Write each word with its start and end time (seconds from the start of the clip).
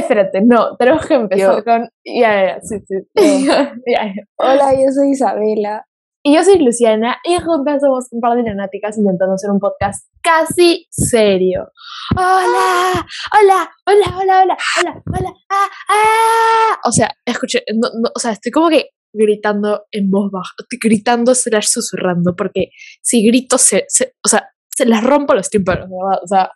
Espérate, 0.00 0.40
no, 0.42 0.76
tenemos 0.76 1.06
que 1.06 1.14
empezar 1.14 1.64
con. 1.64 1.88
Ya, 2.04 2.46
ya, 2.46 2.60
sí, 2.60 2.76
sí. 2.86 2.96
ya, 3.46 3.74
ya. 3.86 4.12
Hola, 4.36 4.72
yo 4.74 4.90
soy 4.92 5.10
Isabela. 5.10 5.84
Y 6.22 6.34
yo 6.34 6.44
soy 6.44 6.58
Luciana 6.58 7.16
y 7.24 7.38
juntas 7.40 7.80
somos 7.80 8.08
un 8.10 8.20
par 8.20 8.36
de 8.36 8.42
lunáticas 8.42 8.98
intentando 8.98 9.34
hacer 9.34 9.50
un 9.50 9.58
podcast 9.58 10.06
casi 10.20 10.86
serio. 10.90 11.70
¡Hola! 12.14 13.06
¡Hola! 13.40 13.70
¡Hola! 13.86 14.18
¡Hola! 14.20 14.42
¡Hola! 14.42 14.56
¡Hola! 14.78 15.02
¡Hola! 15.18 15.34
¡Ah! 15.48 15.68
¡Ah! 15.88 16.78
O 16.84 16.92
sea, 16.92 17.10
escuché, 17.24 17.62
no, 17.74 17.88
no, 17.98 18.10
o 18.14 18.18
sea, 18.18 18.32
estoy 18.32 18.52
como 18.52 18.68
que 18.68 18.90
gritando 19.14 19.86
en 19.90 20.10
voz 20.10 20.30
baja, 20.30 20.52
gritando 20.82 21.34
slash 21.34 21.68
susurrando, 21.68 22.36
porque 22.36 22.68
si 23.00 23.26
grito 23.26 23.56
se, 23.56 23.86
se 23.88 24.12
o 24.22 24.28
sea, 24.28 24.50
se 24.68 24.84
les 24.84 25.02
rompo 25.02 25.34
los 25.34 25.48
tímpanos, 25.48 25.88
¿verdad? 25.88 26.20
O 26.22 26.26
sea, 26.26 26.50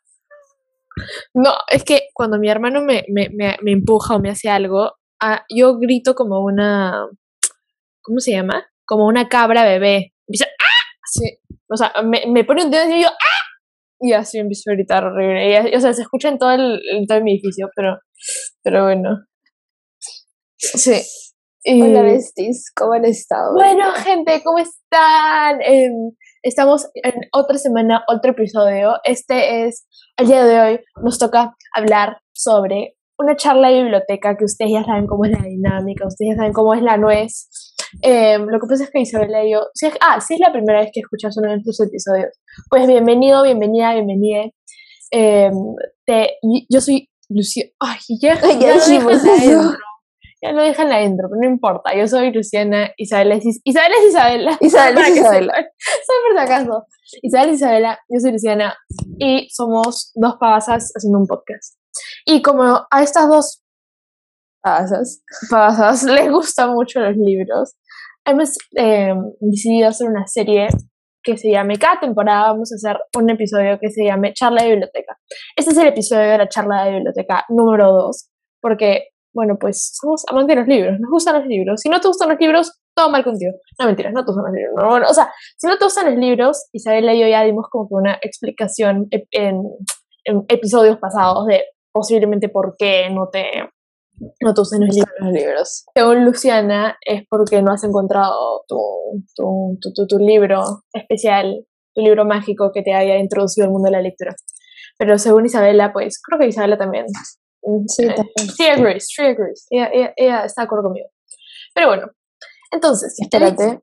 no, 1.34 1.52
es 1.68 1.84
que 1.84 2.08
cuando 2.14 2.38
mi 2.38 2.48
hermano 2.48 2.80
me, 2.82 3.04
me, 3.08 3.28
me, 3.30 3.56
me 3.62 3.72
empuja 3.72 4.16
o 4.16 4.20
me 4.20 4.30
hace 4.30 4.48
algo, 4.48 4.92
ah, 5.20 5.44
yo 5.54 5.78
grito 5.78 6.14
como 6.14 6.40
una, 6.40 7.06
¿cómo 8.02 8.20
se 8.20 8.32
llama? 8.32 8.66
Como 8.86 9.06
una 9.06 9.28
cabra 9.28 9.64
bebé. 9.64 10.12
Empieza, 10.26 10.46
¡ah! 10.46 10.84
Así, 11.02 11.38
o 11.68 11.76
sea, 11.76 11.92
me, 12.02 12.24
me 12.28 12.44
pone 12.44 12.64
un 12.64 12.70
dedo 12.70 12.88
y 12.88 13.02
yo, 13.02 13.08
¡ah! 13.08 13.44
Y 14.00 14.12
así 14.12 14.38
empiezo 14.38 14.70
a 14.70 14.74
gritar 14.74 15.04
horrible. 15.04 15.70
Y, 15.70 15.74
o 15.74 15.80
sea, 15.80 15.92
se 15.92 16.02
escucha 16.02 16.28
en 16.28 16.38
todo 16.38 16.50
el, 16.52 16.80
en 16.92 17.06
todo 17.06 17.20
mi 17.22 17.32
edificio, 17.34 17.68
pero, 17.74 17.98
pero 18.62 18.84
bueno. 18.84 19.24
Sí. 20.56 21.00
Y- 21.62 21.80
Hola, 21.82 22.02
besties. 22.02 22.70
¿Cómo 22.76 22.92
han 22.92 23.04
estado? 23.06 23.54
bueno, 23.54 23.92
gente, 23.94 24.42
¿cómo 24.44 24.58
están? 24.58 25.62
Em, 25.62 25.92
estamos 26.44 26.88
en 26.94 27.14
otra 27.32 27.58
semana, 27.58 28.04
otro 28.06 28.32
episodio. 28.32 28.96
Este 29.02 29.66
es, 29.66 29.88
el 30.18 30.26
día 30.26 30.44
de 30.44 30.60
hoy 30.60 30.80
nos 31.02 31.18
toca 31.18 31.56
hablar 31.74 32.18
sobre 32.32 32.96
una 33.18 33.34
charla 33.34 33.68
de 33.68 33.82
biblioteca 33.82 34.36
que 34.36 34.44
ustedes 34.44 34.72
ya 34.72 34.84
saben 34.84 35.06
cómo 35.06 35.24
es 35.24 35.32
la 35.32 35.42
dinámica, 35.42 36.06
ustedes 36.06 36.32
ya 36.32 36.36
saben 36.36 36.52
cómo 36.52 36.74
es 36.74 36.82
la 36.82 36.98
nuez. 36.98 37.48
Em, 38.02 38.46
lo 38.46 38.60
que 38.60 38.66
pasa 38.68 38.84
es 38.84 38.90
que 38.90 39.00
Isabela 39.00 39.44
y 39.44 39.52
yo, 39.52 39.62
si 39.72 39.86
es, 39.86 39.94
ah, 40.00 40.20
si 40.20 40.34
es 40.34 40.40
la 40.40 40.52
primera 40.52 40.80
vez 40.80 40.90
que 40.92 41.00
escuchas 41.00 41.36
uno 41.38 41.50
de 41.50 41.58
estos 41.58 41.80
episodios, 41.80 42.38
pues 42.68 42.86
bienvenido, 42.86 43.42
bienvenida, 43.42 43.94
bienvenida. 43.94 44.50
Em, 45.10 45.54
te, 46.04 46.36
yo 46.68 46.80
soy 46.80 47.08
Lucía. 47.30 47.64
Ay, 47.80 47.98
ya, 48.20 48.38
ya 48.42 48.58
ya 48.58 48.74
dijimos 48.74 49.24
eso. 49.24 49.74
Ya 50.44 50.52
lo 50.52 50.62
dejan 50.62 50.92
adentro, 50.92 51.28
pero 51.30 51.40
no 51.40 51.48
importa. 51.48 51.94
Yo 51.96 52.06
soy 52.06 52.30
Luciana, 52.32 52.90
Isabela 52.98 53.36
es 53.36 53.46
Is- 53.46 53.60
Isabela 53.64 53.94
es 53.98 54.04
Isabela. 54.10 54.58
Para 54.94 55.08
es 55.08 55.16
Isabela. 55.16 55.52
Solo 56.06 56.18
por 56.28 56.32
si 56.38 56.38
acaso. 56.44 56.86
Isabela 57.22 57.50
es 57.52 57.56
Isabela, 57.56 57.98
yo 58.08 58.20
soy 58.20 58.32
Luciana 58.32 58.74
y 59.18 59.48
somos 59.50 60.12
dos 60.14 60.36
pavasas 60.38 60.92
haciendo 60.94 61.18
un 61.18 61.26
podcast. 61.26 61.78
Y 62.26 62.42
como 62.42 62.86
a 62.90 63.02
estas 63.02 63.28
dos 63.28 63.62
Pasas. 64.62 65.22
pavasas 65.50 66.02
les 66.10 66.30
gustan 66.30 66.74
mucho 66.74 67.00
los 67.00 67.16
libros, 67.16 67.74
hemos 68.26 68.56
eh, 68.76 69.14
decidido 69.40 69.88
hacer 69.88 70.08
una 70.08 70.26
serie 70.26 70.68
que 71.22 71.36
se 71.38 71.50
llame, 71.50 71.78
cada 71.78 72.00
temporada 72.00 72.52
vamos 72.52 72.70
a 72.72 72.76
hacer 72.76 72.98
un 73.16 73.30
episodio 73.30 73.78
que 73.80 73.90
se 73.90 74.04
llame 74.04 74.34
Charla 74.34 74.62
de 74.62 74.70
Biblioteca. 74.70 75.18
Este 75.56 75.70
es 75.72 75.78
el 75.78 75.86
episodio 75.88 76.30
de 76.30 76.38
la 76.38 76.48
charla 76.48 76.84
de 76.84 76.92
biblioteca 76.96 77.44
número 77.48 77.92
2, 77.92 78.28
porque, 78.60 79.08
bueno, 79.34 79.56
pues 79.58 79.92
somos 80.00 80.22
amantes 80.28 80.54
de 80.56 80.60
los 80.60 80.68
libros, 80.68 81.00
nos 81.00 81.10
gustan 81.10 81.34
los 81.40 81.46
libros. 81.46 81.80
Si 81.80 81.88
no 81.88 82.00
te 82.00 82.08
gustan 82.08 82.28
los 82.30 82.38
libros, 82.38 82.72
todo 82.94 83.10
mal 83.10 83.24
contigo. 83.24 83.52
No, 83.80 83.86
mentiras, 83.86 84.12
no 84.12 84.24
te 84.24 84.26
gustan 84.32 84.44
los 84.44 84.54
libros. 84.54 84.74
no, 84.80 84.88
bueno, 84.88 85.06
o 85.10 85.14
sea, 85.14 85.32
si 85.56 85.66
no 85.66 85.76
te 85.76 85.84
gustan 85.84 86.06
los 86.10 86.16
libros, 86.18 86.68
Isabela 86.72 87.12
y 87.14 87.20
yo 87.20 87.26
ya 87.28 87.42
dimos 87.42 87.66
como 87.70 87.88
que 87.88 87.94
una 87.94 88.18
explicación 88.22 89.06
ep- 89.10 89.26
en, 89.32 89.62
en 90.24 90.44
episodios 90.48 90.98
pasados 90.98 91.46
de 91.46 91.64
posiblemente 91.92 92.48
por 92.48 92.76
qué 92.78 93.10
no 93.10 93.28
te, 93.30 93.44
no 94.40 94.54
te 94.54 94.60
gustan 94.60 94.80
los 94.86 94.94
libros 94.94 95.12
Los 95.18 95.32
libros. 95.32 95.84
según 95.94 96.24
Luciana, 96.24 96.96
es 97.04 97.22
porque 97.28 97.60
no 97.62 97.72
has 97.72 97.82
encontrado 97.84 98.62
tu, 98.68 98.78
tu, 99.34 99.78
tu, 99.80 99.92
tu- 99.92 100.06
tu 100.06 100.18
libro 100.18 100.62
especial, 100.92 101.66
tu 101.94 102.00
libro 102.02 102.24
mágico 102.24 102.70
que 102.72 102.82
te 102.82 102.94
haya 102.94 103.16
introducido 103.18 103.66
al 103.66 103.72
mundo 103.72 103.86
de 103.86 103.92
la 103.96 104.02
lectura. 104.02 104.34
Pero 104.98 105.18
según 105.18 105.46
Isabela, 105.46 105.92
pues 105.92 106.20
creo 106.22 106.38
que 106.38 106.46
Isabela 106.46 106.78
también. 106.78 107.06
Sí, 107.88 108.06
también. 108.06 108.48
she 108.56 108.68
agrees, 108.70 109.06
she 109.08 109.22
agrees. 109.26 109.66
Ella, 109.70 109.88
ella- 109.92 110.12
ella 110.16 110.44
está 110.44 110.62
de 110.62 110.66
acuerdo 110.66 110.84
conmigo. 110.84 111.08
Pero 111.74 111.88
bueno, 111.88 112.10
entonces, 112.70 113.16
Espérate. 113.20 113.80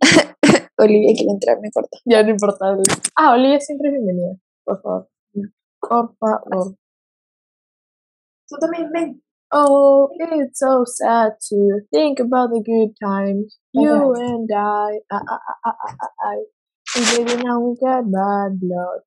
Olivia 0.78 1.14
quiere 1.16 1.30
entrar, 1.32 1.58
me 1.60 1.70
corta. 1.70 1.98
Ya 2.04 2.22
no 2.22 2.30
importa. 2.30 2.76
Ah, 3.16 3.32
Olivia 3.34 3.60
siempre 3.60 3.88
es 3.88 3.94
bienvenida, 3.94 4.36
por 4.64 4.80
favor. 4.82 5.08
Por 5.80 6.16
favor. 6.18 6.76
Tú 8.48 8.56
también 8.58 8.90
ven. 8.92 9.22
Oh, 9.54 10.08
it's 10.18 10.58
so 10.58 10.84
sad 10.86 11.32
to 11.50 11.80
think 11.90 12.18
about 12.20 12.50
the 12.50 12.62
good 12.64 12.94
times 12.98 13.58
you 13.72 14.14
and 14.14 14.48
I. 14.50 14.98
I, 15.10 15.16
I, 15.16 15.38
I, 15.64 15.70
I, 15.70 15.72
I, 16.00 16.08
I. 16.24 16.44
And 16.96 17.26
baby, 17.26 17.42
now 17.42 17.60
we 17.60 17.76
got 17.78 18.04
bad 18.10 18.58
blood. 18.58 19.02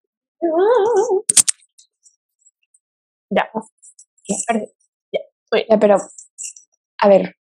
Ya. 3.30 3.50
Ya, 4.28 4.36
parece. 4.48 4.74
Ya, 5.70 5.78
pero. 5.80 5.98
A 7.02 7.08
ver. 7.10 7.36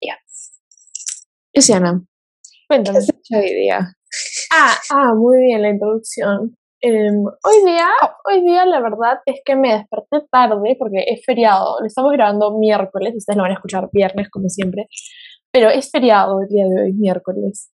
Ya. 0.00 0.16
Luciana, 1.54 2.00
¿qué 2.02 2.58
Cuéntame. 2.68 2.98
has 2.98 3.08
hecho 3.08 3.36
hoy 3.36 3.54
día? 3.54 3.94
Ah, 4.52 4.76
ah, 4.90 5.14
muy 5.14 5.38
bien 5.40 5.62
la 5.62 5.70
introducción. 5.70 6.56
Em, 6.82 7.24
hoy 7.26 7.64
día, 7.66 7.88
hoy 8.24 8.40
día 8.42 8.64
la 8.64 8.80
verdad 8.80 9.18
es 9.26 9.40
que 9.44 9.54
me 9.56 9.74
desperté 9.74 10.26
tarde 10.30 10.76
porque 10.78 11.04
es 11.06 11.22
feriado. 11.24 11.78
Lo 11.80 11.86
estamos 11.86 12.12
grabando 12.12 12.58
miércoles, 12.58 13.14
ustedes 13.16 13.36
lo 13.36 13.42
van 13.42 13.52
a 13.52 13.54
escuchar 13.54 13.88
viernes 13.92 14.30
como 14.30 14.48
siempre, 14.48 14.86
pero 15.52 15.68
es 15.70 15.90
feriado 15.90 16.40
el 16.42 16.48
día 16.48 16.64
de 16.66 16.82
hoy, 16.84 16.92
miércoles. 16.94 17.70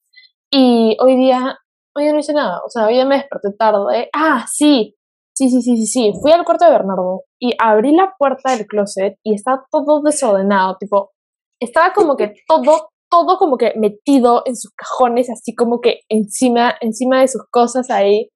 Y 0.52 0.96
hoy 1.02 1.18
día, 1.18 1.58
hoy 1.96 2.04
día 2.06 2.14
no 2.14 2.20
hice 2.20 2.34
nada, 2.34 2.62
o 2.66 2.70
sea, 2.70 2.86
hoy 2.88 2.94
día 2.96 3.06
me 3.06 3.18
desperté 3.18 3.52
tarde. 3.58 4.10
Ah, 4.14 4.46
sí, 4.52 4.96
sí, 5.34 5.50
sí, 5.50 5.62
sí, 5.62 5.78
sí, 5.78 5.88
sí. 5.88 6.14
Fui 6.22 6.32
al 6.32 6.46
cuarto 6.46 6.66
de 6.66 6.72
Bernardo 6.72 7.24
y 7.40 7.54
abrí 7.60 7.96
la 7.96 8.14
puerta 8.18 8.56
del 8.56 8.66
closet 8.68 9.18
y 9.24 9.36
estaba 9.36 9.66
todo 9.72 10.02
desordenado, 10.02 10.78
tipo, 10.80 11.12
estaba 11.60 11.94
como 11.94 12.16
que 12.16 12.34
todo, 12.48 12.90
todo 13.10 13.38
como 13.38 13.58
que 13.58 13.74
metido 13.76 14.44
en 14.46 14.56
sus 14.56 14.72
cajones, 14.74 15.30
así 15.30 15.54
como 15.56 15.82
que 15.82 16.02
encima, 16.10 16.76
encima 16.82 17.22
de 17.22 17.28
sus 17.28 17.44
cosas 17.50 17.90
ahí. 17.90 18.30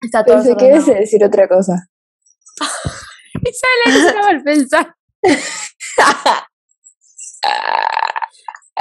Está 0.00 0.24
todo 0.24 0.36
Pensé 0.36 0.56
que 0.56 0.66
ibas 0.66 0.86
desordenado. 0.86 0.96
a 0.96 1.00
decir 1.00 1.24
otra 1.24 1.48
cosa. 1.48 1.74
Y 3.40 3.52
sale 3.52 4.08
esa 4.08 4.20
mal 4.20 4.42
pensar. 4.42 4.94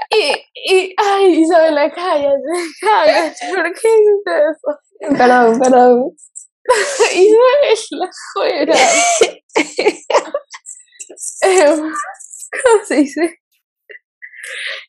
Y, 0.09 0.73
y, 0.73 0.95
ay, 0.97 1.41
Isabela, 1.41 1.91
cállate, 1.91 2.38
cállate, 2.81 3.35
¿por 3.53 3.63
qué 3.73 3.88
hiciste 3.88 4.31
eso? 4.51 5.17
perdón, 5.17 5.59
perdón. 5.59 6.11
Isabela. 7.16 8.75
Em, 11.41 11.79
¿Cómo 11.79 12.85
se 12.85 12.95
dice? 12.95 13.39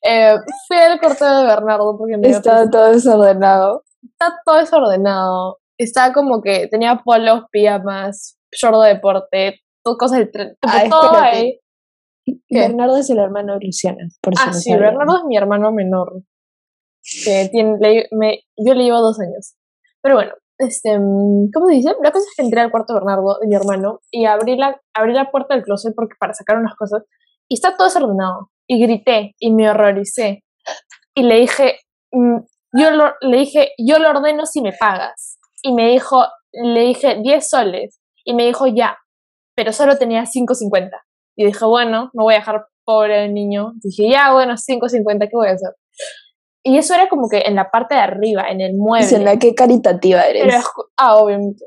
Eh, 0.03 0.37
fui 0.67 0.77
al 0.77 1.01
cuarto 1.01 1.25
de 1.25 1.47
Bernardo 1.47 1.97
porque 1.99 2.17
me 2.17 2.29
Estaba 2.29 2.69
todo 2.71 2.93
desordenado. 2.93 3.85
está 4.03 4.39
todo 4.45 4.57
desordenado. 4.59 5.59
Está 5.77 6.13
como 6.13 6.43
que 6.43 6.69
tenía 6.69 7.01
polos, 7.05 7.45
pijamas, 7.51 8.39
short 8.53 8.83
de 8.83 8.89
deporte, 8.95 9.61
todo 9.85 9.97
cosas 9.97 10.19
del 10.19 10.31
tren, 10.31 10.57
Ah, 10.63 10.85
todo 10.89 11.13
espérate. 11.13 11.37
ahí. 11.37 11.61
¿Qué? 12.49 12.61
Bernardo 12.61 12.97
es 12.99 13.09
el 13.11 13.19
hermano 13.19 13.59
de 13.59 13.67
Luciana. 13.67 14.07
Por 14.21 14.35
Ah, 14.39 14.53
sí. 14.53 14.73
Bernardo 14.77 15.19
es 15.19 15.25
mi 15.25 15.37
hermano 15.37 15.73
menor. 15.73 16.23
Que 17.25 17.49
tiene, 17.51 17.77
le- 17.81 18.09
me- 18.13 18.41
yo 18.57 18.75
le 18.75 18.85
llevo 18.85 19.01
dos 19.01 19.19
años. 19.21 19.55
Pero 20.03 20.17
bueno, 20.17 20.33
este, 20.59 20.99
mm, 20.99 21.51
¿cómo 21.53 21.69
se 21.69 21.75
dice? 21.75 21.95
La 22.03 22.11
cosa 22.11 22.27
es 22.29 22.35
que 22.37 22.43
entré 22.43 22.61
al 22.61 22.71
cuarto 22.71 22.93
de 22.93 23.01
Bernardo, 23.01 23.39
de 23.41 23.47
mi 23.47 23.55
hermano, 23.55 24.01
y 24.11 24.27
abrí 24.27 24.57
la, 24.57 24.81
abrí 24.95 25.15
la 25.15 25.31
puerta 25.31 25.55
del 25.55 25.65
closet 25.65 25.95
porque, 25.95 26.17
para 26.19 26.35
sacar 26.35 26.59
unas 26.59 26.75
cosas, 26.75 27.05
y 27.49 27.55
está 27.55 27.77
todo 27.77 27.87
desordenado. 27.89 28.51
Y 28.67 28.83
grité, 28.83 29.35
y 29.39 29.53
me 29.53 29.71
horroricé. 29.71 30.45
Y 31.15 31.23
le 31.23 31.37
dije, 31.37 31.79
mm, 32.13 32.39
yo 32.79 32.91
lo, 32.91 33.15
le 33.21 33.39
dije, 33.39 33.71
yo 33.79 33.99
lo 33.99 34.11
ordeno 34.11 34.45
si 34.45 34.61
me 34.61 34.73
pagas. 34.73 35.39
Y 35.63 35.73
me 35.73 35.89
dijo, 35.89 36.25
le 36.53 36.81
dije 36.83 37.21
10 37.23 37.49
soles. 37.49 38.01
Y 38.25 38.35
me 38.35 38.47
dijo, 38.47 38.67
ya, 38.67 38.99
pero 39.57 39.73
solo 39.73 39.97
tenía 39.97 40.25
5.50. 40.25 40.91
Y 41.37 41.47
dije, 41.47 41.65
bueno, 41.65 42.11
no 42.13 42.25
voy 42.25 42.35
a 42.35 42.39
dejar 42.39 42.67
pobre 42.85 43.25
al 43.25 43.35
niño. 43.35 43.73
Dije, 43.83 44.11
ya, 44.11 44.33
bueno, 44.33 44.55
5.50, 44.55 45.21
¿qué 45.21 45.37
voy 45.37 45.49
a 45.49 45.53
hacer? 45.53 45.71
Y 46.69 46.77
eso 46.77 46.93
era 46.95 47.09
como 47.09 47.29
que 47.31 47.39
en 47.47 47.55
la 47.55 47.71
parte 47.71 47.95
de 47.95 48.01
arriba, 48.03 48.43
en 48.51 48.61
el 48.61 48.77
mueble. 48.77 49.05
Luciana, 49.05 49.39
qué 49.39 49.55
caritativa 49.55 50.27
eres. 50.27 50.45
Pero 50.45 50.59
ah, 50.99 51.17
obviamente. 51.17 51.65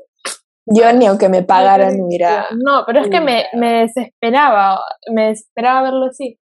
Yo 0.64 0.92
ni 0.92 1.06
aunque 1.06 1.28
me 1.28 1.42
pagaran 1.42 1.98
No, 1.98 2.06
hubiera... 2.06 2.46
No, 2.64 2.84
pero 2.86 3.00
es 3.00 3.08
que 3.08 3.20
me, 3.20 3.46
me 3.54 3.80
desesperaba, 3.80 4.80
me 5.12 5.28
desesperaba 5.28 5.82
verlo 5.82 6.06
así. 6.06 6.38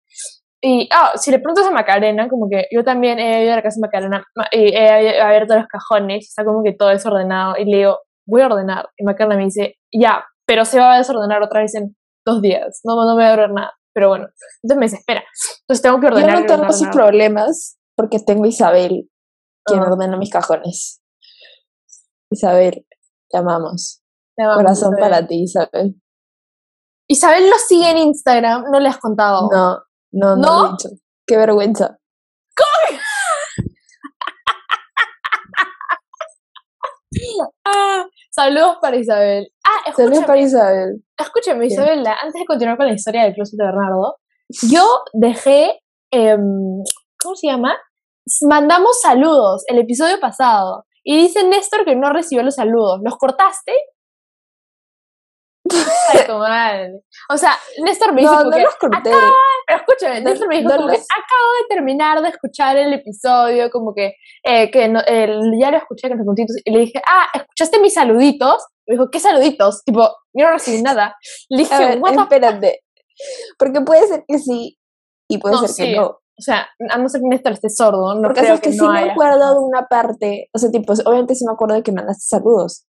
Y, 0.60 0.88
ah, 0.92 1.12
si 1.14 1.30
le 1.30 1.38
preguntas 1.38 1.66
a 1.68 1.70
Macarena, 1.70 2.28
como 2.28 2.48
que 2.50 2.66
yo 2.72 2.82
también 2.82 3.20
he 3.20 3.44
ido 3.44 3.52
a 3.52 3.56
la 3.56 3.62
casa 3.62 3.76
de 3.76 3.86
Macarena 3.86 4.24
ma- 4.34 4.48
y 4.50 4.74
he 4.74 5.20
abierto 5.20 5.54
los 5.54 5.66
cajones, 5.68 6.26
está 6.26 6.44
como 6.44 6.64
que 6.64 6.72
todo 6.72 6.88
desordenado, 6.88 7.54
y 7.56 7.64
le 7.64 7.76
digo, 7.76 8.00
voy 8.26 8.42
a 8.42 8.46
ordenar. 8.46 8.88
Y 8.96 9.04
Macarena 9.04 9.36
me 9.36 9.44
dice, 9.44 9.76
ya, 9.94 10.24
pero 10.46 10.64
se 10.64 10.80
va 10.80 10.94
a 10.94 10.98
desordenar 10.98 11.40
otra 11.44 11.60
vez 11.60 11.76
en 11.76 11.94
dos 12.26 12.42
días. 12.42 12.80
No, 12.82 12.96
no 12.96 13.14
me 13.14 13.22
va 13.22 13.28
a 13.28 13.32
durar 13.34 13.50
nada. 13.52 13.72
Pero 13.94 14.08
bueno, 14.08 14.26
entonces 14.62 14.78
me 14.80 14.86
desespera. 14.86 15.22
Entonces 15.60 15.80
tengo 15.82 16.00
que 16.00 16.06
Yo 16.08 16.12
ordenar. 16.14 16.34
no 16.34 16.40
y 16.40 16.42
tengo 16.42 16.52
ordenar, 16.54 16.70
esos 16.70 16.82
ordenar. 16.82 16.94
problemas 17.06 17.77
porque 17.98 18.20
tengo 18.20 18.44
a 18.44 18.48
Isabel, 18.48 19.10
quien 19.64 19.80
Ah. 19.80 19.90
ordena 19.90 20.16
mis 20.16 20.30
cajones. 20.30 21.02
Isabel, 22.30 22.86
te 23.28 23.36
amamos. 23.38 24.02
Te 24.36 24.44
amamos, 24.44 24.62
Corazón 24.62 24.92
Isabel. 24.94 25.00
para 25.10 25.26
ti, 25.26 25.42
Isabel. 25.42 25.94
Isabel 27.10 27.50
nos 27.50 27.62
sigue 27.62 27.90
en 27.90 27.98
Instagram, 27.98 28.70
no 28.70 28.78
le 28.78 28.88
has 28.88 28.98
contado. 28.98 29.48
No, 29.50 29.78
no, 30.12 30.36
no, 30.36 30.38
¿No? 30.42 30.62
lo 30.62 30.68
he 30.68 30.70
dicho. 30.72 30.88
Qué 31.26 31.36
vergüenza. 31.36 31.98
Ah, 37.64 38.04
saludos 38.30 38.76
para 38.80 38.96
Isabel. 38.96 39.48
Ah, 39.64 39.92
Saludos 39.96 40.24
para 40.24 40.40
Isabel. 40.40 41.02
escúchame, 41.16 41.66
¿Qué? 41.68 41.74
Isabela, 41.74 42.16
antes 42.22 42.40
de 42.40 42.46
continuar 42.46 42.76
con 42.76 42.86
la 42.86 42.92
historia 42.92 43.24
del 43.24 43.34
closet 43.34 43.58
de 43.58 43.64
Bernardo, 43.64 44.16
yo 44.70 44.84
dejé, 45.14 45.80
em, 46.12 46.82
¿cómo 47.22 47.34
se 47.34 47.46
llama? 47.48 47.76
Mandamos 48.48 49.00
saludos 49.00 49.64
el 49.68 49.78
episodio 49.78 50.18
pasado 50.20 50.84
y 51.04 51.16
dice 51.16 51.44
Néstor 51.44 51.84
que 51.84 51.96
no 51.96 52.10
recibió 52.12 52.42
los 52.42 52.56
saludos. 52.56 53.00
¿Los 53.02 53.16
cortaste? 53.16 53.72
Ay, 55.70 56.26
tu 56.26 56.32
madre. 56.32 57.02
O 57.30 57.36
sea, 57.36 57.52
Néstor 57.84 58.12
me 58.14 58.22
dice 58.22 58.32
No, 58.32 58.38
como 58.38 58.50
no 58.50 58.56
que, 58.56 58.62
los 58.62 58.76
corté. 58.76 59.10
pero 59.10 59.78
escúchame, 59.78 60.20
No- 60.22 60.30
Néstor 60.30 60.48
me 60.48 60.56
dijo 60.58 60.70
como 60.70 60.86
que 60.88 60.96
los- 60.96 61.06
acabo 61.10 61.52
de 61.60 61.74
terminar 61.74 62.22
de 62.22 62.28
escuchar 62.30 62.76
el 62.78 62.92
episodio, 62.94 63.70
como 63.70 63.92
que, 63.94 64.14
eh, 64.44 64.70
que 64.70 64.84
el- 64.84 65.58
ya 65.60 65.70
lo 65.70 65.76
escuché 65.76 66.08
con 66.08 66.16
los 66.18 66.24
puntitos, 66.26 66.56
y 66.64 66.70
le 66.70 66.78
dije, 66.80 67.02
ah, 67.06 67.26
¿escuchaste 67.34 67.80
mis 67.80 67.92
saluditos? 67.94 68.64
Me 68.86 68.94
dijo, 68.94 69.10
¿qué 69.10 69.20
saluditos? 69.20 69.84
Tipo, 69.84 70.08
yo 70.32 70.46
no 70.46 70.52
recibí 70.52 70.80
nada. 70.80 71.14
Le 71.50 71.58
dije, 71.58 71.76
ver, 71.78 71.98
what 72.00 72.12
the 72.12 72.14
f-?" 72.16 72.22
espérate. 72.22 72.80
Porque 73.58 73.80
puede 73.82 74.06
ser 74.06 74.24
que 74.26 74.38
sí 74.38 74.78
y 75.28 75.38
puede 75.38 75.58
ser 75.58 75.68
sí. 75.68 75.82
que 75.84 75.96
no. 75.96 76.18
O 76.38 76.42
sea, 76.42 76.68
a 76.90 76.98
no 76.98 77.08
ser 77.08 77.20
que 77.20 77.28
Néstor 77.28 77.52
esté 77.52 77.68
sordo, 77.68 78.14
no 78.14 78.22
Porque 78.22 78.40
creo 78.40 78.46
sabes 78.56 78.60
que, 78.60 78.70
que 78.70 78.76
sí 78.76 78.86
me 78.86 79.10
acuerdo 79.10 79.54
de 79.54 79.60
una 79.60 79.86
parte, 79.88 80.48
o 80.54 80.58
sea, 80.58 80.70
tipo, 80.70 80.92
obviamente 80.92 81.34
sí 81.34 81.44
me 81.44 81.52
acuerdo 81.52 81.74
de 81.74 81.82
que 81.82 81.90
mandaste 81.92 82.22
saludos, 82.28 82.86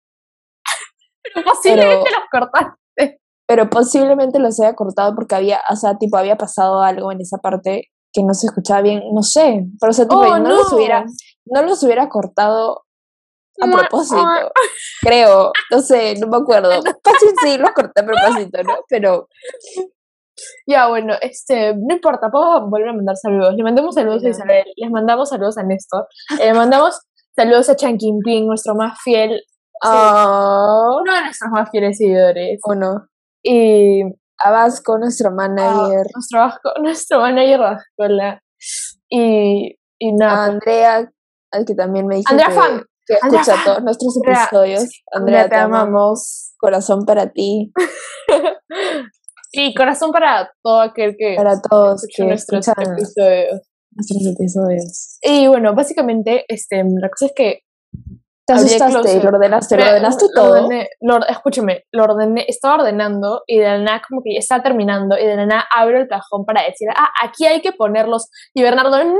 Pero 1.33 1.45
posiblemente 1.45 2.09
los 2.11 2.29
cortaste. 2.31 3.21
pero 3.47 3.69
posiblemente 3.69 4.39
los 4.39 4.59
haya 4.59 4.75
cortado 4.75 5.15
porque 5.15 5.35
había, 5.35 5.61
o 5.69 5.75
sea, 5.75 5.97
tipo, 5.97 6.17
había 6.17 6.35
pasado 6.35 6.81
algo 6.81 7.11
en 7.11 7.21
esa 7.21 7.37
parte 7.37 7.89
que 8.13 8.23
no 8.23 8.33
se 8.33 8.47
escuchaba 8.47 8.81
bien, 8.81 9.01
no 9.13 9.23
sé, 9.23 9.65
pero 9.79 9.91
o 9.91 9.93
sea, 9.93 10.05
tipo, 10.05 10.19
Oh, 10.19 10.39
no, 10.39 10.49
los 10.49 10.73
hubiera, 10.73 11.05
no 11.45 11.61
los 11.61 11.81
hubiera 11.83 12.09
cortado 12.09 12.83
a 13.61 13.65
propósito, 13.65 14.23
creo, 15.01 15.51
no 15.71 15.79
sé, 15.81 16.15
no 16.19 16.27
me 16.27 16.37
acuerdo, 16.37 16.69
fácil 17.03 17.29
sí 17.41 17.57
los 17.57 17.71
corté 17.71 18.01
a 18.01 18.05
propósito, 18.05 18.61
¿no? 18.63 18.75
Pero, 18.89 19.27
Ya, 20.65 20.87
bueno, 20.87 21.15
este, 21.21 21.73
no 21.75 21.95
importa, 21.95 22.29
podemos 22.29 22.69
volver 22.69 22.89
a 22.89 22.93
mandar 22.93 23.15
saludos. 23.17 23.55
Le 23.55 23.63
mandamos 23.63 23.95
saludos 23.95 24.23
a. 24.23 24.29
Isabel, 24.29 24.65
les 24.75 24.91
mandamos 24.91 25.29
saludos 25.29 25.57
a 25.57 25.63
Néstor, 25.63 26.07
le 26.39 26.53
mandamos 26.53 26.99
saludos 27.35 27.69
a 27.69 27.75
Chanquimpín, 27.75 28.47
nuestro 28.47 28.75
más 28.75 28.99
fiel, 29.03 29.41
ah, 29.83 30.97
uno 31.01 31.13
de 31.13 31.21
nuestros 31.21 31.51
más 31.51 31.69
fieles 31.69 31.97
seguidores. 31.97 32.59
uno, 32.65 33.07
Y 33.43 34.01
a 34.39 34.51
Vasco, 34.51 34.97
nuestro 34.97 35.29
a 35.29 35.33
manager, 35.33 36.05
nuestro, 36.13 36.39
Vasco, 36.39 36.73
nuestro 36.81 37.19
manager 37.21 37.59
Vascola. 37.59 38.41
Y, 39.09 39.77
y 39.99 40.09
a 40.11 40.15
nada, 40.15 40.45
pues, 40.45 40.49
Andrea, 40.49 41.11
al 41.51 41.65
que 41.65 41.75
también 41.75 42.07
me 42.07 42.17
dijo 42.17 42.31
Andrea 42.31 42.49
que, 42.49 42.55
Fan, 42.55 42.83
que 43.05 43.13
escucha 43.13 43.55
todos 43.63 43.83
nuestros 43.83 44.17
episodios, 44.17 44.83
Andrea, 45.11 45.43
Andrea, 45.43 45.49
te 45.49 45.55
amamos. 45.55 46.53
corazón 46.57 47.05
para 47.05 47.31
ti, 47.31 47.71
Y 49.51 49.73
corazón 49.73 50.11
para 50.11 50.51
todo 50.63 50.81
aquel 50.81 51.15
que 51.17 51.35
para 51.35 51.59
todos 51.61 52.05
que 52.15 52.23
nuestros 52.25 52.67
episodios. 52.67 53.61
nuestros 53.91 54.25
episodios. 54.33 55.17
Y 55.21 55.47
bueno, 55.47 55.73
básicamente, 55.73 56.45
este, 56.47 56.83
la 56.83 57.09
cosa 57.09 57.25
es 57.27 57.33
que 57.35 57.61
Te 58.45 58.53
asustaste, 58.53 59.21
lo 59.23 59.29
ordenaste, 59.29 59.75
lo 59.77 59.83
ordenaste 59.85 60.25
lo 60.33 60.41
todo. 60.41 60.67
ordené- 60.67 60.87
lo 61.01 61.15
or- 61.15 61.25
escúchame, 61.29 61.83
lo 61.91 62.03
ordené, 62.03 62.45
estaba 62.47 62.75
ordenando 62.75 63.43
y 63.45 63.57
de 63.59 63.65
la 63.65 63.77
nada 63.79 64.01
como 64.07 64.21
que 64.23 64.33
ya 64.33 64.39
está 64.39 64.61
terminando 64.63 65.17
y 65.17 65.25
de 65.25 65.35
la 65.35 65.45
nada 65.45 65.65
abro 65.75 65.97
el 65.99 66.07
cajón 66.07 66.45
para 66.45 66.63
decir, 66.63 66.87
ah, 66.95 67.09
aquí 67.23 67.45
hay 67.45 67.61
que 67.61 67.73
ponerlos. 67.73 68.29
Y 68.53 68.61
Bernardo, 68.63 69.03
no. 69.03 69.19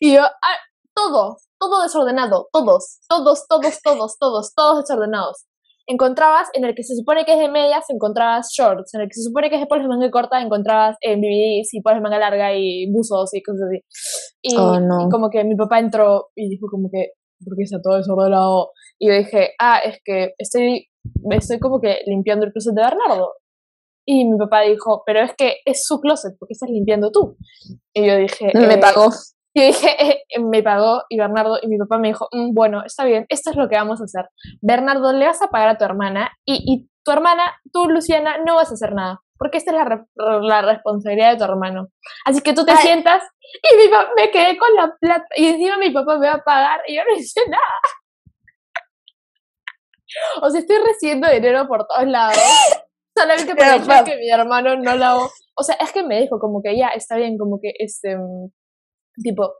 Y 0.00 0.14
yo, 0.14 0.22
ah, 0.22 0.58
todo, 0.94 1.36
todo 1.58 1.82
desordenado, 1.82 2.48
todos, 2.52 3.00
todos, 3.08 3.46
todos, 3.48 3.80
todos, 3.82 4.18
todos, 4.18 4.54
todos 4.54 4.78
desordenados. 4.80 5.44
Encontrabas 5.86 6.48
en 6.54 6.64
el 6.64 6.74
que 6.74 6.82
se 6.82 6.94
supone 6.94 7.24
que 7.24 7.32
es 7.32 7.38
de 7.38 7.48
medias, 7.48 7.84
encontrabas 7.88 8.48
shorts, 8.56 8.94
en 8.94 9.02
el 9.02 9.08
que 9.08 9.14
se 9.14 9.22
supone 9.22 9.48
que 9.48 9.56
es 9.56 9.60
de 9.60 9.66
polos 9.66 9.84
de 9.84 9.88
manga 9.88 10.10
corta, 10.10 10.40
encontrabas 10.40 10.96
en 11.00 11.20
BBDs 11.20 11.74
y 11.74 11.82
polos 11.82 11.98
de 11.98 12.02
manga 12.02 12.18
larga 12.18 12.54
y 12.54 12.90
buzos 12.90 13.34
y 13.34 13.42
cosas 13.42 13.68
así. 13.68 13.80
Y, 14.42 14.56
Oh, 14.56 14.78
no. 14.80 15.06
y 15.06 15.08
como 15.10 15.28
que 15.30 15.44
mi 15.44 15.56
papá 15.56 15.78
entró 15.80 16.28
y 16.36 16.48
dijo 16.48 16.66
como 16.70 16.88
que, 16.90 17.10
¿por 17.44 17.56
qué 17.56 17.64
está 17.64 17.80
todo 17.82 17.96
desordenado? 17.96 18.70
Y 18.98 19.08
yo 19.08 19.14
dije, 19.14 19.50
ah, 19.60 19.78
es 19.84 19.98
que 20.04 20.34
estoy, 20.38 20.86
estoy 21.30 21.58
como 21.58 21.80
que 21.80 21.98
limpiando 22.06 22.46
el 22.46 22.52
closet 22.52 22.74
de 22.74 22.82
Bernardo. 22.82 23.34
Y 24.06 24.24
mi 24.24 24.36
papá 24.36 24.62
dijo, 24.62 25.02
pero 25.06 25.20
es 25.20 25.32
que 25.36 25.56
es 25.64 25.84
su 25.84 26.00
closet, 26.00 26.36
¿por 26.38 26.48
qué 26.48 26.54
estás 26.54 26.70
limpiando 26.70 27.10
tú? 27.10 27.36
Y 27.94 28.06
yo 28.06 28.16
dije, 28.16 28.50
Me 28.54 28.74
eh, 28.74 28.78
pagó. 28.78 29.10
Y 29.54 29.66
dije, 29.66 29.96
eh, 30.04 30.22
me 30.40 30.62
pagó 30.62 31.02
y 31.08 31.18
Bernardo 31.18 31.58
y 31.62 31.68
mi 31.68 31.78
papá 31.78 31.98
me 31.98 32.08
dijo, 32.08 32.28
"Mm, 32.32 32.54
bueno, 32.54 32.82
está 32.84 33.04
bien, 33.04 33.26
esto 33.28 33.50
es 33.50 33.56
lo 33.56 33.68
que 33.68 33.76
vamos 33.76 34.00
a 34.00 34.04
hacer. 34.04 34.26
Bernardo, 34.60 35.12
le 35.12 35.26
vas 35.26 35.42
a 35.42 35.48
pagar 35.48 35.68
a 35.70 35.78
tu 35.78 35.84
hermana 35.84 36.30
y, 36.44 36.62
y 36.66 36.88
tu 37.04 37.10
hermana, 37.12 37.42
tú, 37.72 37.88
Luciana, 37.88 38.38
no 38.38 38.54
vas 38.56 38.70
a 38.70 38.74
hacer 38.74 38.92
nada, 38.94 39.20
porque 39.36 39.58
esta 39.58 39.72
es 39.72 39.76
la, 39.76 39.84
re- 39.84 40.06
la 40.42 40.62
responsabilidad 40.62 41.32
de 41.32 41.38
tu 41.38 41.44
hermano. 41.44 41.88
Así 42.24 42.40
que 42.42 42.52
tú 42.52 42.64
te 42.64 42.70
Ay. 42.72 42.78
sientas 42.78 43.22
y 43.42 43.76
mi 43.76 43.88
papá 43.88 44.10
me 44.16 44.30
quedé 44.30 44.56
con 44.56 44.68
la 44.76 44.94
plata 45.00 45.26
y 45.36 45.46
encima 45.48 45.78
mi 45.78 45.90
papá 45.90 46.16
me 46.18 46.28
va 46.28 46.34
a 46.34 46.44
pagar 46.44 46.80
y 46.86 46.94
yo 46.96 47.02
no 47.08 47.16
hice 47.16 47.40
nada. 47.48 47.78
O 50.42 50.50
sea, 50.50 50.60
estoy 50.60 50.76
recibiendo 50.84 51.28
dinero 51.30 51.66
por 51.66 51.86
todos 51.86 52.06
lados. 52.06 52.36
Solamente 53.16 53.54
por 53.54 53.64
el 53.66 53.74
hecho 53.82 54.04
que 54.04 54.16
mi 54.16 54.30
hermano 54.30 54.76
no 54.76 54.94
lavó. 54.94 55.28
O 55.56 55.62
sea, 55.62 55.74
es 55.80 55.92
que 55.92 56.02
me 56.02 56.20
dijo 56.20 56.38
como 56.38 56.62
que 56.62 56.76
ya, 56.76 56.88
está 56.88 57.16
bien, 57.16 57.36
como 57.36 57.60
que 57.60 57.72
este, 57.78 58.16
mm, 58.16 58.48
tipo, 59.20 59.52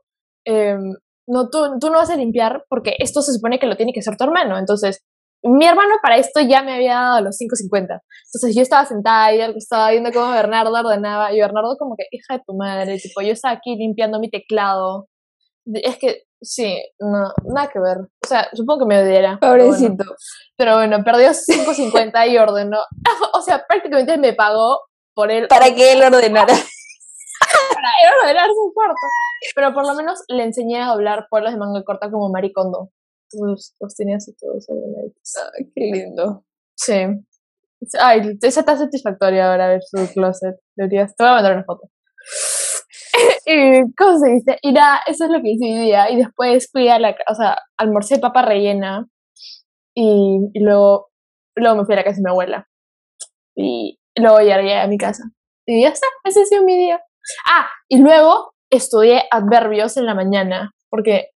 em, 0.45 0.95
no, 1.27 1.49
tú, 1.49 1.79
tú 1.81 1.91
no 1.91 1.99
vas 1.99 2.11
a 2.11 2.17
limpiar 2.17 2.65
porque 2.69 2.95
esto 2.99 3.23
se 3.23 3.33
supone 3.33 3.59
que 3.59 3.67
lo 3.67 3.77
tiene 3.77 3.93
que 3.93 4.01
hacer 4.01 4.17
tu 4.17 4.25
hermano. 4.25 4.59
Entonces, 4.59 5.03
mi 5.45 5.67
hermano 5.67 5.97
para 6.03 6.17
esto 6.19 6.41
ya 6.41 6.63
me 6.63 6.75
había 6.75 6.95
dado 6.95 7.21
los 7.23 7.37
5.50. 7.39 7.81
Entonces 7.81 8.55
yo 8.55 8.63
estaba 8.63 8.87
sentada 8.87 9.35
y 9.35 9.41
él 9.41 9.55
estaba 9.57 9.91
viendo 9.91 10.13
cómo 10.13 10.31
Bernardo 10.31 10.73
ordenaba 10.73 11.33
y 11.33 11.41
Bernardo 11.41 11.77
como 11.79 11.97
que, 11.97 12.05
hija 12.11 12.35
de 12.35 12.43
tu 12.47 12.55
madre, 12.55 12.97
tipo, 12.99 13.21
yo 13.23 13.33
estaba 13.33 13.55
aquí 13.55 13.75
limpiando 13.77 14.21
mi 14.21 14.31
teclado. 14.31 15.09
Es 15.67 15.97
que, 15.99 16.23
sí, 16.41 16.81
no, 17.01 17.33
nada 17.53 17.71
que 17.73 17.81
ver. 17.81 17.99
O 17.99 18.29
sea, 18.29 18.49
supongo 18.53 18.81
que 18.81 18.95
me 18.95 19.03
odiara. 19.03 19.39
pero 19.41 19.53
bueno. 19.53 19.73
Pobrecito. 19.73 20.05
Pero 20.57 20.77
bueno, 20.77 21.03
perdió 21.05 21.31
5.50 21.31 22.31
y 22.31 22.39
ordenó. 22.39 22.79
O 23.35 23.41
sea, 23.41 23.65
prácticamente 23.67 24.17
me 24.19 24.35
pagó 24.35 24.79
por 25.15 25.31
él 25.31 25.49
Para 25.49 25.75
que 25.75 25.93
él 25.93 26.03
ordenara. 26.03 26.55
para 27.75 27.89
ordenar 28.23 28.49
su 28.49 28.73
cuarto. 28.75 29.07
Pero 29.55 29.75
por 29.75 29.87
lo 29.87 29.95
menos 29.95 30.23
le 30.29 30.45
enseñé 30.45 30.83
a 30.83 30.89
doblar 30.89 31.27
polos 31.31 31.53
de 31.53 31.59
manga 31.59 31.83
corta 31.85 32.11
como 32.11 32.31
maricondo. 32.31 32.91
Entonces 33.33 33.75
los 33.81 33.95
tenía 33.95 34.17
así 34.17 34.35
todos 34.37 34.69
ordenaditos. 34.69 35.35
Ay, 35.59 35.71
qué 35.75 35.81
lindo. 35.93 36.45
Sí. 36.75 36.95
Ay, 38.01 38.39
esa 38.41 38.61
está 38.61 38.77
satisfactoria 38.77 39.51
ahora 39.51 39.69
ver 39.69 39.83
su 39.83 40.07
closet. 40.13 40.57
Deberías, 40.77 41.15
te 41.17 41.25
voy 41.25 41.31
a 41.31 41.35
mandar 41.35 41.55
una 41.55 41.65
foto. 41.65 41.89
y, 43.47 43.93
¿cómo 43.95 44.19
se 44.19 44.31
dice? 44.31 44.59
Y 44.63 44.73
nada, 44.73 45.01
eso 45.07 45.25
es 45.25 45.31
lo 45.31 45.43
que 45.43 45.51
hice 45.51 45.65
hoy 45.65 45.85
día. 45.87 46.11
Y 46.11 46.17
después 46.17 46.69
fui 46.71 46.89
a 46.89 46.99
la, 46.99 47.17
o 47.29 47.35
sea, 47.35 47.59
almorcé 47.77 48.19
papa 48.19 48.43
rellena. 48.43 49.07
Y, 49.95 50.51
y 50.55 50.61
luego, 50.61 51.11
luego 51.57 51.77
me 51.77 51.85
fui 51.85 51.95
a 51.95 51.99
la 51.99 52.05
casa 52.05 52.17
de 52.17 52.23
mi 52.23 52.31
abuela. 52.31 52.69
Y 53.57 53.99
luego 54.17 54.41
ya 54.41 54.59
llegué 54.59 54.77
a 54.77 54.87
mi 54.87 54.99
casa. 54.99 55.25
Y 55.67 55.83
ya 55.83 55.89
está, 55.89 56.07
ese 56.25 56.43
ha 56.43 56.45
sido 56.45 56.65
mi 56.65 56.77
día. 56.77 57.01
Ah, 57.47 57.69
y 57.89 57.99
luego 58.01 58.55
estudié 58.71 59.25
adverbios 59.31 59.97
en 59.97 60.07
la 60.07 60.15
mañana. 60.15 60.73
Porque 60.91 61.31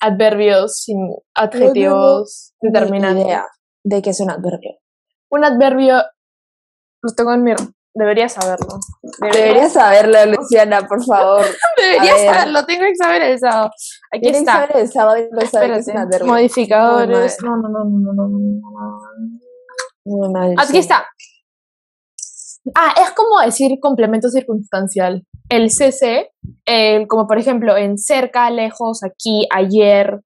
adverbios 0.00 0.76
sin 0.76 0.96
adjetivos 1.34 2.54
Ni 2.60 2.70
determinantes. 2.70 3.24
idea 3.24 3.46
de 3.84 4.02
que 4.02 4.10
es 4.10 4.20
un 4.20 4.30
adverbio. 4.30 4.78
Un 5.30 5.44
adverbio, 5.44 6.02
lo 7.02 7.14
tengo 7.16 7.32
en 7.32 7.42
mi... 7.42 7.52
Debería 7.98 8.28
saberlo. 8.28 8.78
Deberías 9.22 9.72
saberlo, 9.72 10.26
Luciana, 10.26 10.86
por 10.86 11.02
favor. 11.02 11.46
Debería 11.78 12.18
saberlo, 12.18 12.66
tengo 12.66 12.84
examen 12.84 13.22
el 13.22 13.38
sábado. 13.38 13.70
Aquí 14.12 14.30
que 14.30 14.38
está. 14.38 14.52
saber 14.52 14.76
el 14.76 14.92
sábado 14.92 15.18
y 15.18 15.28
no 15.32 15.40
saber 15.46 15.72
que 15.72 15.78
es 15.78 15.88
un 15.88 15.96
adverbio. 15.96 16.26
Modificadores. 16.26 17.36
No, 17.42 17.56
no, 17.56 17.68
no, 17.70 17.84
no, 17.84 18.12
no, 18.12 18.28
no, 18.28 18.38
no. 18.38 19.00
Muy 20.04 20.28
mal. 20.30 20.54
Aquí 20.58 20.72
sí. 20.72 20.78
está. 20.78 21.08
Ah, 22.74 22.94
es 23.00 23.12
como 23.12 23.40
decir 23.44 23.78
complemento 23.80 24.28
circunstancial. 24.28 25.24
El 25.48 25.70
CC, 25.70 26.30
eh, 26.66 27.06
como 27.06 27.26
por 27.26 27.38
ejemplo 27.38 27.76
en 27.76 27.96
cerca, 27.98 28.50
lejos, 28.50 29.04
aquí, 29.04 29.46
ayer, 29.54 30.20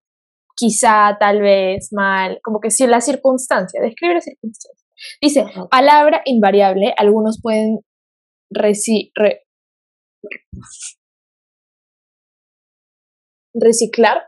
quizá, 0.55 1.17
tal 1.19 1.41
vez, 1.41 1.89
mal, 1.91 2.39
como 2.43 2.59
que 2.59 2.71
si 2.71 2.87
la 2.87 3.01
circunstancia, 3.01 3.81
describe 3.81 4.15
la 4.15 4.21
circunstancia. 4.21 4.71
Dice, 5.21 5.45
palabra 5.69 6.21
invariable, 6.25 6.93
algunos 6.97 7.39
pueden 7.41 7.79
reci- 8.53 9.11
re- 9.15 9.43
reciclar. 13.53 14.23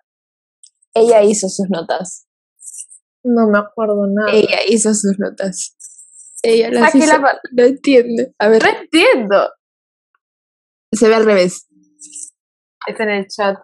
Ella 0.93 1.23
hizo 1.23 1.49
sus 1.49 1.67
notas. 1.69 2.27
No 3.23 3.47
me 3.49 3.57
acuerdo 3.59 4.05
nada. 4.07 4.31
Ella 4.31 4.57
hizo 4.67 4.93
sus 4.93 5.17
notas. 5.17 5.75
Ella 6.43 6.69
la 6.71 7.39
No 7.53 7.63
entiende. 7.63 8.33
A 8.37 8.49
ver, 8.49 8.61
No 8.63 8.69
entiendo. 8.69 9.49
se 10.91 11.07
ve 11.07 11.15
al 11.15 11.25
revés. 11.25 11.67
Está 12.85 13.03
en 13.03 13.09
el 13.09 13.27
chat. 13.27 13.57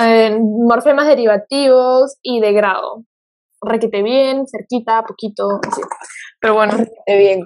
Eh, 0.00 0.38
morfemas 0.40 1.06
derivativos 1.06 2.16
y 2.22 2.40
de 2.40 2.52
grado. 2.52 3.04
Requete 3.62 4.02
bien, 4.02 4.46
cerquita, 4.46 5.02
poquito, 5.04 5.60
así. 5.68 5.82
Pero 6.40 6.54
bueno. 6.54 6.72
Qué 7.06 7.18
bien. 7.18 7.40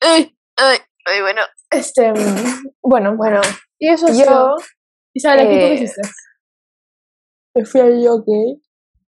Ay, 0.00 0.36
ay, 0.56 0.78
ay, 1.06 1.20
bueno. 1.20 1.42
Este, 1.70 2.12
mm, 2.12 2.70
bueno, 2.82 3.16
Bueno, 3.16 3.40
y 3.78 3.88
eso 3.90 4.08
es 4.08 4.18
yo, 4.18 4.24
todo. 4.24 4.56
Isabel, 5.14 5.48
¿qué 5.48 5.54
tú 5.58 5.64
eh, 5.64 5.74
hiciste? 5.74 6.00
me 7.54 7.64
fui 7.64 7.80
al 7.80 8.02
yoke. 8.02 8.60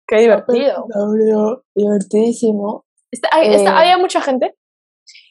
Qué 0.07 0.17
divertido. 0.17 0.85
Abrió, 0.93 1.63
Divertidísimo. 1.73 2.85
Está- 3.11 3.29
hay- 3.31 3.53
está- 3.53 3.71
eh, 3.71 3.79
¿Había 3.79 3.97
mucha 3.97 4.21
gente? 4.21 4.55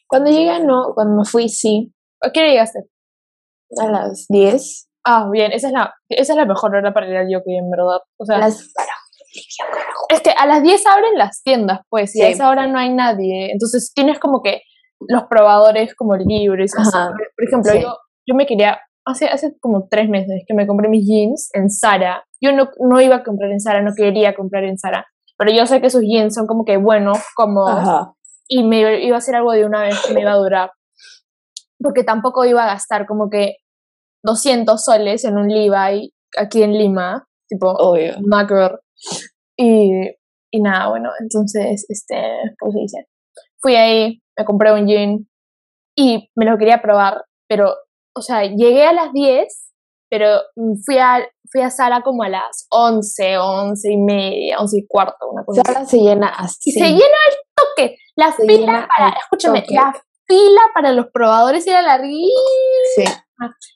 Cuando 0.06 0.30
llegué, 0.30 0.60
no. 0.60 0.92
Cuando 0.94 1.16
me 1.16 1.24
fui, 1.24 1.48
sí. 1.48 1.92
¿A 2.20 2.30
qué 2.30 2.40
hora 2.40 2.48
llegaste? 2.50 2.80
A 3.78 3.86
las 3.86 4.26
10. 4.28 4.88
Ah, 5.04 5.28
bien, 5.32 5.52
esa 5.52 5.68
es 5.68 5.72
la, 5.72 5.94
esa 6.10 6.32
es 6.32 6.36
la 6.36 6.44
mejor 6.44 6.74
hora 6.74 6.92
para 6.92 7.08
ir 7.08 7.16
al 7.16 7.30
yoke, 7.30 7.44
en 7.46 7.70
verdad. 7.70 8.00
O 8.18 8.24
sea, 8.26 8.36
A 8.36 8.40
las. 8.40 8.72
es 10.08 10.20
que 10.20 10.30
a 10.30 10.46
las 10.46 10.62
10 10.62 10.84
abren 10.86 11.16
las 11.16 11.42
tiendas, 11.42 11.80
pues, 11.88 12.14
y 12.16 12.22
a 12.22 12.28
esa 12.28 12.48
hora 12.50 12.66
no 12.66 12.78
hay 12.78 12.90
nadie. 12.92 13.50
Entonces 13.52 13.92
tienes 13.94 14.18
como 14.18 14.42
que 14.42 14.62
los 15.08 15.24
probadores 15.24 15.94
como 15.94 16.16
libres. 16.16 16.72
así. 16.76 16.90
Por 17.36 17.46
ejemplo, 17.46 17.72
sí. 17.72 17.80
yo, 17.80 17.96
yo 18.26 18.34
me 18.34 18.46
quería, 18.46 18.80
hace, 19.06 19.26
hace 19.26 19.56
como 19.60 19.86
tres 19.88 20.08
meses 20.08 20.42
que 20.46 20.54
me 20.54 20.66
compré 20.66 20.88
mis 20.88 21.06
jeans 21.06 21.48
en 21.54 21.70
Zara. 21.70 22.24
Yo 22.42 22.52
no, 22.52 22.70
no 22.80 23.00
iba 23.00 23.16
a 23.16 23.22
comprar 23.22 23.50
en 23.52 23.60
Zara, 23.60 23.80
no 23.82 23.94
quería 23.94 24.34
comprar 24.34 24.64
en 24.64 24.76
Zara. 24.78 25.06
Pero 25.40 25.52
yo 25.52 25.64
sé 25.66 25.80
que 25.80 25.86
esos 25.86 26.02
jeans 26.02 26.34
son 26.34 26.46
como 26.46 26.66
que 26.66 26.76
buenos, 26.76 27.16
cómodos, 27.34 27.70
Ajá. 27.78 28.12
y 28.46 28.62
me 28.62 28.80
iba- 28.80 29.14
a 29.14 29.18
hacer 29.18 29.34
algo 29.36 29.52
de 29.52 29.64
una 29.64 29.80
vez 29.80 29.98
que 30.06 30.12
me 30.12 30.20
iba 30.20 30.32
a 30.32 30.36
durar. 30.36 30.70
Porque 31.82 32.04
tampoco 32.04 32.44
iba 32.44 32.62
a 32.62 32.66
gastar 32.74 33.06
como 33.06 33.30
que 33.30 33.56
200 34.22 34.84
soles 34.84 35.24
en 35.24 35.38
un 35.38 35.48
Levi 35.48 36.12
aquí 36.36 36.62
en 36.62 36.74
Lima, 36.76 37.26
tipo, 37.48 37.70
Obvio. 37.70 38.16
Macro. 38.20 38.80
Y, 39.56 40.10
y 40.52 40.60
nada, 40.60 40.90
bueno, 40.90 41.08
entonces, 41.20 41.86
este, 41.88 42.22
¿cómo 42.58 42.72
se 42.72 42.78
dice? 42.80 43.06
Fui 43.62 43.76
ahí, 43.76 44.20
me 44.38 44.44
compré 44.44 44.74
un 44.74 44.86
jean 44.86 45.26
y 45.96 46.28
me 46.36 46.44
lo 46.44 46.58
quería 46.58 46.82
probar, 46.82 47.24
pero, 47.48 47.74
o 48.14 48.20
sea, 48.20 48.44
llegué 48.44 48.84
a 48.84 48.92
las 48.92 49.10
10, 49.14 49.72
pero 50.10 50.40
fui 50.84 50.98
a, 50.98 51.26
fui 51.50 51.62
a 51.62 51.70
Sara 51.70 52.02
como 52.02 52.22
a 52.22 52.28
las 52.28 52.66
11, 52.70 53.38
11 53.38 53.92
y 53.92 53.96
media, 53.96 54.58
11 54.58 54.78
y 54.78 54.86
cuarto, 54.86 55.28
una 55.30 55.44
cosa 55.44 55.62
así. 55.62 55.72
Sara 55.72 55.86
se 55.86 55.98
llena 55.98 56.28
así. 56.28 56.70
Y 56.70 56.72
se 56.72 56.84
llena 56.86 56.98
el 57.00 57.36
toque. 57.54 57.96
La 58.16 58.32
Se 58.32 58.44
fila 58.46 58.88
para, 58.96 59.08
al 59.10 59.14
escúchame, 59.18 59.62
toque. 59.62 59.74
la 59.74 59.92
fila 60.26 60.60
para 60.74 60.92
los 60.92 61.06
probadores 61.12 61.66
era 61.66 61.82
larguísima. 61.82 62.30
Sí. 62.96 63.04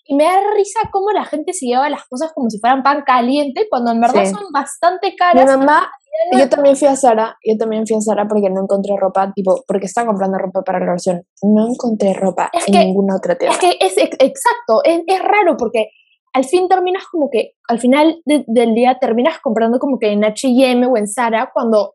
Y 0.07 0.15
me 0.15 0.25
da 0.25 0.41
risa 0.55 0.81
cómo 0.93 1.11
la 1.11 1.25
gente 1.25 1.55
se 1.55 1.65
lleva 1.67 1.89
las 1.89 2.05
cosas 2.07 2.33
como 2.35 2.51
si 2.51 2.59
fueran 2.59 2.83
pan 2.83 3.03
caliente, 3.07 3.67
cuando 3.71 3.93
en 3.93 4.01
verdad 4.01 4.25
Sí. 4.27 4.35
son 4.35 4.45
bastante 4.53 5.11
Mi 5.11 5.17
caras. 5.17 5.47
mamá, 5.57 5.91
yo 6.39 6.49
también 6.51 6.77
fui 6.77 6.87
a 6.87 6.95
Sara, 6.97 7.39
yo 7.43 7.57
también 7.57 7.87
fui 7.87 7.97
a 7.97 8.01
Sara 8.03 8.29
porque 8.29 8.51
no 8.51 8.61
encontré 8.63 8.95
ropa, 8.99 9.33
tipo, 9.35 9.65
porque 9.67 9.87
estaba 9.87 10.09
comprando 10.09 10.37
ropa 10.39 10.61
para 10.63 10.79
la 10.81 10.85
grabación. 10.85 11.23
No 11.43 11.67
encontré 11.67 12.13
ropa 12.13 12.51
Es 12.53 12.69
en 12.69 12.75
que- 12.75 12.85
ninguna 12.85 13.17
otra 13.17 13.37
tienda. 13.37 13.57
Es 13.57 13.61
que 13.61 13.79
es 13.85 13.97
ex- 13.97 14.17
exacto, 14.21 14.83
es, 14.85 15.01
es 15.07 15.23
raro 15.23 15.57
porque 15.57 15.89
al 16.35 16.45
fin 16.45 16.69
terminas 16.69 17.05
como 17.11 17.31
que, 17.31 17.53
al 17.69 17.79
final 17.79 18.21
de- 18.27 18.45
del 18.49 18.75
día 18.75 18.99
terminas 19.01 19.39
comprando 19.41 19.79
como 19.79 19.99
que 19.99 20.11
en 20.13 20.25
H&M 20.25 20.87
o 20.87 20.97
en 20.97 21.07
Zara 21.09 21.51
cuando, 21.55 21.95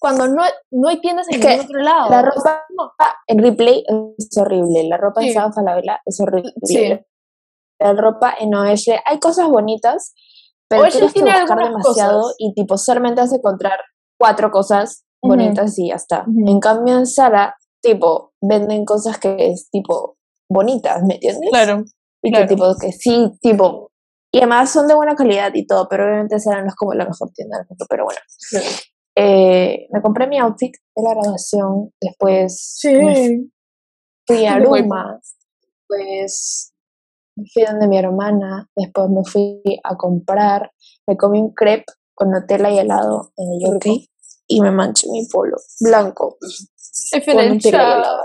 cuando 0.00 0.26
no, 0.28 0.42
no 0.72 0.88
hay 0.88 1.00
tiendas 1.00 1.28
en 1.28 1.36
Es 1.36 1.40
que 1.40 1.48
ningún 1.50 1.64
otro 1.66 1.80
lado. 1.82 2.10
la 2.10 2.22
ropa 2.22 2.64
No. 2.76 2.90
en 3.28 3.38
replay 3.38 3.84
es 4.18 4.36
horrible, 4.38 4.84
la 4.88 4.96
ropa 4.96 5.20
Sí. 5.22 5.28
en 5.28 5.34
Saba 5.34 5.52
Falabella 5.52 6.00
es 6.04 6.20
horrible. 6.20 6.52
Sí. 6.64 6.98
La 7.80 7.92
ropa 7.94 8.34
en 8.40 8.54
OS, 8.54 8.88
hay 9.04 9.18
cosas 9.20 9.48
bonitas, 9.48 10.14
pero 10.68 10.82
tienes 10.88 11.12
que 11.12 11.20
tiene 11.22 11.38
buscar 11.40 11.58
algunas 11.60 11.82
demasiado 11.84 12.20
cosas. 12.22 12.36
y 12.38 12.54
tipo 12.54 12.76
solamente 12.78 13.20
vas 13.20 13.32
a 13.32 13.36
encontrar 13.36 13.78
cuatro 14.18 14.50
cosas 14.50 15.04
bonitas 15.22 15.78
y 15.78 15.88
ya 15.88 15.94
está. 15.96 16.24
En 16.46 16.58
cambio 16.60 16.96
en 16.98 17.06
Sara, 17.06 17.54
tipo, 17.82 18.32
venden 18.40 18.84
cosas 18.84 19.18
que 19.18 19.36
es 19.50 19.68
tipo 19.70 20.16
bonitas, 20.50 21.02
¿me 21.04 21.14
entiendes? 21.14 21.48
Claro. 21.50 21.84
Y 22.26 22.30
claro. 22.32 22.46
que 22.48 22.54
tipo, 22.54 22.74
que 22.80 22.92
sí, 22.92 23.30
tipo, 23.40 23.92
y 24.32 24.38
además 24.38 24.70
son 24.70 24.88
de 24.88 24.94
buena 24.94 25.14
calidad 25.14 25.52
y 25.54 25.66
todo, 25.66 25.88
pero 25.88 26.04
obviamente 26.04 26.40
Zara 26.40 26.60
no 26.62 26.68
es 26.68 26.74
como 26.74 26.92
la 26.94 27.04
mejor 27.06 27.30
tienda 27.32 27.58
del 27.58 27.66
mundo, 27.68 27.86
pero 27.88 28.04
bueno. 28.04 28.18
Eh, 29.14 29.86
me 29.92 30.02
compré 30.02 30.26
mi 30.26 30.38
outfit 30.38 30.74
de 30.94 31.02
la 31.02 31.14
graduación, 31.14 31.92
después 32.00 32.80
me 32.84 33.14
Sí. 33.14 33.52
fui 34.26 34.44
a. 34.46 34.54
Aruma, 34.56 35.20
después 35.88 36.72
me 37.36 37.44
fui 37.52 37.62
donde 37.64 37.86
mi 37.88 37.96
hermana, 37.98 38.68
después 38.76 39.08
me 39.08 39.22
fui 39.24 39.62
a 39.84 39.96
comprar, 39.96 40.70
me 41.06 41.16
comí 41.16 41.40
un 41.40 41.54
crepe 41.54 41.84
con 42.14 42.30
Nutella 42.30 42.70
y 42.70 42.78
helado 42.78 43.32
en 43.36 43.52
el. 43.52 43.60
Yorkie 43.60 44.10
y 44.48 44.60
me 44.60 44.70
manché 44.70 45.08
mi 45.10 45.26
polo 45.26 45.56
blanco 45.80 46.36
con 47.26 47.40
helado. 47.64 48.24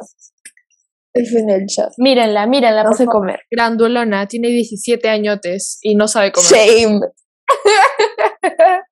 F 1.13 1.39
en 1.39 1.49
el 1.49 1.65
chat. 1.67 1.91
Mírenla, 1.97 2.47
mírenla. 2.47 2.83
No 2.83 2.93
sé 2.93 3.05
comer. 3.05 3.41
Grandulona, 3.51 4.27
tiene 4.27 4.47
17 4.49 5.09
añotes 5.09 5.77
y 5.81 5.95
no 5.95 6.07
sabe 6.07 6.31
comer. 6.31 6.49
Shame. 6.49 6.99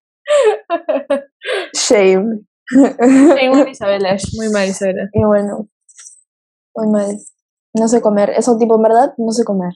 Shame. 1.73 2.41
Muy 2.71 3.49
mal, 3.49 3.67
Isabela, 3.67 4.13
es 4.13 4.31
muy 4.37 4.49
mal, 4.49 4.67
Isabela. 4.69 5.09
y 5.13 5.23
bueno, 5.23 5.67
muy 6.75 6.87
mal. 6.91 7.17
No 7.73 7.87
sé 7.87 8.01
comer. 8.01 8.31
Eso 8.31 8.57
tipo, 8.57 8.75
en 8.75 8.81
verdad, 8.83 9.13
no 9.17 9.31
sé 9.31 9.43
comer. 9.43 9.73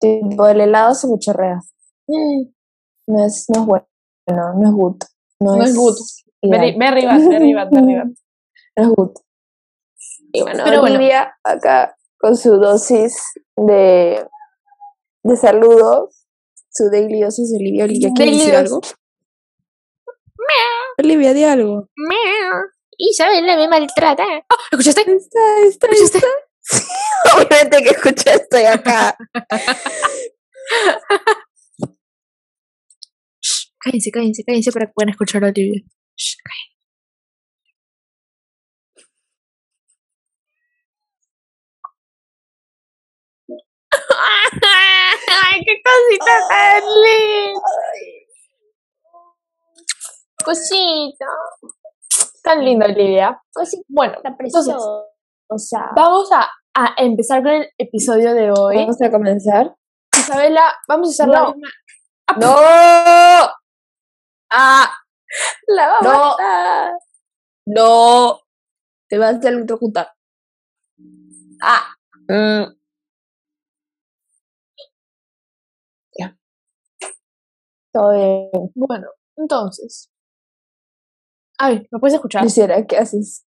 Tipo, 0.00 0.46
el 0.48 0.60
helado 0.60 0.94
se 0.94 1.08
me 1.08 1.18
chorrea. 1.18 1.58
No 2.06 3.24
es, 3.24 3.46
no 3.48 3.60
es 3.62 3.66
bueno, 3.66 3.86
no 4.28 4.64
es 4.68 4.72
good. 4.72 4.96
No, 5.40 5.56
No 5.56 5.64
es 5.64 5.76
good. 5.76 5.96
ve 6.42 6.56
arriba, 6.86 7.18
ve 7.18 7.36
arriba, 7.36 7.64
ve 7.70 7.78
arriba. 7.78 8.04
No 8.76 8.82
es 8.84 8.88
good. 8.90 9.10
Y 10.32 10.42
bueno, 10.42 10.62
Pero 10.64 10.80
bueno. 10.80 10.96
Olivia 10.96 11.34
acá 11.44 11.94
con 12.18 12.36
su 12.36 12.56
dosis 12.56 13.16
de, 13.56 14.26
de 15.22 15.36
saludo, 15.36 16.10
su 16.70 16.90
daily 16.90 17.20
dosis 17.20 17.50
de 17.50 17.58
Olivia. 17.58 17.84
Olivia, 17.84 18.10
¿quieres 18.14 18.34
Daily 18.34 18.52
decir 18.52 18.54
dosis. 18.54 18.72
algo? 18.72 18.80
Olivia, 20.98 21.32
di 21.34 21.44
algo. 21.44 21.88
Isabela 22.96 23.56
me 23.56 23.68
maltrata. 23.68 24.24
Oh, 24.24 24.56
¿Escuchaste? 24.72 25.02
Está, 25.02 25.40
está, 25.66 25.86
¿Escuchaste? 25.92 26.26
Obviamente 27.34 27.82
que 27.82 27.90
escuché 27.90 28.34
estoy 28.34 28.64
acá. 28.64 29.16
Cállense, 33.80 34.10
cállense, 34.10 34.42
cállense 34.44 34.72
para 34.72 34.86
que 34.86 34.92
puedan 34.92 35.10
escuchar 35.10 35.44
a 35.44 35.48
Olivia. 35.48 35.80
Shh, 36.16 36.36
cállense. 36.44 36.77
¡Ay, 45.84 46.02
qué 46.10 46.18
cosita 46.18 46.48
tan 46.48 46.82
linda! 47.02 47.60
Cosita. 50.44 51.26
Tan 52.42 52.64
linda, 52.64 52.86
Olivia. 52.86 53.42
Bueno, 53.88 54.18
entonces, 54.38 54.74
O 55.50 55.58
sea, 55.58 55.90
vamos 55.94 56.30
a, 56.32 56.48
a 56.74 56.94
empezar 56.98 57.42
con 57.42 57.52
el 57.52 57.68
episodio 57.78 58.32
de 58.34 58.50
hoy. 58.52 58.76
vamos 58.76 59.00
a 59.02 59.10
comenzar. 59.10 59.74
Isabela, 60.16 60.72
vamos 60.88 61.08
a 61.08 61.10
hacer 61.24 61.28
la 61.28 61.40
No. 61.40 61.54
misma. 61.54 61.68
¡No! 62.36 63.52
¡Ah! 64.50 64.94
La 65.66 65.88
vamos 65.88 66.02
No. 66.02 66.36
a. 66.40 66.92
¡No! 67.66 68.40
Te 69.08 69.18
vas 69.18 69.44
a 69.44 69.48
electrocutar. 69.48 70.12
¡Ah! 71.62 71.94
Mm. 72.28 72.77
Bueno, 78.74 79.08
entonces. 79.36 80.10
Ay, 81.58 81.86
¿me 81.90 81.98
puedes 81.98 82.14
escuchar? 82.14 82.42
Quisiera, 82.42 82.86
¿qué 82.86 82.96
haces? 82.96 83.44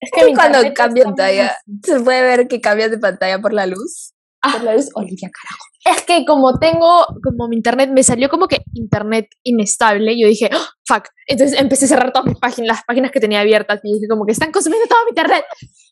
Es 0.00 0.10
que 0.10 0.20
cuando 0.34 0.58
internet 0.58 0.76
cambia 0.76 1.02
está 1.02 1.10
muy 1.10 1.16
pantalla, 1.16 1.56
se 1.82 2.00
puede 2.00 2.22
ver 2.22 2.48
que 2.48 2.60
cambias 2.60 2.90
de 2.90 2.98
pantalla 2.98 3.40
por 3.40 3.52
la 3.52 3.66
luz. 3.66 4.13
Ah. 4.46 4.52
Por 4.52 4.62
la 4.64 4.74
luz, 4.74 4.90
Olivia, 4.94 5.30
carajo. 5.32 5.96
Es 5.98 6.02
que 6.04 6.24
como 6.24 6.58
tengo, 6.58 7.06
como 7.22 7.48
mi 7.48 7.56
internet 7.56 7.90
me 7.92 8.02
salió 8.02 8.28
como 8.28 8.46
que 8.46 8.62
internet 8.74 9.26
inestable, 9.42 10.18
yo 10.20 10.28
dije, 10.28 10.50
¡Ah! 10.52 10.66
fuck. 10.86 11.08
Entonces 11.26 11.58
empecé 11.58 11.86
a 11.86 11.88
cerrar 11.88 12.12
todas 12.12 12.26
mis 12.26 12.38
páginas, 12.38 12.68
las 12.76 12.84
páginas 12.86 13.10
que 13.10 13.20
tenía 13.20 13.40
abiertas 13.40 13.80
y 13.82 13.94
dije 13.94 14.06
como 14.08 14.26
que 14.26 14.32
están 14.32 14.52
consumiendo 14.52 14.86
todo 14.88 14.98
mi 15.04 15.10
internet. 15.10 15.44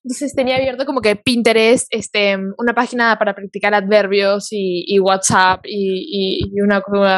Entonces 0.04 0.34
tenía 0.34 0.56
abierto 0.56 0.84
como 0.84 1.00
que 1.00 1.16
Pinterest, 1.16 1.86
este, 1.90 2.36
una 2.58 2.74
página 2.74 3.18
para 3.18 3.34
practicar 3.34 3.72
adverbios 3.74 4.48
y, 4.50 4.84
y 4.86 4.98
WhatsApp 4.98 5.60
y, 5.64 6.40
y, 6.46 6.50
y 6.56 6.60
una 6.60 6.80
cosa... 6.82 7.16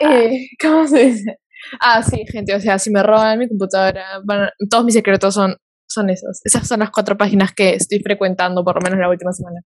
Eh, 0.00 0.48
¿Cómo 0.60 0.86
se 0.86 1.04
dice? 1.06 1.38
Ah, 1.80 2.02
sí, 2.02 2.24
gente, 2.30 2.54
o 2.54 2.60
sea, 2.60 2.78
si 2.78 2.90
me 2.90 3.02
roban 3.02 3.38
mi 3.38 3.48
computadora, 3.48 4.20
van 4.24 4.42
a- 4.44 4.52
todos 4.70 4.84
mis 4.84 4.94
secretos 4.94 5.34
son, 5.34 5.56
son 5.92 6.10
esos. 6.10 6.40
Esas 6.44 6.66
son 6.66 6.80
las 6.80 6.90
cuatro 6.90 7.16
páginas 7.16 7.52
que 7.54 7.74
estoy 7.74 8.00
frecuentando 8.00 8.64
por 8.64 8.76
lo 8.76 8.80
menos 8.82 8.98
la 8.98 9.08
última 9.08 9.32
semana. 9.32 9.60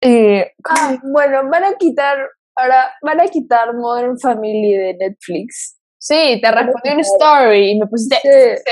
Eh, 0.00 0.52
Ah, 0.68 0.96
bueno, 1.12 1.48
van 1.50 1.64
a 1.64 1.76
quitar, 1.76 2.18
ahora 2.56 2.92
van 3.02 3.20
a 3.20 3.26
quitar 3.28 3.74
Modern 3.74 4.18
Family 4.18 4.76
de 4.76 4.94
Netflix. 4.98 5.78
sí, 5.98 6.38
te 6.40 6.50
respondí 6.50 6.90
un 6.90 7.00
story 7.00 7.72
y 7.72 7.78
me 7.78 7.86
pusiste... 7.86 8.16
Sí. 8.22 8.62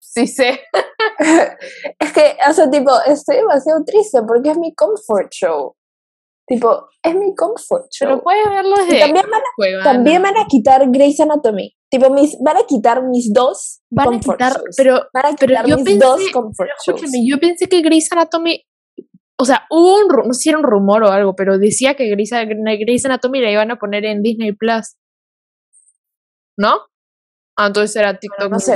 Sí, 0.00 0.26
sí. 0.26 0.44
es 1.98 2.12
que, 2.12 2.36
o 2.48 2.52
sea, 2.52 2.70
tipo, 2.70 2.90
estoy 3.06 3.36
demasiado 3.36 3.84
triste 3.84 4.20
porque 4.26 4.50
es 4.50 4.58
mi 4.58 4.74
comfort 4.74 5.30
show. 5.30 5.74
Tipo, 6.46 6.88
es 7.02 7.14
mi 7.14 7.34
comfort 7.34 7.86
show. 7.90 8.08
Pero 8.08 8.22
puedes 8.22 8.48
verlo 8.48 8.74
Y 8.88 8.98
también 8.98 9.26
van, 9.30 9.80
a, 9.80 9.84
también 9.84 10.22
van 10.22 10.36
a 10.36 10.46
quitar 10.48 10.82
Grey's 10.90 11.20
Anatomy. 11.20 11.74
Tipo, 11.92 12.08
mis, 12.10 12.38
van 12.42 12.56
a 12.56 12.62
quitar 12.66 13.02
mis 13.04 13.30
dos 13.34 13.82
Van 13.90 14.14
a 14.14 14.18
quitar, 14.18 14.52
shows. 14.54 14.74
pero, 14.78 14.94
van 15.12 15.26
a 15.26 15.36
pero 15.38 15.54
yo 15.66 15.76
mis 15.76 15.84
pensé- 15.84 15.98
dos 15.98 16.30
comfort 16.32 16.70
pero 16.86 16.96
shows. 16.98 17.12
yo 17.26 17.38
pensé 17.38 17.68
que 17.68 17.82
Grey's 17.82 18.10
Anatomy, 18.10 18.64
o 19.38 19.44
sea, 19.44 19.66
hubo 19.70 19.96
un, 19.96 20.08
no 20.26 20.32
sé 20.32 20.40
si 20.40 20.48
era 20.48 20.58
un 20.58 20.64
rumor 20.64 21.02
o 21.02 21.08
algo, 21.08 21.34
pero 21.36 21.58
decía 21.58 21.94
que 21.94 22.08
Grey's, 22.08 22.30
Grey's 22.30 23.04
Anatomy 23.04 23.40
la 23.42 23.50
iban 23.50 23.70
a 23.70 23.76
poner 23.76 24.06
en 24.06 24.22
Disney 24.22 24.52
Plus. 24.52 24.96
¿No? 26.58 26.80
Ah, 27.58 27.66
entonces 27.66 27.94
era 27.96 28.18
TikTok 28.18 28.50
no 28.50 28.58
sé. 28.58 28.74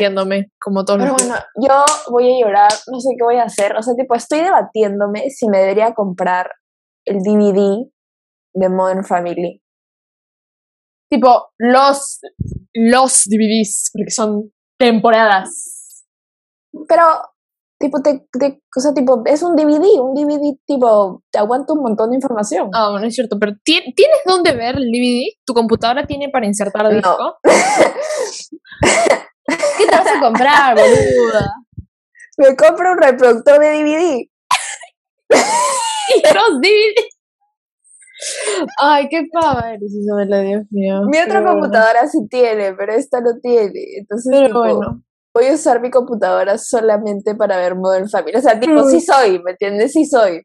como 0.61 0.85
todos 0.85 0.99
Pero 1.01 1.15
bueno, 1.15 1.35
yo 1.57 1.85
voy 2.11 2.31
a 2.35 2.45
llorar, 2.47 2.71
no 2.93 3.01
sé 3.01 3.09
qué 3.17 3.25
voy 3.25 3.37
a 3.37 3.45
hacer. 3.45 3.75
O 3.77 3.83
sea, 3.83 3.95
tipo, 3.95 4.15
estoy 4.15 4.41
debatiéndome 4.41 5.31
si 5.31 5.49
me 5.49 5.59
debería 5.61 5.95
comprar 5.95 6.51
el 7.07 7.19
DVD 7.23 7.87
de 8.55 8.69
Modern 8.69 9.05
Family. 9.05 9.63
Tipo, 11.11 11.49
los, 11.59 12.21
los 12.77 13.25
DVDs, 13.25 13.91
porque 13.93 14.11
son 14.11 14.53
temporadas. 14.79 16.05
Pero, 16.89 17.05
tipo, 17.79 18.03
te, 18.03 18.27
te- 18.39 18.61
o 18.77 18.81
sea, 18.81 18.93
tipo, 18.93 19.23
es 19.25 19.43
un 19.43 19.57
DVD, 19.57 19.99
un 20.01 20.15
DVD, 20.15 20.59
tipo, 20.67 21.23
te 21.33 21.39
aguanta 21.39 21.73
un 21.73 21.81
montón 21.83 22.11
de 22.11 22.17
información. 22.17 22.69
Ah, 22.75 22.91
bueno, 22.91 23.07
es 23.07 23.15
cierto, 23.15 23.39
pero 23.39 23.53
¿tien- 23.65 23.95
¿tienes 23.95 24.19
dónde 24.27 24.53
ver 24.53 24.77
el 24.77 24.91
DVD? 24.91 25.25
¿Tu 25.47 25.55
computadora 25.55 26.07
tiene 26.07 26.29
para 26.29 26.47
insertar 26.47 26.85
No. 26.85 26.91
disco? 26.91 27.37
¿Qué 29.79 29.87
te 29.87 29.91
vas 29.97 30.07
a 30.07 30.21
comprar, 30.21 30.75
boluda? 30.77 31.51
Me 32.39 32.55
compro 32.57 32.93
un 32.93 32.99
reproductor 32.99 33.59
de 33.61 33.69
DVD. 33.83 34.29
los 35.31 36.61
DVD. 36.61 36.95
Ay, 38.79 39.09
qué 39.09 39.23
pava 39.33 39.73
eres, 39.75 39.93
Isabela, 39.95 40.41
Dios 40.41 40.65
mío. 40.71 41.03
Mi 41.09 41.19
otra 41.19 41.27
Pero 41.27 41.43
bueno. 41.43 41.61
computadora 41.61 42.07
sí 42.09 42.27
tiene, 42.29 42.75
pero 42.75 42.93
esta 42.95 43.21
no 43.21 43.39
tiene. 43.41 43.81
Entonces, 43.99 44.31
Pero 44.33 44.47
tipo, 44.47 44.59
bueno. 44.61 45.03
voy 45.35 45.47
a 45.47 45.55
usar 45.55 45.81
mi 45.81 45.91
computadora 45.91 46.59
solamente 46.59 47.35
para 47.35 47.57
ver 47.59 47.75
Modern 47.77 48.09
Family. 48.09 48.37
O 48.37 48.41
sea, 48.41 48.59
tipo, 48.59 48.81
Mm. 48.83 48.91
sí 48.91 49.01
soy, 49.01 49.43
¿me 49.43 49.53
entiendes? 49.53 49.93
Sí 49.93 50.05
soy. 50.07 50.43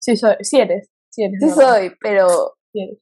Sí, 0.00 0.16
soy, 0.16 0.34
sí 0.42 0.58
eres. 0.60 0.88
Sí 1.10 1.24
eres. 1.24 1.40
Sí 1.40 1.50
soy, 1.50 1.92
pero 2.00 2.28
sí 2.72 2.82
eres. 2.82 2.98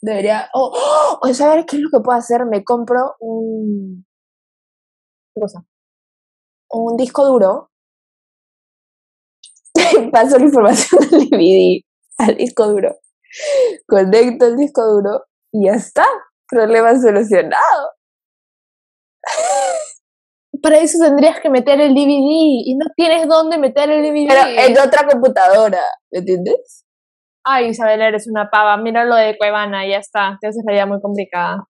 debería. 0.00 0.48
Oh, 0.54 0.72
oh, 0.74 1.18
o 1.28 1.34
¿sabes 1.34 1.64
qué 1.66 1.76
es 1.76 1.82
lo 1.82 1.90
que 1.90 2.02
puedo 2.02 2.18
hacer? 2.18 2.44
Me 2.46 2.62
compro 2.64 3.14
un, 3.20 4.04
¿Qué 5.34 5.40
cosa? 5.40 5.64
un 6.70 6.96
disco 6.96 7.24
duro. 7.26 7.70
Paso 10.12 10.38
la 10.38 10.44
información 10.44 11.00
del 11.10 11.28
DVD 11.30 11.82
al 12.18 12.36
disco 12.36 12.68
duro. 12.68 12.98
Conecto 13.86 14.46
el 14.46 14.56
disco 14.56 14.84
duro 14.86 15.24
y 15.52 15.66
ya 15.66 15.72
está. 15.74 16.06
Problema 16.48 16.98
solucionado. 17.00 17.92
Para 20.62 20.78
eso 20.78 20.98
tendrías 21.02 21.40
que 21.40 21.50
meter 21.50 21.80
el 21.80 21.94
DVD 21.94 22.64
y 22.66 22.76
no 22.76 22.86
tienes 22.96 23.26
dónde 23.26 23.58
meter 23.58 23.90
el 23.90 24.02
DVD. 24.02 24.28
Pero 24.28 24.46
en 24.46 24.78
otra 24.78 25.06
computadora, 25.06 25.82
¿me 26.10 26.20
entiendes? 26.20 26.84
Ay, 27.44 27.68
Isabela, 27.68 28.08
eres 28.08 28.26
una 28.28 28.48
pava. 28.50 28.76
Mira 28.76 29.04
lo 29.04 29.14
de 29.16 29.36
Cuevana, 29.36 29.86
ya 29.86 29.98
está. 29.98 30.38
Te 30.40 30.48
haces 30.48 30.62
la 30.66 30.72
vida 30.72 30.86
muy 30.86 31.00
complicada. 31.00 31.64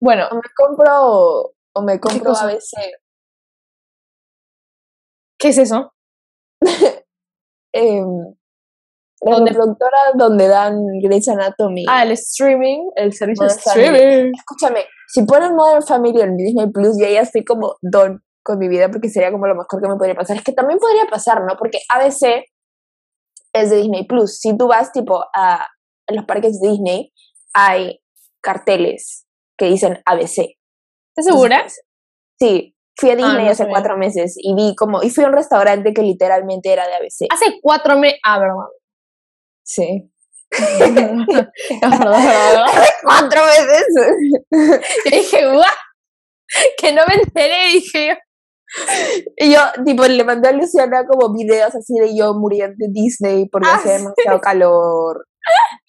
Bueno, 0.00 0.28
O 0.30 0.34
me 0.36 0.42
compro, 0.56 1.54
o 1.74 1.82
me 1.82 1.98
compro 1.98 2.30
cosa? 2.30 2.44
ABC. 2.44 2.72
¿qué 5.38 5.48
es 5.48 5.58
eso? 5.58 5.92
em, 7.72 8.34
la 9.24 9.36
¿Dónde? 9.36 9.50
reproductora 9.50 9.98
donde 10.14 10.48
dan 10.48 10.76
Grey's 11.02 11.28
Anatomy. 11.28 11.84
Ah, 11.88 12.02
el 12.02 12.12
streaming, 12.12 12.90
el 12.96 13.12
servicio 13.12 13.46
de 13.46 13.54
Modern 13.54 13.62
Family. 13.62 13.98
streaming. 13.98 14.32
Escúchame, 14.36 14.86
si 15.08 15.24
ponen 15.24 15.54
Modern 15.54 15.82
Family 15.82 16.20
en 16.20 16.36
Disney 16.36 16.70
Plus, 16.70 16.98
ya 16.98 17.08
ya 17.08 17.20
estoy 17.20 17.44
como 17.44 17.76
don 17.80 18.22
con 18.44 18.58
mi 18.58 18.68
vida 18.68 18.90
porque 18.90 19.08
sería 19.08 19.32
como 19.32 19.46
lo 19.46 19.54
mejor 19.54 19.80
que 19.80 19.88
me 19.88 19.96
podría 19.96 20.14
pasar. 20.14 20.36
Es 20.36 20.44
que 20.44 20.52
también 20.52 20.78
podría 20.78 21.06
pasar, 21.06 21.40
¿no? 21.42 21.56
Porque 21.58 21.78
ABC 21.88 22.44
es 23.54 23.70
de 23.70 23.76
Disney 23.76 24.06
Plus. 24.06 24.38
Si 24.38 24.56
tú 24.56 24.68
vas 24.68 24.92
tipo 24.92 25.24
a, 25.34 25.66
los 26.08 26.24
parques 26.26 26.60
de 26.60 26.68
Disney, 26.68 27.12
hay 27.54 28.00
carteles 28.42 29.26
que 29.56 29.66
dicen 29.66 30.02
ABC. 30.04 30.58
¿Estás 31.16 31.24
segura? 31.24 31.64
Sí, 32.38 32.76
fui 32.96 33.10
a 33.10 33.16
Disney 33.16 33.44
no 33.44 33.50
hace 33.50 33.66
cuatro 33.68 33.96
meses 33.96 34.34
y 34.36 34.54
vi 34.54 34.74
como, 34.76 35.02
y 35.02 35.10
fui 35.10 35.24
a 35.24 35.28
un 35.28 35.32
restaurante 35.32 35.94
que 35.94 36.02
literalmente 36.02 36.72
era 36.72 36.86
de 36.86 36.94
ABC. 36.94 37.32
Hace 37.32 37.58
cuatro 37.62 37.98
meses. 37.98 38.18
Ah, 38.24 38.38
verdad. 38.38 38.56
Sí. 39.64 40.10
¡Cuatro 43.02 43.42
meses! 43.44 43.86
Y 45.06 45.10
dije, 45.10 45.46
¡guau! 45.52 45.64
Que 46.78 46.92
no 46.92 47.02
me 47.08 47.14
enteré, 47.14 47.68
dije 47.72 48.08
yo. 48.08 48.14
Y 49.36 49.52
yo, 49.52 49.60
tipo, 49.84 50.04
le 50.06 50.24
mandé 50.24 50.48
a 50.48 50.52
Luciana 50.52 51.04
como 51.06 51.32
videos 51.32 51.74
así 51.74 51.94
de 51.98 52.16
yo 52.16 52.34
muriendo 52.34 52.76
en 52.84 52.92
Disney 52.92 53.48
porque 53.48 53.68
Ah, 53.70 53.76
hacía 53.76 53.98
sí. 53.98 54.02
demasiado 54.02 54.40
calor. 54.40 55.26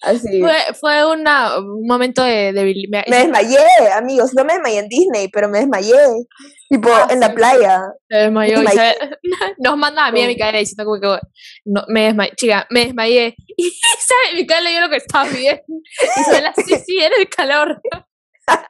Así. 0.01 0.39
Fue, 0.41 0.55
fue 0.79 1.11
una, 1.11 1.57
un 1.59 1.87
momento 1.87 2.23
de 2.23 2.53
debilidad. 2.53 3.03
Me 3.07 3.17
desmayé, 3.17 3.57
amigos. 3.95 4.33
No 4.35 4.43
me 4.45 4.53
desmayé 4.53 4.79
en 4.79 4.89
Disney, 4.89 5.27
pero 5.29 5.49
me 5.49 5.59
desmayé. 5.59 5.95
Tipo, 6.69 6.89
Ah, 6.91 7.07
en 7.09 7.19
la 7.19 7.33
playa. 7.33 7.81
Se 8.09 8.17
desmayó. 8.17 8.59
Me 8.59 8.65
desmayé. 8.65 8.95
Nos 9.59 9.77
manda 9.77 10.05
a 10.05 10.11
mí 10.11 10.23
a 10.23 10.27
Micaela 10.27 10.59
diciendo 10.59 10.85
como 10.85 10.99
que 10.99 11.19
no, 11.65 11.83
me 11.87 12.05
desmayé. 12.05 12.31
Chica, 12.35 12.67
me 12.69 12.85
desmayé. 12.85 13.35
Y 13.57 13.69
¿sabe? 13.71 14.41
Micaela 14.41 14.69
yo 14.69 14.81
lo 14.81 14.89
que 14.89 14.97
estaba 14.97 15.29
bien. 15.29 15.61
Isabela, 16.19 16.53
sí, 16.55 16.75
sí, 16.85 16.99
era 16.99 17.15
el 17.17 17.29
calor. 17.29 17.81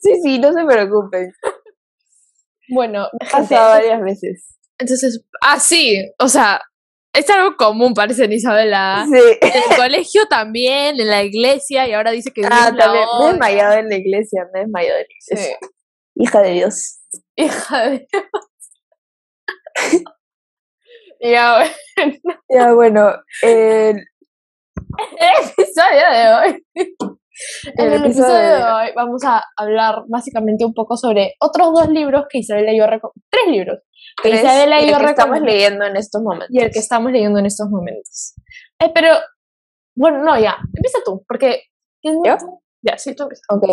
Sí, 0.00 0.20
sí, 0.22 0.38
no 0.38 0.52
se 0.52 0.64
preocupen. 0.64 1.32
Bueno, 2.68 3.08
ha 3.20 3.30
pasado 3.30 3.70
varias 3.70 4.00
veces. 4.00 4.56
entonces, 4.78 5.24
ah, 5.40 5.58
sí, 5.58 6.00
o 6.20 6.28
sea, 6.28 6.60
es 7.14 7.30
algo 7.30 7.56
común, 7.56 7.94
parece 7.94 8.24
en 8.24 8.32
Isabela. 8.32 9.06
Sí. 9.10 9.18
En 9.40 9.52
el 9.70 9.76
colegio 9.76 10.26
también, 10.28 10.98
en 11.00 11.08
la 11.08 11.22
iglesia, 11.22 11.86
y 11.88 11.92
ahora 11.92 12.10
dice 12.10 12.30
que 12.32 12.42
Ah, 12.44 12.70
Dios 12.72 12.84
también. 12.84 13.04
Me 13.20 13.24
he 13.26 13.30
desmayado 13.32 13.72
en 13.78 13.88
la 13.88 13.96
iglesia. 13.96 14.46
Me 14.52 14.58
he 14.60 14.62
desmayado 14.64 14.98
en 14.98 15.06
la 15.08 15.14
iglesia. 15.34 15.58
Sí. 15.60 15.68
Hija 16.16 16.42
de 16.42 16.50
Dios. 16.50 17.00
Hija 17.36 17.88
de 17.90 18.06
Ya, 21.20 21.56
bueno, 21.96 22.18
Ya, 22.50 22.72
bueno. 22.74 23.12
el- 23.42 24.06
el 25.18 25.44
episodio 25.58 26.10
de 26.12 26.34
hoy. 26.34 26.66
En 27.76 27.92
El 27.92 28.04
episodio 28.04 28.34
de 28.34 28.62
hoy 28.62 28.88
vamos 28.94 29.22
a 29.24 29.42
hablar 29.56 30.02
básicamente 30.08 30.64
un 30.64 30.74
poco 30.74 30.96
sobre 30.96 31.34
otros 31.40 31.72
dos 31.72 31.88
libros 31.88 32.24
que 32.28 32.38
Isabela 32.38 32.72
y 32.72 32.78
yo 32.78 32.86
reco- 32.86 33.12
tres 33.30 33.46
libros 33.48 33.78
que 34.22 34.28
tres, 34.30 34.42
Isabela 34.42 34.80
y 34.80 34.84
y 34.84 34.90
yo 34.90 34.96
el 34.96 35.02
que 35.04 35.10
estamos 35.10 35.36
recomendamos 35.36 35.52
leyendo 35.54 35.84
en 35.86 35.96
estos 35.96 36.22
momentos. 36.22 36.48
y 36.50 36.58
el 36.60 36.70
que 36.70 36.78
estamos 36.78 37.12
leyendo 37.12 37.38
en 37.38 37.46
estos 37.46 37.68
momentos. 37.68 38.34
Eh, 38.80 38.90
pero, 38.94 39.08
bueno, 39.96 40.22
no, 40.22 40.38
ya, 40.38 40.56
empieza 40.74 40.98
tú, 41.04 41.24
porque... 41.26 41.62
¿Yo? 42.02 42.36
Ya, 42.82 42.98
sí, 42.98 43.14
tú 43.14 43.22
empieza. 43.24 43.42
Ok. 43.48 43.64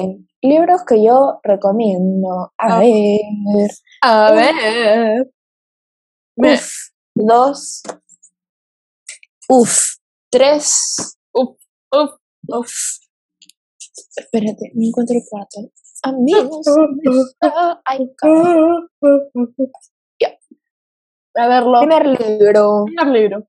Libros 0.42 0.84
que 0.88 1.04
yo 1.04 1.40
recomiendo. 1.44 2.54
A 2.58 2.80
ver. 2.80 3.20
A 4.02 4.32
ver... 4.32 5.28
Uf. 6.38 6.72
Dos. 7.14 7.84
Uf. 9.50 9.96
Tres. 10.32 11.18
Uf, 11.34 11.58
uf. 11.92 12.12
Uf. 12.48 12.72
Espérate, 14.16 14.72
me 14.76 14.88
encuentro 14.88 15.16
el 15.16 15.24
cuarto. 15.30 15.60
Amigos. 16.04 16.66
Ay, 17.86 18.12
cabrón. 18.18 18.88
Ya. 20.20 20.30
A 21.36 21.48
verlo. 21.48 21.80
Primer 21.80 22.06
libro. 22.08 22.86
Primer 22.86 23.08
libro. 23.08 23.48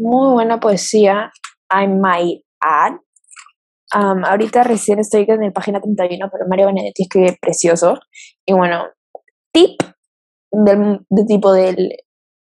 muy 0.00 0.32
buena 0.32 0.58
poesía, 0.58 1.30
I 1.70 1.86
might 1.86 2.42
add. 2.60 2.94
Ahorita 3.92 4.62
recién 4.62 4.98
estoy 4.98 5.26
en 5.28 5.42
la 5.42 5.52
página 5.52 5.80
31, 5.80 6.28
pero 6.32 6.46
Mario 6.48 6.66
Benedetti 6.66 7.02
escribe 7.02 7.36
precioso. 7.40 7.98
Y 8.46 8.52
bueno, 8.52 8.84
tip 9.52 9.80
del, 10.50 11.00
de 11.08 11.24
tipo 11.24 11.52
del, 11.52 11.96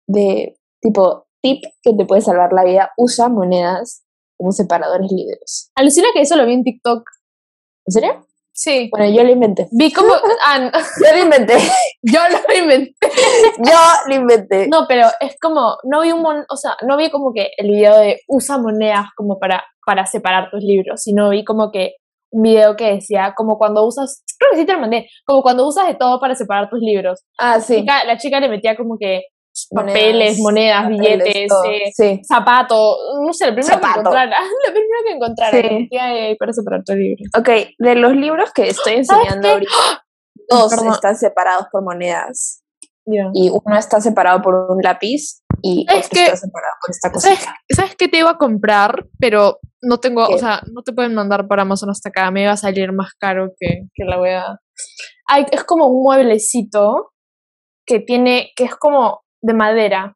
de 0.07 0.57
tipo 0.81 1.27
tip 1.41 1.63
que 1.81 1.93
te 1.97 2.05
puede 2.05 2.21
salvar 2.21 2.53
la 2.53 2.63
vida, 2.63 2.91
usa 2.97 3.29
monedas 3.29 4.05
como 4.37 4.51
separadores 4.51 5.11
libres. 5.11 5.71
Alucina 5.75 6.07
que 6.13 6.21
eso 6.21 6.35
lo 6.35 6.45
vi 6.45 6.53
en 6.53 6.63
TikTok. 6.63 7.03
¿En 7.85 7.91
serio? 7.91 8.27
Sí. 8.61 8.89
Bueno, 8.91 9.09
yo 9.15 9.23
lo 9.23 9.29
inventé. 9.29 9.69
Vi 9.71 9.89
como. 9.93 10.11
ah, 10.45 10.69
Yo 11.01 11.15
lo 11.15 11.23
inventé. 11.23 11.53
yo 12.01 12.19
lo 12.29 12.57
inventé. 12.61 12.91
Yo 13.57 13.79
lo 14.07 14.15
inventé. 14.15 14.67
No, 14.67 14.85
pero 14.85 15.07
es 15.21 15.37
como. 15.41 15.77
No 15.83 16.01
vi 16.01 16.11
un 16.11 16.21
mon, 16.21 16.43
O 16.49 16.57
sea, 16.57 16.75
no 16.85 16.97
vi 16.97 17.09
como 17.09 17.31
que 17.33 17.51
el 17.55 17.69
video 17.69 17.97
de 17.97 18.19
usa 18.27 18.57
monedas 18.57 19.07
como 19.15 19.39
para, 19.39 19.63
para 19.85 20.05
separar 20.05 20.49
tus 20.51 20.61
libros, 20.61 21.01
sino 21.01 21.29
vi 21.29 21.45
como 21.45 21.71
que 21.71 21.93
un 22.31 22.41
video 22.43 22.75
que 22.75 22.95
decía 22.95 23.33
como 23.37 23.57
cuando 23.57 23.85
usas. 23.87 24.23
Creo 24.37 24.51
que 24.51 24.57
sí 24.57 24.65
te 24.65 24.73
lo 24.73 24.79
mandé. 24.79 25.07
Como 25.25 25.41
cuando 25.41 25.65
usas 25.65 25.87
de 25.87 25.95
todo 25.95 26.19
para 26.19 26.35
separar 26.35 26.69
tus 26.69 26.79
libros. 26.81 27.23
Ah, 27.37 27.61
sí. 27.61 27.77
Chica- 27.77 28.03
la 28.03 28.17
chica 28.17 28.41
le 28.41 28.49
metía 28.49 28.75
como 28.75 28.97
que 28.99 29.21
papeles, 29.69 30.37
monedas, 30.39 30.83
papeles, 30.83 31.23
billetes, 31.23 31.51
eh, 31.67 31.91
Sí. 31.95 32.21
zapato, 32.27 32.95
no 33.25 33.33
sé, 33.33 33.47
lo 33.47 33.53
primero 33.55 33.73
Zapato. 33.75 33.93
que 33.93 33.99
encontrara. 33.99 34.37
Lo 34.67 34.73
primero 34.73 34.99
que 35.05 35.11
encontrara. 35.13 35.51
Sí. 35.51 35.97
ahí 35.97 36.35
para 36.37 36.53
separar 36.53 36.83
tus 36.83 36.95
libros. 36.95 37.27
Ok, 37.37 37.49
de 37.77 37.95
los 37.95 38.13
libros 38.15 38.51
que 38.53 38.67
estoy 38.67 38.93
enseñando 38.95 39.49
ahorita, 39.49 39.71
dos 40.49 40.69
Perdón. 40.73 40.93
están 40.93 41.15
separados 41.17 41.67
por 41.71 41.83
monedas 41.83 42.63
y 43.33 43.49
uno 43.49 43.75
está 43.77 43.99
separado 44.01 44.39
por 44.43 44.53
un 44.69 44.81
lápiz 44.83 45.41
y 45.63 45.83
Es 45.89 46.05
otro 46.05 46.09
que- 46.11 46.23
está 46.25 46.35
separado 46.37 46.73
por 46.85 46.91
esta 46.91 47.09
¿Sabes, 47.19 47.39
cosita. 47.39 47.55
¿Sabes 47.75 47.95
qué 47.95 48.07
te 48.07 48.17
iba 48.19 48.29
a 48.29 48.37
comprar? 48.37 49.07
Pero 49.19 49.57
no 49.81 49.99
tengo, 49.99 50.27
¿Qué? 50.27 50.35
o 50.35 50.37
sea, 50.37 50.61
no 50.71 50.83
te 50.83 50.93
pueden 50.93 51.15
mandar 51.15 51.47
para 51.47 51.63
Amazon 51.63 51.89
hasta 51.89 52.09
acá. 52.09 52.29
Me 52.29 52.43
iba 52.43 52.51
a 52.51 52.57
salir 52.57 52.91
más 52.91 53.13
caro 53.19 53.51
que, 53.59 53.87
que 53.95 54.03
la 54.05 54.17
voy 54.17 54.29
a. 54.29 54.45
Ay, 55.27 55.45
es 55.51 55.63
como 55.63 55.87
un 55.87 56.03
mueblecito 56.03 57.11
que 57.87 57.99
tiene, 57.99 58.51
que 58.55 58.65
es 58.65 58.75
como 58.75 59.21
de 59.41 59.53
madera. 59.53 60.15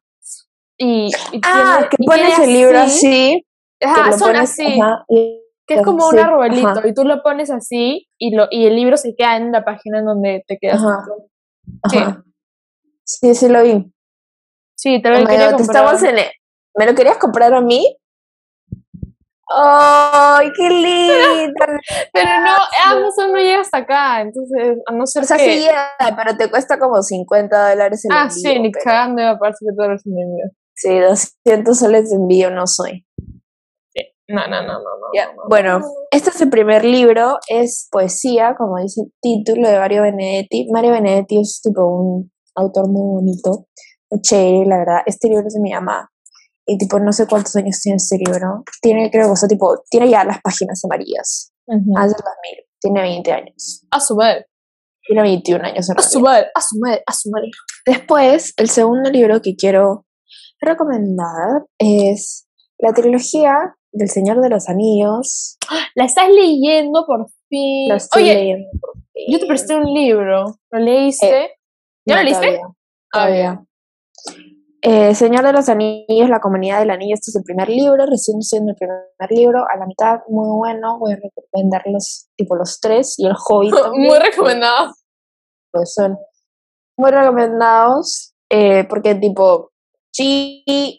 Y, 0.76 1.06
y 1.32 1.40
Ah, 1.44 1.76
tiene- 1.76 1.88
que 1.90 1.96
y 2.00 2.06
pones 2.06 2.38
el 2.40 2.52
libro 2.52 2.78
así, 2.80 3.46
Ajá, 3.82 4.10
lo 4.10 4.18
son 4.18 4.28
pones, 4.32 4.50
así. 4.50 4.80
ajá, 4.80 5.04
y- 5.08 5.40
Que 5.66 5.74
es 5.76 5.82
como 5.82 6.10
sí, 6.10 6.16
un 6.16 6.22
arbolito 6.22 6.68
ajá. 6.68 6.88
y 6.88 6.92
tú 6.94 7.04
lo 7.04 7.22
pones 7.22 7.50
así 7.50 8.08
y, 8.18 8.34
lo, 8.34 8.48
y 8.50 8.66
el 8.66 8.76
libro 8.76 8.96
se 8.96 9.14
queda 9.16 9.36
en 9.36 9.50
la 9.52 9.64
página 9.64 10.00
en 10.00 10.04
donde 10.06 10.44
te 10.46 10.58
quedas. 10.58 10.82
Ajá. 10.82 11.06
Sí. 11.90 11.98
Sí, 13.04 13.34
sí 13.34 13.48
lo 13.48 13.62
vi. 13.62 13.90
Sí, 14.76 15.00
te 15.00 15.08
lo 15.10 15.22
Oh 15.22 15.26
quería 15.26 15.50
God, 15.52 15.56
comprar. 15.58 15.84
estamos 15.84 16.02
en 16.02 16.18
el- 16.18 16.30
¿Me 16.76 16.86
lo 16.86 16.94
querías 16.94 17.16
comprar 17.18 17.54
a 17.54 17.60
mí? 17.60 17.96
¡Ay, 19.48 20.50
qué 20.56 20.68
lindo! 20.70 21.64
Pero 22.12 22.40
no, 22.40 22.52
Amazon 22.92 23.32
no 23.32 23.38
llega 23.38 23.60
hasta 23.60 23.78
acá, 23.78 24.20
entonces, 24.20 24.78
a 24.86 24.92
no 24.92 25.06
ser 25.06 25.22
O 25.22 25.26
sea, 25.26 25.36
que... 25.36 25.44
sí 25.44 25.60
llega, 25.60 25.88
pero 26.16 26.36
te 26.36 26.50
cuesta 26.50 26.78
como 26.78 27.02
50 27.02 27.70
dólares 27.70 28.04
el 28.04 28.10
ah, 28.12 28.22
envío. 28.22 28.30
sí, 28.36 28.58
ni 28.58 28.70
pero- 28.70 28.84
cagando 28.84 29.22
me 29.22 29.36
parece 29.36 29.64
que 29.68 29.76
todo 29.76 29.88
lo 29.88 29.96
envío. 30.04 30.50
Sí, 30.76 30.98
200 30.98 31.78
soles 31.78 32.10
de 32.10 32.16
envío 32.16 32.50
no 32.50 32.66
soy. 32.66 33.06
No, 34.26 34.46
no, 34.48 34.62
no, 34.62 34.72
no, 34.72 34.78
no. 34.78 35.06
Ya, 35.14 35.26
no, 35.26 35.42
no. 35.42 35.48
Bueno, 35.48 35.80
este 36.10 36.30
es 36.30 36.40
el 36.40 36.48
primer 36.48 36.82
libro, 36.84 37.38
es 37.46 37.88
poesía, 37.90 38.54
como 38.56 38.78
dice 38.78 39.02
el 39.02 39.12
título 39.20 39.68
de 39.68 39.78
Mario 39.78 40.02
Benedetti. 40.02 40.66
Mario 40.72 40.92
Benedetti 40.92 41.40
es 41.40 41.60
tipo 41.62 41.84
un 41.84 42.32
autor 42.54 42.88
muy 42.88 43.20
bonito, 43.20 43.66
muy 44.10 44.20
chévere, 44.22 44.66
la 44.66 44.78
verdad. 44.78 44.98
Este 45.04 45.28
libro 45.28 45.50
se 45.50 45.60
me 45.60 45.70
llama, 45.70 46.10
y 46.66 46.78
tipo, 46.78 46.98
no 46.98 47.12
sé 47.12 47.26
cuántos 47.26 47.54
años 47.56 47.78
tiene 47.80 47.96
este 47.96 48.16
libro. 48.16 48.64
Tiene, 48.80 49.10
creo 49.10 49.26
que, 49.26 49.32
o 49.32 49.36
sea, 49.36 49.48
tipo, 49.48 49.82
tiene 49.90 50.08
ya 50.08 50.24
las 50.24 50.40
páginas 50.40 50.82
amarillas. 50.84 51.52
Ujú. 51.66 51.92
Hace 51.98 52.14
2000, 52.14 52.64
tiene 52.84 53.00
20 53.00 53.32
años. 53.32 53.86
A 53.90 53.98
su 53.98 54.14
madre, 54.14 54.46
Tiene 55.06 55.22
21 55.22 55.64
años 55.64 55.88
en 55.90 55.98
a 55.98 56.02
su 56.02 56.20
madre, 56.20 56.46
a 56.54 56.60
su 56.60 56.78
madre, 56.78 57.02
a 57.06 57.12
su 57.12 57.30
madre. 57.30 57.50
Después, 57.86 58.52
el 58.58 58.68
segundo 58.68 59.10
libro 59.10 59.40
que 59.40 59.56
quiero 59.56 60.04
recomendar 60.60 61.64
es 61.78 62.46
la 62.78 62.92
trilogía 62.92 63.74
del 63.90 64.10
Señor 64.10 64.40
de 64.42 64.50
los 64.50 64.68
Anillos. 64.68 65.56
La 65.94 66.04
estás 66.04 66.28
leyendo 66.28 67.06
por 67.06 67.26
fin. 67.48 67.88
Lo 67.88 67.94
estoy 67.96 68.24
Oye, 68.24 68.34
leyendo 68.34 68.68
por 68.80 68.94
yo 69.28 69.38
te 69.38 69.38
fin. 69.38 69.48
presté 69.48 69.76
un 69.76 69.94
libro. 69.94 70.58
¿Lo 70.70 70.78
leíste? 70.78 71.52
¿Ya 72.04 72.16
No, 72.16 72.22
lo 72.22 72.24
leíste? 72.24 72.46
Todavía. 72.46 72.66
Ah, 73.12 73.12
todavía. 73.12 73.64
Eh, 74.86 75.14
Señor 75.14 75.46
de 75.46 75.54
los 75.54 75.70
Anillos, 75.70 76.28
La 76.28 76.40
Comunidad 76.40 76.80
del 76.80 76.90
Anillo, 76.90 77.14
este 77.14 77.30
es 77.30 77.36
el 77.36 77.42
primer 77.42 77.70
libro, 77.70 78.04
recién 78.04 78.36
en 78.52 78.68
el 78.68 78.74
primer 78.74 79.30
libro, 79.30 79.60
a 79.60 79.78
la 79.78 79.86
mitad, 79.86 80.18
muy 80.28 80.46
bueno, 80.58 80.98
voy 80.98 81.14
a 81.14 81.16
recomendar 81.16 81.82
los, 81.86 82.28
tipo 82.36 82.54
los 82.54 82.80
tres, 82.80 83.18
y 83.18 83.24
el 83.24 83.32
Hobbit 83.32 83.72
también, 83.82 84.08
Muy 84.08 84.18
recomendado. 84.18 84.92
pues 85.72 85.94
son 85.94 86.18
muy 86.98 87.10
recomendados, 87.10 88.34
eh, 88.50 88.84
porque 88.86 89.14
tipo, 89.14 89.70
G.R.R., 90.14 90.98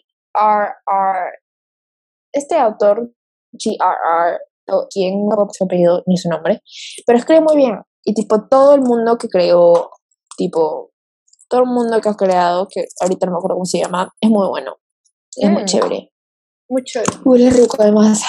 este 2.32 2.56
autor, 2.56 3.08
G.R.R., 3.52 4.38
o 4.68 4.88
quien 4.92 5.28
no 5.28 5.46
su 5.52 5.62
apellido 5.62 6.02
ni 6.06 6.16
su 6.16 6.28
nombre, 6.28 6.60
pero 7.06 7.20
escribe 7.20 7.40
muy 7.40 7.56
bien, 7.56 7.80
y 8.02 8.14
tipo, 8.14 8.48
todo 8.48 8.74
el 8.74 8.80
mundo 8.80 9.16
que 9.16 9.28
creó, 9.28 9.92
tipo, 10.36 10.90
todo 11.48 11.60
el 11.62 11.66
mundo 11.66 12.00
que 12.00 12.08
ha 12.08 12.14
creado, 12.14 12.68
que 12.68 12.84
ahorita 13.00 13.26
no 13.26 13.32
me 13.32 13.38
acuerdo 13.38 13.56
cómo 13.56 13.64
se 13.66 13.78
llama, 13.78 14.12
es 14.20 14.30
muy 14.30 14.46
bueno, 14.48 14.76
es 15.36 15.50
muy 15.50 15.62
Mm. 15.62 15.66
chévere. 15.66 16.12
Mucho. 16.68 17.00
Huele 17.24 17.50
rico 17.50 17.76
además. 17.78 18.22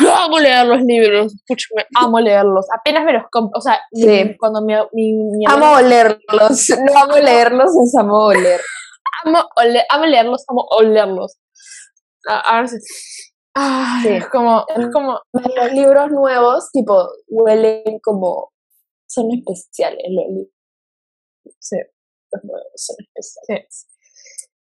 Yo 0.00 0.14
amo 0.14 0.38
leer 0.38 0.66
los 0.66 0.80
libros. 0.82 1.34
Escúchame, 1.34 1.86
amo 1.96 2.20
leerlos. 2.20 2.66
Apenas 2.78 3.04
me 3.04 3.12
los 3.14 3.24
compro. 3.32 3.58
O 3.58 3.60
sea, 3.60 3.80
Sí. 3.92 4.36
cuando 4.38 4.60
mi, 4.62 4.74
mi, 4.92 5.12
mi 5.14 5.44
Amo 5.46 5.66
abuela- 5.66 5.78
olerlos, 5.86 6.68
no 6.84 6.98
amo 7.00 7.16
leerlos, 7.16 7.70
es 7.82 7.94
amo 7.98 8.24
oler. 8.26 8.60
amo, 9.24 9.38
ole- 9.56 9.84
amo 9.88 10.04
leerlos, 10.06 10.44
amo 10.48 10.66
olerlos. 10.70 11.38
A- 12.28 12.66
sí. 12.68 12.76
Ay, 13.54 14.02
Sí. 14.02 14.08
Es 14.16 14.28
como, 14.28 14.64
es 14.76 14.86
como, 14.92 15.20
Los 15.32 15.72
libros 15.72 16.10
nuevos, 16.10 16.68
tipo, 16.72 17.08
huelen 17.28 17.98
como, 18.02 18.50
son 19.08 19.30
especiales 19.32 20.04
los 20.10 20.26
libros. 20.28 20.52
Sí, 21.58 21.76
los 22.32 22.44
nuevos 22.44 22.66
son 22.74 22.96
especiales. 23.14 23.88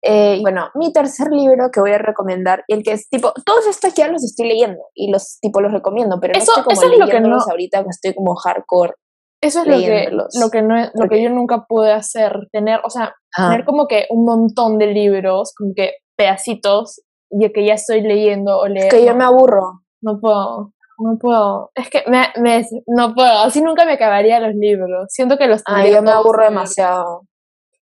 Eh, 0.04 0.38
bueno, 0.42 0.70
mi 0.76 0.94
tercer 0.94 1.30
libro 1.32 1.70
que 1.72 1.80
voy 1.80 1.92
a 1.92 1.98
recomendar, 1.98 2.64
y 2.68 2.74
el 2.76 2.84
que 2.84 2.92
es 2.94 3.10
tipo, 3.10 3.34
todos 3.46 3.66
estos 3.68 3.94
ya 3.96 4.08
los 4.08 4.24
estoy 4.24 4.48
leyendo 4.48 4.80
y 4.94 5.12
los 5.12 5.40
tipo 5.42 5.60
los 5.60 5.72
recomiendo, 5.74 6.20
pero 6.22 6.34
no 6.34 6.40
Eso- 6.40 6.52
estoy 6.52 6.64
como 6.64 6.74
eso 6.82 6.94
es 6.94 7.00
lo 7.00 7.08
que 7.08 7.20
no- 7.20 7.38
ahorita, 7.40 7.84
que 7.84 7.90
estoy 7.90 8.14
como 8.14 8.36
hardcore. 8.36 8.94
eso 9.42 9.62
es 9.62 9.68
lo 9.68 9.78
que, 9.78 10.10
lo 10.12 10.50
que 10.50 10.62
no 10.62 10.78
es- 10.80 10.92
lo 10.94 11.08
que 11.10 11.22
yo 11.24 11.30
nunca 11.30 11.66
pude 11.68 11.92
hacer, 11.92 12.48
tener, 12.52 12.80
o 12.84 12.90
sea, 12.90 13.14
Ah, 13.36 13.50
tener 13.50 13.66
como 13.66 13.88
que 13.88 14.06
un 14.10 14.24
montón 14.26 14.78
de 14.78 14.88
libros, 14.88 15.54
como 15.58 15.74
que 15.76 15.94
pedacitos, 16.16 17.02
y 17.30 17.52
que 17.52 17.66
ya 17.66 17.74
estoy 17.74 18.02
leyendo 18.02 18.58
o 18.60 18.66
es 18.68 18.72
leer. 18.72 18.90
que 18.92 19.06
yo 19.06 19.16
me 19.16 19.24
aburro. 19.26 19.82
No 20.02 20.20
puedo, 20.20 20.74
no 20.98 21.18
puedo. 21.20 21.72
Es 21.76 21.90
que 21.90 22.04
me, 22.08 22.28
me- 22.38 22.66
no 22.88 23.14
puedo, 23.14 23.40
así 23.40 23.62
nunca 23.62 23.86
me 23.86 23.94
acabaría 23.94 24.40
los 24.40 24.56
libros. 24.56 25.06
Siento 25.10 25.38
que 25.38 25.48
los 25.48 25.64
tendría 25.64 25.96
yo 25.96 26.02
me 26.02 26.12
aburro 26.12 26.44
demasiado. 26.44 27.22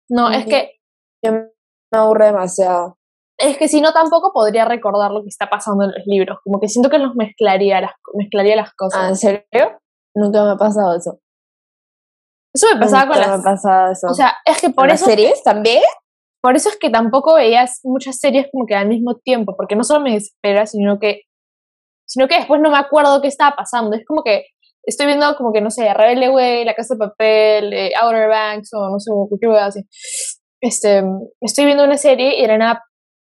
No, 0.09 0.29
es 0.29 0.45
que 0.45 0.73
Yo 1.23 1.31
me 1.33 1.47
aburro 1.91 2.25
demasiado. 2.25 2.97
es 3.37 3.57
que 3.57 3.67
si 3.67 3.81
no 3.81 3.93
tampoco 3.93 4.31
podría 4.33 4.65
recordar 4.65 5.11
lo 5.11 5.21
que 5.23 5.29
está 5.29 5.49
pasando 5.49 5.83
en 5.85 5.91
los 5.91 6.05
libros, 6.05 6.39
como 6.43 6.59
que 6.59 6.67
siento 6.67 6.89
que 6.89 6.99
los 6.99 7.15
mezclaría 7.15 7.81
las 7.81 7.91
mezclaría 8.13 8.55
las 8.55 8.73
cosas. 8.73 9.01
Ah, 9.03 9.09
¿en 9.09 9.15
serio? 9.17 9.79
Nunca 10.15 10.43
me 10.43 10.51
ha 10.51 10.57
pasado 10.57 10.95
eso. 10.95 11.19
eso 12.53 12.67
me 12.73 12.81
pasaba 12.81 13.07
con 13.07 13.15
Nunca 13.17 13.27
me 13.27 13.37
las 13.37 13.39
ha 13.39 13.43
pasado 13.43 13.91
eso. 13.91 14.07
o 14.07 14.13
sea, 14.13 14.33
es 14.45 14.57
que 14.59 14.67
¿Con 14.67 14.73
por 14.75 14.87
las 14.89 15.01
eso 15.01 15.09
series 15.09 15.43
también? 15.43 15.81
por 16.43 16.55
eso 16.55 16.69
es 16.69 16.77
que 16.77 16.89
tampoco 16.89 17.35
veías 17.35 17.79
muchas 17.83 18.17
series 18.17 18.47
como 18.51 18.65
que 18.65 18.75
al 18.75 18.87
mismo 18.87 19.15
tiempo, 19.15 19.55
porque 19.55 19.75
no 19.75 19.83
solo 19.83 19.99
me 20.01 20.13
desespera, 20.13 20.65
sino 20.65 20.97
que 20.99 21.21
sino 22.11 22.27
que 22.27 22.35
después 22.35 22.59
no 22.59 22.69
me 22.69 22.77
acuerdo 22.77 23.21
qué 23.21 23.29
estaba 23.29 23.55
pasando. 23.55 23.95
Es 23.95 24.05
como 24.05 24.21
que 24.21 24.47
estoy 24.83 25.05
viendo 25.05 25.33
como 25.37 25.53
que, 25.53 25.61
no 25.61 25.71
sé, 25.71 25.93
Rebelde 25.93 26.29
Way, 26.29 26.65
La 26.65 26.73
Casa 26.73 26.95
de 26.95 26.99
Papel, 26.99 27.73
eh, 27.73 27.91
Outer 28.01 28.27
Banks 28.27 28.73
o 28.73 28.89
no 28.89 28.99
sé, 28.99 29.11
qué 29.39 29.47
voy 29.47 29.57
a 29.57 29.65
decir. 29.65 29.85
Este, 30.59 31.03
estoy 31.39 31.65
viendo 31.65 31.85
una 31.85 31.95
serie 31.95 32.37
y 32.37 32.41
de 32.41 32.47
la 32.49 32.57
nada, 32.57 32.83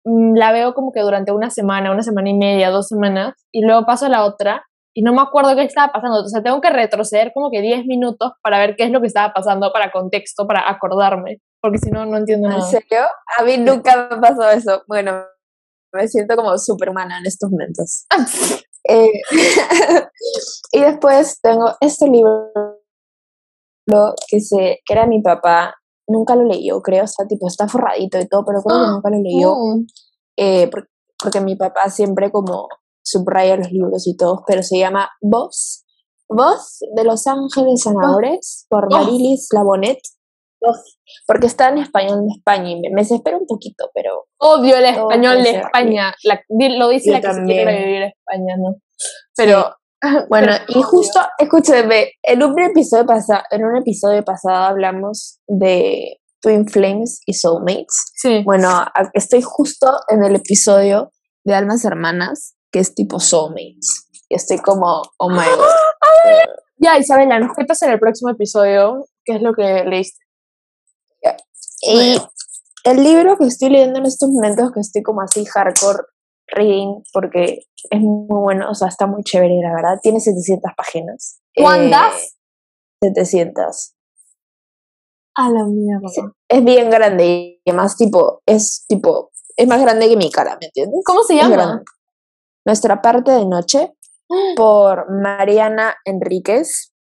mm, 0.05 0.35
la 0.37 0.51
veo 0.51 0.75
como 0.75 0.91
que 0.91 1.01
durante 1.01 1.31
una 1.31 1.51
semana, 1.51 1.93
una 1.93 2.03
semana 2.03 2.29
y 2.29 2.35
media, 2.35 2.71
dos 2.71 2.89
semanas, 2.89 3.35
y 3.53 3.65
luego 3.65 3.87
paso 3.87 4.07
a 4.07 4.09
la 4.09 4.25
otra 4.25 4.65
y 4.93 5.03
no 5.03 5.13
me 5.13 5.23
acuerdo 5.23 5.55
qué 5.55 5.63
estaba 5.63 5.93
pasando. 5.93 6.21
O 6.21 6.29
sea, 6.29 6.43
tengo 6.43 6.61
que 6.61 6.71
retroceder 6.71 7.33
como 7.33 7.51
que 7.51 7.61
10 7.61 7.87
minutos 7.87 8.33
para 8.43 8.59
ver 8.59 8.75
qué 8.75 8.85
es 8.85 8.91
lo 8.91 9.01
que 9.01 9.07
estaba 9.07 9.33
pasando, 9.33 9.73
para 9.73 9.93
contexto, 9.93 10.49
para 10.49 10.69
acordarme, 10.69 11.39
porque 11.61 11.79
si 11.79 11.91
no, 11.91 12.05
no 12.07 12.17
entiendo 12.17 12.49
¿En 12.49 12.59
nada. 12.59 12.69
serio? 12.69 13.05
A 13.39 13.45
mí 13.45 13.57
nunca 13.57 14.09
me 14.11 14.17
pasado 14.19 14.51
eso. 14.51 14.83
Bueno, 14.89 15.25
me 15.95 16.09
siento 16.09 16.37
como 16.37 16.57
superhumana 16.59 17.19
en 17.19 17.27
estos 17.27 17.51
momentos. 17.51 18.07
Eh, 18.87 19.11
y 20.73 20.81
después 20.83 21.39
tengo 21.41 21.73
este 21.81 22.07
libro 22.07 22.51
que, 24.29 24.41
se, 24.41 24.81
que 24.85 24.93
era 24.93 25.07
mi 25.07 25.23
papá, 25.23 25.75
nunca 26.07 26.37
lo 26.37 26.45
leyó, 26.45 26.83
creo, 26.83 27.05
o 27.05 27.07
sea, 27.07 27.27
tipo, 27.27 27.49
está 27.49 27.67
forradito 27.67 28.19
y 28.21 28.29
todo, 28.29 28.45
pero 28.45 28.63
creo 28.63 28.85
que 28.85 28.91
nunca 28.91 29.09
lo 29.09 29.23
leyó, 29.23 29.55
Mm. 29.57 29.87
eh, 30.37 30.69
porque, 30.71 30.89
porque 31.23 31.41
mi 31.41 31.57
papá 31.57 31.89
siempre 31.89 32.31
como 32.31 32.69
subraya 33.03 33.57
los 33.57 33.71
libros 33.71 34.07
y 34.07 34.17
todo, 34.19 34.45
pero 34.47 34.63
se 34.63 34.79
llama 34.79 35.09
Voz, 35.23 35.85
Voz 36.29 36.81
de 36.95 37.05
Los 37.05 37.27
Ángeles 37.27 37.81
Sanadores, 37.83 38.67
por 38.69 38.85
Oh. 38.85 38.89
Marilis 38.91 39.49
Labonet, 39.53 40.01
porque 41.27 41.47
está 41.47 41.69
en 41.69 41.79
español 41.79 42.27
de 42.27 42.35
España 42.37 42.71
y 42.71 42.81
me, 42.81 42.91
me 42.91 43.03
desespero 43.03 43.39
un 43.39 43.47
poquito, 43.47 43.91
pero 43.95 44.27
Odio 44.39 44.77
el 44.77 44.85
español 44.85 45.43
de 45.43 45.51
España. 45.51 46.15
La- 46.25 46.43
lo 46.49 46.89
dice 46.89 47.09
Yo 47.11 47.13
la 47.15 47.21
que 47.21 47.35
se 47.35 47.43
quiere 47.43 47.85
vivir 47.85 48.03
a 48.03 48.07
España, 48.09 48.57
¿no? 48.59 48.77
Pero. 49.37 49.77
Bueno, 50.29 50.53
pero 50.67 50.81
y 50.81 50.83
justo, 50.83 51.19
escúchame, 51.39 52.11
en 52.23 52.43
un 52.43 52.61
episodio 52.61 53.07
pasado, 53.07 53.43
en 53.51 53.65
un 53.65 53.79
episodio 53.79 54.23
pasado 54.23 54.65
hablamos 54.65 55.39
de 55.47 56.21
Twin 56.43 56.69
Flames 56.69 57.23
y 57.25 57.33
Soulmates. 57.33 58.13
Sí. 58.15 58.43
Bueno, 58.45 58.85
estoy 59.15 59.41
justo 59.41 59.97
en 60.09 60.23
el 60.23 60.37
episodio 60.37 61.11
de 61.45 61.55
Almas 61.55 61.87
Hermanas, 61.87 62.55
que 62.71 62.81
es 62.81 62.95
tipo 62.95 63.19
Soulmates. 63.19 64.11
Y 64.29 64.35
estoy 64.35 64.59
como, 64.59 65.01
oh 65.17 65.31
my 65.31 65.37
god. 65.37 66.51
Ya, 66.77 66.99
Isabela, 66.99 67.39
nos 67.39 67.55
cuentas 67.55 67.81
en 67.83 67.93
el 67.93 67.99
próximo 67.99 68.31
episodio 68.31 69.07
qué 69.25 69.37
es 69.37 69.43
lo 69.43 69.55
que 69.55 69.85
leíste. 69.85 70.23
Y 71.87 72.17
el 72.85 73.03
libro 73.03 73.37
que 73.37 73.47
estoy 73.47 73.71
leyendo 73.71 73.99
en 73.99 74.07
estos 74.07 74.29
momentos, 74.31 74.73
que 74.73 74.81
estoy 74.81 75.03
como 75.03 75.23
así 75.23 75.45
hardcore 75.45 76.05
reading, 76.49 77.03
porque 77.13 77.67
es 77.91 78.01
muy 78.01 78.27
bueno, 78.29 78.71
o 78.71 78.75
sea, 78.75 78.89
está 78.89 79.07
muy 79.07 79.23
chévere, 79.23 79.61
la 79.63 79.75
verdad. 79.75 79.99
Tiene 80.03 80.21
700 80.21 80.73
páginas. 80.77 81.41
¿Cuántas? 81.57 82.37
Eh, 83.01 83.09
700. 83.15 83.95
A 85.37 85.51
la 85.51 85.65
mierda. 85.65 86.09
es 86.49 86.65
bien 86.65 86.91
grande 86.91 87.61
y 87.65 87.71
además 87.71 87.97
tipo, 87.97 88.41
es 88.47 88.85
tipo, 88.87 89.33
es 89.57 89.67
más 89.67 89.81
grande 89.81 90.09
que 90.09 90.17
mi 90.17 90.31
cara, 90.31 90.57
¿me 90.61 90.67
entiendes? 90.67 91.01
¿Cómo 91.05 91.25
se 91.25 91.35
llama? 91.35 91.83
Nuestra 92.65 93.03
parte 93.03 93.33
de 93.33 93.45
noche 93.45 93.95
por 94.57 95.11
Mariana 95.11 95.97
Enríquez. 96.05 96.93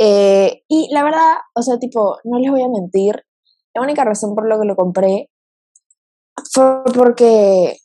Eh, 0.00 0.62
y 0.68 0.92
la 0.92 1.04
verdad, 1.04 1.34
o 1.54 1.62
sea, 1.62 1.78
tipo, 1.78 2.18
no 2.24 2.38
les 2.38 2.50
voy 2.50 2.62
a 2.62 2.68
mentir, 2.68 3.24
la 3.74 3.82
única 3.82 4.04
razón 4.04 4.34
por 4.34 4.48
la 4.48 4.58
que 4.58 4.66
lo 4.66 4.76
compré 4.76 5.30
fue 6.52 6.82
porque 6.94 7.76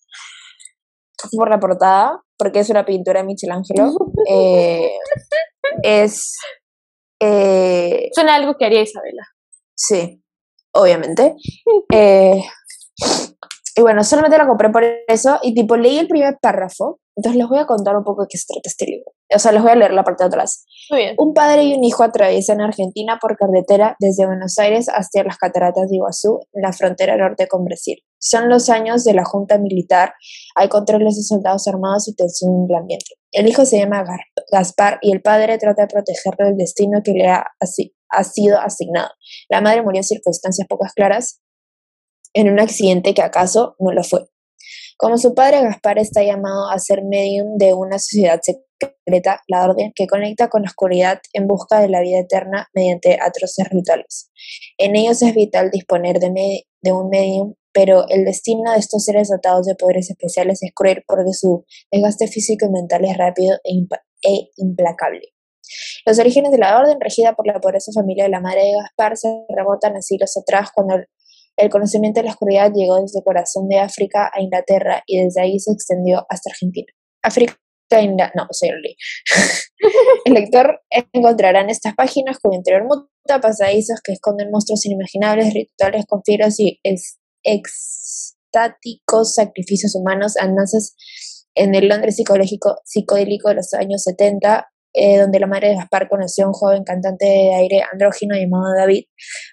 fue 1.17 1.37
por 1.37 1.49
la 1.49 1.59
portada, 1.59 2.21
porque 2.37 2.59
es 2.59 2.69
una 2.69 2.85
pintura 2.85 3.21
de 3.21 3.27
Michelangelo. 3.27 3.91
eh, 4.29 4.91
es 5.81 6.37
eh, 7.19 8.09
Suena 8.13 8.35
algo 8.35 8.55
que 8.57 8.65
haría 8.65 8.81
Isabela. 8.81 9.23
Sí, 9.75 10.21
obviamente. 10.73 11.35
Eh, 11.91 12.43
y 13.75 13.81
bueno, 13.81 14.03
solamente 14.03 14.37
la 14.37 14.47
compré 14.47 14.69
por 14.69 14.83
eso 15.07 15.39
y 15.41 15.53
tipo 15.53 15.77
leí 15.77 15.97
el 15.97 16.07
primer 16.07 16.37
párrafo, 16.41 16.99
entonces 17.15 17.37
les 17.37 17.47
voy 17.47 17.59
a 17.59 17.65
contar 17.65 17.95
un 17.95 18.03
poco 18.03 18.23
de 18.23 18.27
qué 18.29 18.37
se 18.37 18.45
trata 18.47 18.69
este 18.69 18.85
libro. 18.85 19.11
O 19.33 19.39
sea, 19.39 19.51
les 19.51 19.61
voy 19.61 19.71
a 19.71 19.75
leer 19.75 19.93
la 19.93 20.03
parte 20.03 20.23
de 20.23 20.27
atrás. 20.29 20.65
Muy 20.89 20.99
bien. 20.99 21.15
Un 21.17 21.33
padre 21.33 21.63
y 21.63 21.73
un 21.75 21.83
hijo 21.83 22.03
atraviesan 22.03 22.61
Argentina 22.61 23.19
por 23.21 23.37
carretera 23.37 23.95
desde 23.99 24.25
Buenos 24.25 24.57
Aires 24.57 24.89
hasta 24.89 25.23
las 25.23 25.37
cataratas 25.37 25.89
de 25.89 25.97
Iguazú, 25.97 26.39
en 26.53 26.61
la 26.61 26.73
frontera 26.73 27.15
norte 27.17 27.47
con 27.47 27.65
Brasil. 27.65 28.03
Son 28.19 28.49
los 28.49 28.69
años 28.69 29.03
de 29.03 29.13
la 29.13 29.25
junta 29.25 29.57
militar, 29.57 30.13
hay 30.55 30.69
controles 30.69 31.15
de 31.15 31.23
soldados 31.23 31.67
armados 31.67 32.07
y 32.07 32.15
tensión 32.15 32.51
en 32.53 32.67
el 32.69 32.75
ambiente. 32.75 33.05
El 33.31 33.47
hijo 33.47 33.65
se 33.65 33.79
llama 33.79 34.05
Gaspar 34.51 34.99
y 35.01 35.11
el 35.11 35.21
padre 35.21 35.57
trata 35.57 35.83
de 35.83 35.87
protegerlo 35.87 36.45
del 36.45 36.57
destino 36.57 37.01
que 37.03 37.13
le 37.13 37.27
ha, 37.27 37.45
ha 38.09 38.23
sido 38.23 38.59
asignado. 38.59 39.09
La 39.49 39.61
madre 39.61 39.81
murió 39.81 39.99
en 39.99 40.03
circunstancias 40.03 40.67
pocas 40.67 40.93
claras 40.93 41.41
en 42.33 42.51
un 42.51 42.59
accidente 42.59 43.13
que 43.13 43.21
acaso 43.21 43.75
no 43.79 43.91
lo 43.91 44.03
fue. 44.03 44.21
Como 44.97 45.17
su 45.17 45.33
padre, 45.33 45.61
Gaspar 45.61 45.99
está 45.99 46.23
llamado 46.23 46.69
a 46.69 46.79
ser 46.79 47.03
medium 47.03 47.57
de 47.57 47.73
una 47.73 47.99
sociedad 47.99 48.39
secreta, 48.41 49.41
la 49.47 49.65
Orden, 49.65 49.91
que 49.95 50.07
conecta 50.07 50.49
con 50.49 50.63
la 50.63 50.69
oscuridad 50.69 51.19
en 51.33 51.47
busca 51.47 51.79
de 51.79 51.89
la 51.89 52.01
vida 52.01 52.19
eterna 52.19 52.69
mediante 52.73 53.17
atroces 53.21 53.67
rituales. 53.69 54.29
En 54.77 54.95
ellos 54.95 55.21
es 55.21 55.33
vital 55.33 55.71
disponer 55.71 56.19
de, 56.19 56.91
un 56.91 57.09
medium, 57.09 57.55
pero 57.71 58.07
el 58.09 58.25
destino 58.25 58.71
de 58.71 58.79
estos 58.79 59.05
seres 59.05 59.29
dotados 59.29 59.65
de 59.65 59.75
poderes 59.75 60.09
especiales 60.09 60.61
es 60.61 60.71
cruel 60.73 61.03
porque 61.07 61.33
su 61.33 61.65
desgaste 61.91 62.27
físico 62.27 62.65
y 62.65 62.69
mental 62.69 63.05
es 63.05 63.17
rápido 63.17 63.55
e, 63.63 63.85
e 64.21 64.49
implacable. 64.57 65.33
Los 66.05 66.19
orígenes 66.19 66.51
de 66.51 66.57
la 66.57 66.77
orden, 66.77 66.99
regida 66.99 67.33
por 67.33 67.47
la 67.47 67.59
poderosa 67.59 67.91
familia 67.93 68.25
de 68.25 68.29
la 68.29 68.41
madre 68.41 68.63
de 68.63 68.73
Gaspar, 68.73 69.17
se 69.17 69.29
remontan 69.49 69.95
a 69.95 70.01
siglos 70.01 70.35
atrás 70.37 70.69
cuando 70.73 70.95
el- 71.57 71.69
conocimiento 71.69 72.19
de 72.19 72.25
la 72.25 72.31
oscuridad 72.31 72.71
llegó 72.73 73.01
desde 73.01 73.19
el 73.19 73.23
corazón 73.23 73.67
de 73.69 73.79
África 73.79 74.29
a 74.33 74.41
Inglaterra 74.41 75.03
y 75.05 75.23
desde 75.23 75.41
ahí 75.41 75.59
se 75.59 75.71
extendió 75.71 76.25
hasta 76.29 76.49
Argentina. 76.51 76.87
África 77.23 77.55
e 77.91 78.01
Ingla- 78.01 78.31
no, 78.35 78.47
leí. 78.81 78.95
El 80.25 80.33
lector 80.33 80.81
encontrará 81.13 81.61
en 81.61 81.69
estas 81.69 81.93
páginas 81.95 82.39
cuyo 82.39 82.57
interior 82.57 82.83
muta 82.85 83.39
pasadizos 83.41 83.99
que 84.03 84.13
esconden 84.13 84.49
monstruos 84.51 84.85
inimaginables, 84.85 85.53
rituales 85.53 86.05
con 86.07 86.21
fieros 86.23 86.59
y 86.59 86.79
ex- 86.83 87.19
sacrificios 89.35 89.95
humanos, 89.95 90.37
andanzas 90.37 90.95
en 91.55 91.75
el 91.75 91.87
Londres 91.87 92.15
psicológico 92.15 92.77
psicodélico 92.83 93.49
de 93.49 93.55
los 93.55 93.73
años 93.73 94.01
70, 94.03 94.67
eh, 94.93 95.17
donde 95.17 95.39
la 95.39 95.47
madre 95.47 95.69
de 95.69 95.75
Gaspar 95.75 96.07
conoció 96.07 96.45
a 96.45 96.47
un 96.47 96.53
joven 96.53 96.83
cantante 96.83 97.25
de 97.25 97.55
aire 97.55 97.81
andrógino 97.91 98.35
llamado 98.35 98.75
David, 98.77 99.05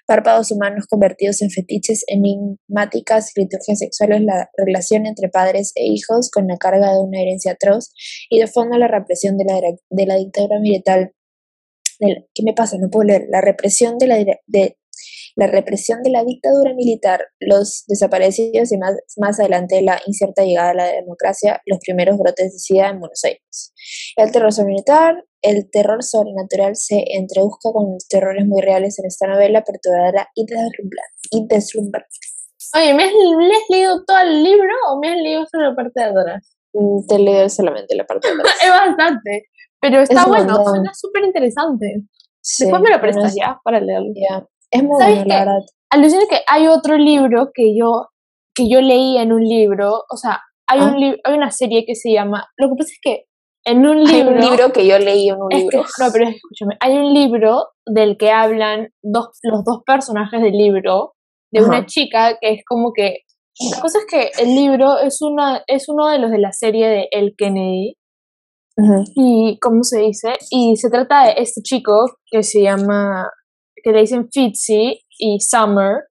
párpados 0.05 0.51
humanos 0.51 0.85
convertidos 0.87 1.41
en 1.41 1.49
fetiches 1.49 2.03
enigmáticas 2.07 3.31
liturgias 3.35 3.79
sexuales, 3.79 4.21
la 4.21 4.49
relación 4.55 5.05
entre 5.05 5.29
padres 5.29 5.71
e 5.75 5.85
hijos 5.85 6.29
con 6.29 6.47
la 6.47 6.57
carga 6.57 6.93
de 6.93 6.99
una 6.99 7.21
herencia 7.21 7.53
atroz 7.53 7.91
y 8.29 8.39
de 8.39 8.47
fondo 8.47 8.77
la 8.77 8.87
represión 8.87 9.37
de 9.37 9.45
la, 9.45 9.59
de 9.89 10.05
la 10.05 10.15
dictadura 10.15 10.59
militar. 10.59 11.11
¿Qué 11.99 12.43
me 12.43 12.53
pasa? 12.53 12.77
No 12.79 12.89
puedo 12.89 13.05
leer. 13.05 13.25
La 13.29 13.41
represión 13.41 13.97
de 13.99 14.07
la, 14.07 14.17
de, 14.17 14.77
la 15.35 15.47
represión 15.47 16.03
de 16.03 16.09
la 16.09 16.23
dictadura 16.23 16.73
militar, 16.73 17.25
los 17.39 17.83
desaparecidos 17.87 18.71
y 18.71 18.77
más, 18.77 18.95
más 19.17 19.39
adelante 19.39 19.81
la 19.81 19.99
incierta 20.05 20.43
llegada 20.43 20.71
a 20.71 20.75
la 20.75 20.85
democracia, 20.85 21.61
los 21.65 21.79
primeros 21.79 22.17
brotes 22.17 22.53
de 22.53 22.59
SIDA 22.59 22.89
en 22.89 22.99
Buenos 22.99 23.23
Aires. 23.23 23.73
El 24.15 24.31
terror 24.31 24.51
sobrenatural, 24.51 25.23
el 25.41 25.69
terror 25.71 26.03
sobrenatural 26.03 26.75
se 26.75 27.03
entrebusca 27.15 27.71
con 27.71 27.93
los 27.93 28.07
terrores 28.07 28.45
muy 28.45 28.61
reales 28.61 28.99
en 28.99 29.05
esta 29.05 29.27
novela 29.27 29.63
perturbadora 29.63 30.29
y 30.35 30.45
deslumbrante. 30.45 31.11
Y 31.31 31.47
deslumbrante. 31.47 32.09
Oye, 32.75 32.93
¿me 32.93 33.03
has, 33.03 33.11
¿me 33.13 33.47
has 33.55 33.69
leído 33.69 34.03
todo 34.05 34.19
el 34.19 34.43
libro 34.43 34.73
o 34.89 34.99
me 34.99 35.09
has 35.09 35.17
leído 35.17 35.45
solo 35.51 35.69
la 35.69 35.75
parte 35.75 35.99
de 35.99 36.05
atrás? 36.05 36.55
Mm, 36.73 37.07
Te 37.07 37.19
leo 37.19 37.49
solamente 37.49 37.95
la 37.95 38.05
parte 38.05 38.27
de 38.29 38.33
atrás. 38.35 38.53
Es 38.63 38.69
bastante. 38.69 39.45
Pero 39.81 39.99
está 40.01 40.25
un 40.25 40.29
bueno, 40.31 40.53
montón. 40.53 40.73
suena 40.75 40.93
súper 40.93 41.23
interesante. 41.25 42.03
Sí, 42.39 42.65
Después 42.65 42.81
me 42.83 42.89
lo 42.91 43.01
prestas 43.01 43.31
es- 43.31 43.35
ya 43.35 43.59
para 43.63 43.79
leerlo. 43.79 44.09
ya. 44.15 44.45
Es 44.69 44.83
muy 44.83 44.99
¿Sabes 45.01 45.15
bueno, 45.25 45.27
la 45.33 45.39
verdad. 45.39 46.27
Que 46.29 46.39
hay 46.47 46.67
otro 46.67 46.97
libro 46.97 47.49
que 47.53 47.75
yo, 47.75 48.07
que 48.55 48.69
yo 48.69 48.79
leí 48.79 49.17
en 49.17 49.33
un 49.33 49.43
libro, 49.43 50.03
o 50.09 50.17
sea, 50.17 50.39
hay, 50.67 50.79
Ah. 50.79 50.93
un 50.95 51.03
hay 51.23 51.33
una 51.33 51.51
serie 51.51 51.83
que 51.85 51.95
se 51.95 52.11
llama, 52.11 52.47
lo 52.57 52.69
que 52.69 52.75
pasa 52.77 52.91
es 52.93 52.99
que 53.01 53.25
en 53.65 53.85
un 53.85 53.99
Hay 53.99 54.05
libro, 54.07 54.31
un 54.31 54.39
libro 54.39 54.71
que 54.73 54.87
yo 54.87 54.97
leí 54.99 55.29
en 55.29 55.41
un 55.41 55.49
que- 55.49 55.57
libro. 55.57 55.83
no, 55.99 56.05
pero 56.11 56.29
escúchame, 56.29 56.77
hay 56.79 56.97
un 56.97 57.13
libro 57.13 57.67
del 57.85 58.17
que 58.17 58.31
hablan 58.31 58.89
dos, 59.03 59.29
los 59.43 59.63
dos 59.63 59.81
personajes 59.85 60.41
del 60.41 60.53
libro, 60.57 61.13
de 61.53 61.63
una 61.63 61.85
chica 61.85 62.37
que 62.39 62.53
es 62.53 62.61
como 62.65 62.93
que, 62.93 63.19
la 63.71 63.81
cosa 63.81 63.99
es 63.99 64.05
que 64.05 64.31
el 64.41 64.55
libro 64.55 64.97
es, 64.99 65.21
una, 65.21 65.63
es 65.67 65.89
uno 65.89 66.07
de 66.07 66.17
los 66.19 66.31
de 66.31 66.39
la 66.39 66.51
serie 66.53 66.87
de 66.87 67.07
El 67.11 67.35
Kennedy, 67.37 67.95
y 69.15 69.59
¿cómo 69.59 69.83
se 69.83 69.99
dice? 69.99 70.33
Y 70.49 70.75
se 70.77 70.89
trata 70.89 71.25
de 71.25 71.33
este 71.37 71.61
chico 71.61 72.05
que 72.25 72.41
se 72.41 72.61
llama, 72.63 73.29
que 73.83 73.91
le 73.91 73.99
dicen 74.01 74.27
Fitzy 74.31 75.01
y 75.19 75.39
Summer. 75.39 76.05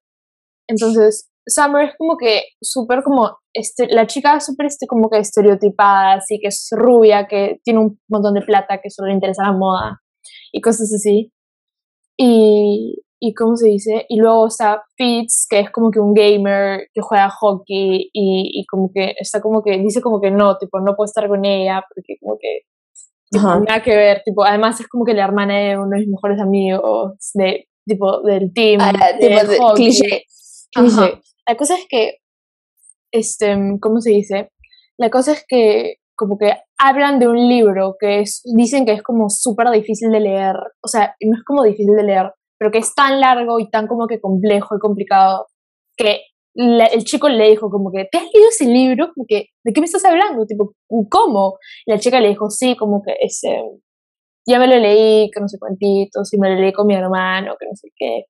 Entonces, 0.68 1.29
Summer 1.50 1.88
es 1.88 1.94
como 1.96 2.16
que 2.16 2.44
súper 2.60 3.02
como, 3.02 3.38
este, 3.52 3.86
la 3.88 4.06
chica 4.06 4.36
es 4.36 4.46
súper 4.46 4.66
este, 4.66 4.86
como 4.86 5.08
que 5.10 5.18
estereotipada, 5.18 6.14
así 6.14 6.38
que 6.40 6.48
es 6.48 6.68
rubia, 6.72 7.26
que 7.26 7.60
tiene 7.64 7.80
un 7.80 8.00
montón 8.08 8.34
de 8.34 8.42
plata, 8.42 8.80
que 8.82 8.90
solo 8.90 9.08
le 9.08 9.14
interesa 9.14 9.44
la 9.44 9.52
moda 9.52 10.00
y 10.52 10.60
cosas 10.60 10.92
así. 10.94 11.32
Y, 12.16 13.02
y 13.18 13.34
¿cómo 13.34 13.56
se 13.56 13.68
dice? 13.68 14.06
Y 14.08 14.18
luego 14.18 14.46
está 14.46 14.82
Fitz, 14.96 15.46
que 15.48 15.60
es 15.60 15.70
como 15.70 15.90
que 15.90 16.00
un 16.00 16.14
gamer 16.14 16.88
que 16.92 17.00
juega 17.02 17.30
hockey 17.30 18.10
y, 18.12 18.60
y 18.60 18.66
como 18.66 18.90
que 18.92 19.14
está 19.18 19.40
como 19.40 19.62
que, 19.62 19.78
dice 19.78 20.00
como 20.00 20.20
que 20.20 20.30
no, 20.30 20.56
tipo, 20.58 20.80
no 20.80 20.96
puedo 20.96 21.06
estar 21.06 21.28
con 21.28 21.44
ella 21.44 21.82
porque 21.94 22.16
como 22.20 22.36
que 22.38 22.60
tipo, 23.30 23.46
nada 23.46 23.82
que 23.82 23.94
ver, 23.96 24.22
tipo, 24.24 24.44
además 24.44 24.80
es 24.80 24.88
como 24.88 25.04
que 25.04 25.14
la 25.14 25.24
hermana 25.24 25.58
de 25.58 25.78
uno 25.78 25.90
de 25.90 25.98
mis 25.98 26.08
mejores 26.08 26.40
amigos, 26.40 27.12
de, 27.34 27.68
tipo, 27.86 28.22
del 28.22 28.52
team, 28.52 28.80
Ah, 28.80 29.12
de 29.12 29.28
tipo 29.28 29.46
de 29.46 29.58
hockey. 29.58 29.84
cliché. 29.84 30.24
La 31.46 31.56
cosa 31.56 31.74
es 31.74 31.86
que 31.88 32.18
este, 33.12 33.56
¿cómo 33.80 34.00
se 34.00 34.10
dice? 34.10 34.50
La 34.98 35.10
cosa 35.10 35.32
es 35.32 35.44
que 35.46 35.96
como 36.14 36.36
que 36.36 36.52
hablan 36.78 37.18
de 37.18 37.28
un 37.28 37.48
libro 37.48 37.96
que 37.98 38.20
es, 38.20 38.42
dicen 38.54 38.84
que 38.84 38.92
es 38.92 39.02
como 39.02 39.30
súper 39.30 39.70
difícil 39.70 40.10
de 40.10 40.20
leer, 40.20 40.54
o 40.82 40.88
sea, 40.88 41.14
no 41.20 41.36
es 41.36 41.44
como 41.44 41.62
difícil 41.62 41.96
de 41.96 42.04
leer, 42.04 42.32
pero 42.58 42.70
que 42.70 42.78
es 42.78 42.94
tan 42.94 43.20
largo 43.20 43.58
y 43.58 43.70
tan 43.70 43.86
como 43.86 44.06
que 44.06 44.20
complejo 44.20 44.76
y 44.76 44.80
complicado 44.80 45.46
que 45.96 46.20
el 46.54 47.04
chico 47.04 47.28
le 47.28 47.48
dijo 47.48 47.70
como 47.70 47.90
que, 47.90 48.06
¿te 48.10 48.18
has 48.18 48.24
leído 48.24 48.48
ese 48.50 48.66
libro? 48.66 49.10
Como 49.14 49.24
que, 49.26 49.46
¿de 49.64 49.72
qué 49.72 49.80
me 49.80 49.86
estás 49.86 50.04
hablando? 50.04 50.44
Tipo, 50.44 50.74
¿cómo? 51.08 51.58
Y 51.86 51.92
la 51.92 51.98
chica 51.98 52.20
le 52.20 52.28
dijo, 52.28 52.50
sí, 52.50 52.76
como 52.76 53.02
que 53.02 53.14
ese, 53.20 53.62
ya 54.46 54.58
me 54.58 54.66
lo 54.66 54.76
leí, 54.76 55.30
que 55.30 55.40
no 55.40 55.48
sé 55.48 55.58
cuántitos, 55.58 56.32
y 56.34 56.38
me 56.38 56.50
lo 56.50 56.60
leí 56.60 56.72
con 56.72 56.86
mi 56.86 56.94
hermano, 56.94 57.54
que 57.58 57.66
no 57.66 57.76
sé 57.76 57.88
qué. 57.96 58.24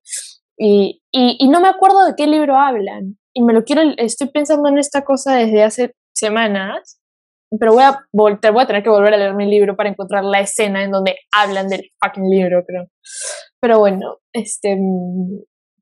Y, 0.62 1.00
y, 1.10 1.36
y, 1.38 1.48
no 1.48 1.58
me 1.60 1.68
acuerdo 1.68 2.04
de 2.04 2.14
qué 2.14 2.26
libro 2.26 2.54
hablan. 2.54 3.16
Y 3.34 3.42
me 3.42 3.54
lo 3.54 3.64
quiero, 3.64 3.80
estoy 3.96 4.28
pensando 4.28 4.68
en 4.68 4.76
esta 4.76 5.04
cosa 5.04 5.34
desde 5.34 5.62
hace 5.62 5.94
semanas, 6.14 7.00
pero 7.58 7.72
voy 7.72 7.82
a, 7.82 7.98
voy 8.12 8.34
a 8.34 8.66
tener 8.66 8.82
que 8.82 8.90
volver 8.90 9.14
a 9.14 9.16
leer 9.16 9.34
mi 9.34 9.46
libro 9.46 9.74
para 9.74 9.88
encontrar 9.88 10.22
la 10.22 10.40
escena 10.40 10.84
en 10.84 10.90
donde 10.90 11.16
hablan 11.32 11.68
del 11.68 11.88
fucking 12.04 12.28
libro, 12.28 12.62
creo. 12.66 12.88
Pero 13.58 13.78
bueno, 13.78 14.18
este, 14.34 14.78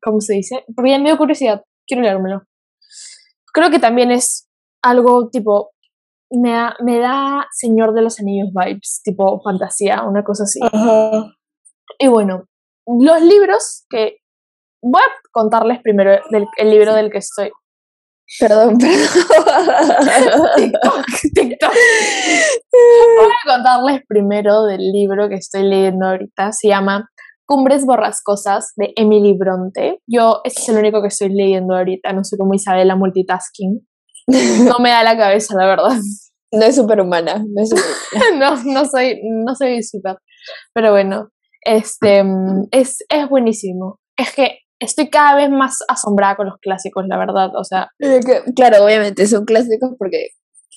¿cómo 0.01 0.21
se 0.21 0.35
dice? 0.35 0.65
Porque 0.77 0.93
ya 0.93 0.99
me 0.99 1.07
dio 1.07 1.19
curiosidad, 1.19 1.63
quiero 1.85 2.05
leérmelo. 2.05 2.43
Creo 3.53 3.71
que 3.71 3.81
también 3.81 4.13
es 4.13 4.49
algo 4.81 5.29
tipo, 5.29 5.73
me 6.31 6.53
da, 6.53 6.77
me 6.85 7.01
da 7.01 7.49
Señor 7.51 7.95
de 7.95 8.03
los 8.03 8.21
Anillos 8.21 8.51
vibes, 8.55 9.01
tipo 9.03 9.41
fantasía, 9.43 10.05
una 10.05 10.23
cosa 10.23 10.45
así. 10.45 10.61
Y 11.99 12.07
bueno, 12.07 12.45
los 12.87 13.21
libros 13.23 13.85
que 13.91 14.19
voy 14.83 15.03
a 15.03 15.31
contarles 15.33 15.81
primero 15.83 16.19
del, 16.31 16.47
el 16.57 16.71
libro 16.71 16.95
del 16.95 17.11
que 17.11 17.19
estoy. 17.19 17.51
Perdón, 18.39 18.77
perdón. 18.79 18.99
TikTok, 20.57 21.07
TikTok. 21.35 21.73
Voy 23.21 23.31
a 23.33 23.55
contarles 23.55 24.03
primero 24.07 24.65
del 24.65 24.93
libro 24.93 25.29
que 25.29 25.37
estoy 25.37 25.63
leyendo 25.63 26.07
ahorita. 26.07 26.53
Se 26.53 26.69
llama 26.69 27.09
Cumbres 27.47 27.87
Borrascosas 27.87 28.73
de 28.77 28.93
Emily 28.97 29.35
Bronte. 29.37 30.01
Yo, 30.07 30.43
este 30.45 30.61
es 30.61 30.69
el 30.69 30.77
único 30.77 31.01
que 31.01 31.09
estoy 31.09 31.31
leyendo 31.31 31.75
ahorita. 31.75 32.13
No 32.13 32.23
sé 32.23 32.37
cómo 32.37 32.53
Isabela 32.53 32.97
multitasking. 32.97 33.81
No 34.27 34.79
me 34.81 34.91
da 34.91 35.03
la 35.03 35.17
cabeza, 35.17 35.55
la 35.57 35.67
verdad. 35.67 35.97
No 36.53 36.65
es 36.65 36.77
superhumana. 36.77 37.39
No, 37.39 37.63
es 37.63 37.71
no, 38.39 38.63
no 38.65 38.85
soy, 38.85 39.21
no 39.25 39.55
soy 39.55 39.83
super. 39.83 40.19
Pero 40.75 40.91
bueno, 40.91 41.31
este, 41.63 42.23
es, 42.71 42.99
es 43.09 43.29
buenísimo. 43.31 44.01
Es 44.19 44.35
que 44.35 44.59
estoy 44.79 45.11
cada 45.11 45.37
vez 45.37 45.51
más 45.51 45.79
asombrada 45.89 46.37
con 46.37 46.47
los 46.47 46.59
clásicos, 46.59 47.05
la 47.09 47.19
verdad. 47.19 47.51
O 47.57 47.65
sea. 47.65 47.91
Claro, 48.55 48.85
obviamente 48.85 49.27
son 49.27 49.45
clásicos 49.45 49.91
porque 49.99 50.29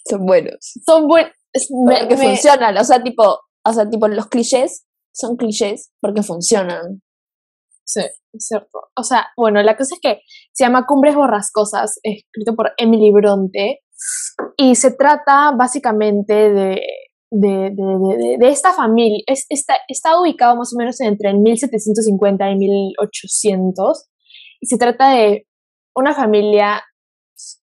son 0.09 0.25
buenos. 0.25 0.73
Son 0.85 1.07
buenos. 1.07 1.33
Porque 1.69 2.17
funcionan. 2.17 2.77
O 2.77 2.83
sea, 2.83 3.03
tipo, 3.03 3.39
o 3.65 3.73
sea, 3.73 3.89
tipo, 3.89 4.07
los 4.07 4.27
clichés 4.27 4.85
son 5.13 5.35
clichés 5.35 5.91
porque 5.99 6.23
funcionan. 6.23 7.01
Sí, 7.83 8.01
es 8.33 8.47
cierto. 8.47 8.79
O 8.95 9.03
sea, 9.03 9.27
bueno, 9.35 9.61
la 9.61 9.75
cosa 9.75 9.95
es 9.95 9.99
que 10.01 10.21
se 10.53 10.63
llama 10.63 10.85
Cumbres 10.85 11.15
Borrascosas, 11.15 11.99
escrito 12.03 12.55
por 12.55 12.71
Emily 12.77 13.11
Bronte, 13.11 13.81
y 14.57 14.75
se 14.75 14.91
trata 14.91 15.51
básicamente 15.51 16.33
de, 16.33 16.81
de, 17.31 17.71
de, 17.71 18.37
de 18.39 18.49
esta 18.49 18.73
familia. 18.73 19.23
Es, 19.25 19.45
está, 19.49 19.77
está 19.87 20.19
ubicado 20.19 20.55
más 20.55 20.73
o 20.73 20.77
menos 20.77 20.99
entre 21.01 21.29
el 21.29 21.39
1750 21.39 22.51
y 22.51 22.55
1800, 22.57 24.09
y 24.61 24.67
se 24.67 24.77
trata 24.77 25.11
de 25.11 25.47
una 25.95 26.13
familia, 26.13 26.83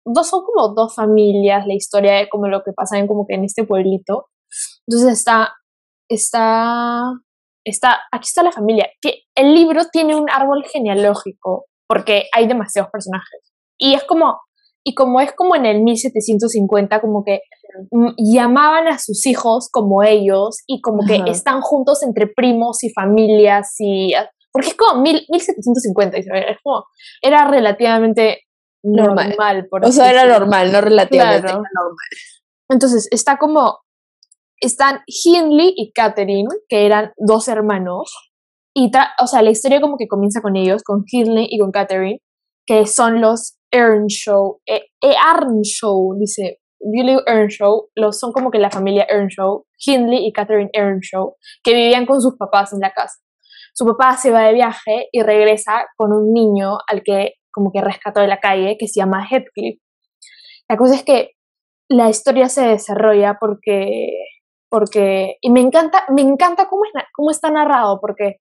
dos 0.04 0.28
son 0.28 0.42
como 0.42 0.74
dos 0.74 0.94
familias, 0.94 1.66
la 1.66 1.74
historia 1.74 2.14
de 2.14 2.28
como 2.28 2.48
lo 2.48 2.62
que 2.64 2.72
pasa 2.72 2.98
en 2.98 3.06
como 3.06 3.26
que 3.26 3.34
en 3.34 3.44
este 3.44 3.64
pueblito. 3.64 4.26
Entonces 4.86 5.18
está, 5.18 5.52
está 6.08 7.12
está, 7.70 8.00
aquí 8.10 8.26
está 8.26 8.42
la 8.42 8.52
familia. 8.52 8.88
El 9.34 9.54
libro 9.54 9.82
tiene 9.90 10.14
un 10.14 10.28
árbol 10.30 10.64
genealógico 10.64 11.66
porque 11.86 12.24
hay 12.32 12.46
demasiados 12.46 12.90
personajes. 12.90 13.52
Y 13.78 13.94
es 13.94 14.04
como, 14.04 14.40
y 14.84 14.94
como 14.94 15.20
es 15.20 15.32
como 15.32 15.56
en 15.56 15.66
el 15.66 15.82
1750, 15.82 17.00
como 17.00 17.24
que 17.24 17.40
llamaban 18.18 18.88
a 18.88 18.98
sus 18.98 19.26
hijos 19.26 19.68
como 19.70 20.02
ellos 20.02 20.58
y 20.66 20.80
como 20.80 21.04
que 21.06 21.22
están 21.30 21.60
juntos 21.60 22.02
entre 22.02 22.26
primos 22.26 22.82
y 22.82 22.90
familias 22.90 23.74
y... 23.78 24.12
Porque 24.50 24.68
es 24.68 24.74
como 24.74 25.02
mil, 25.02 25.26
1750, 25.28 26.16
es 26.16 26.58
como, 26.62 26.84
era 27.22 27.46
relativamente 27.46 28.40
normal. 28.82 29.36
o 29.82 29.92
sea, 29.92 30.10
era 30.10 30.26
normal, 30.26 30.72
no 30.72 30.80
relativamente 30.80 31.52
normal. 31.52 31.96
Entonces, 32.70 33.08
está 33.10 33.36
como 33.36 33.78
están 34.60 35.00
Hindley 35.06 35.74
y 35.76 35.92
Catherine, 35.92 36.48
que 36.68 36.86
eran 36.86 37.12
dos 37.16 37.48
hermanos, 37.48 38.12
y 38.74 38.90
o 39.20 39.26
sea, 39.26 39.42
la 39.42 39.50
historia 39.50 39.80
como 39.80 39.96
que 39.96 40.08
comienza 40.08 40.40
con 40.40 40.56
ellos, 40.56 40.82
con 40.82 41.04
Hindley 41.06 41.46
y 41.50 41.58
con 41.58 41.72
Catherine, 41.72 42.20
que 42.66 42.86
son 42.86 43.20
los 43.20 43.57
Earnshaw, 43.70 44.60
eh, 44.66 44.86
Earnshaw, 45.02 46.16
dice, 46.18 46.58
Billy 46.80 47.18
Earnshaw, 47.26 47.88
los, 47.94 48.18
son 48.18 48.32
como 48.32 48.50
que 48.50 48.58
la 48.58 48.70
familia 48.70 49.06
Earnshaw, 49.08 49.64
Hindley 49.84 50.26
y 50.26 50.32
Catherine 50.32 50.70
Earnshaw, 50.72 51.34
que 51.62 51.74
vivían 51.74 52.06
con 52.06 52.20
sus 52.20 52.36
papás 52.36 52.72
en 52.72 52.80
la 52.80 52.92
casa. 52.92 53.18
Su 53.74 53.84
papá 53.86 54.16
se 54.16 54.30
va 54.30 54.42
de 54.44 54.54
viaje 54.54 55.08
y 55.12 55.22
regresa 55.22 55.86
con 55.96 56.12
un 56.12 56.32
niño 56.32 56.78
al 56.86 57.02
que 57.02 57.34
como 57.52 57.72
que 57.72 57.80
rescató 57.80 58.20
de 58.20 58.28
la 58.28 58.40
calle, 58.40 58.76
que 58.78 58.86
se 58.86 59.00
llama 59.00 59.26
Heathcliff. 59.28 59.80
La 60.68 60.76
cosa 60.76 60.94
es 60.94 61.04
que 61.04 61.32
la 61.88 62.08
historia 62.08 62.48
se 62.48 62.62
desarrolla 62.62 63.36
porque 63.40 64.10
porque, 64.68 65.36
y 65.40 65.50
me 65.50 65.60
encanta, 65.60 66.04
me 66.08 66.22
encanta 66.22 66.68
cómo, 66.68 66.84
es, 66.84 66.90
cómo 67.14 67.30
está 67.30 67.50
narrado, 67.50 68.00
porque 68.00 68.36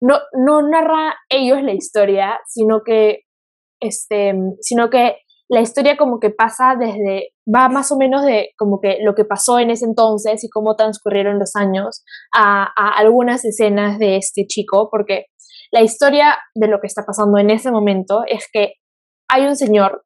no, 0.00 0.18
no 0.32 0.62
narra 0.62 1.14
ellos 1.28 1.62
la 1.62 1.72
historia, 1.72 2.40
sino 2.46 2.80
que, 2.84 3.20
este, 3.80 4.34
sino 4.60 4.90
que 4.90 5.16
la 5.48 5.60
historia 5.60 5.96
como 5.96 6.18
que 6.18 6.30
pasa 6.30 6.74
desde, 6.78 7.30
va 7.46 7.68
más 7.68 7.92
o 7.92 7.96
menos 7.96 8.24
de 8.24 8.50
como 8.58 8.80
que 8.80 8.98
lo 9.02 9.14
que 9.14 9.24
pasó 9.24 9.58
en 9.58 9.70
ese 9.70 9.84
entonces 9.84 10.42
y 10.42 10.50
cómo 10.50 10.74
transcurrieron 10.74 11.38
los 11.38 11.54
años 11.54 12.02
a, 12.34 12.64
a 12.64 12.98
algunas 12.98 13.44
escenas 13.44 13.98
de 13.98 14.16
este 14.16 14.46
chico, 14.46 14.88
porque 14.90 15.26
la 15.70 15.82
historia 15.82 16.38
de 16.54 16.68
lo 16.68 16.80
que 16.80 16.88
está 16.88 17.04
pasando 17.04 17.38
en 17.38 17.50
ese 17.50 17.70
momento 17.70 18.22
es 18.26 18.48
que 18.52 18.74
hay 19.28 19.46
un 19.46 19.56
señor 19.56 20.04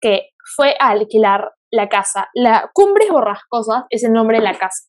que 0.00 0.30
fue 0.56 0.74
a 0.78 0.90
alquilar 0.90 1.52
la 1.70 1.88
casa. 1.88 2.28
La 2.34 2.70
Cumbres 2.74 3.10
Borrascosas 3.10 3.84
es 3.90 4.04
el 4.04 4.12
nombre 4.12 4.38
de 4.38 4.44
la 4.44 4.58
casa. 4.58 4.88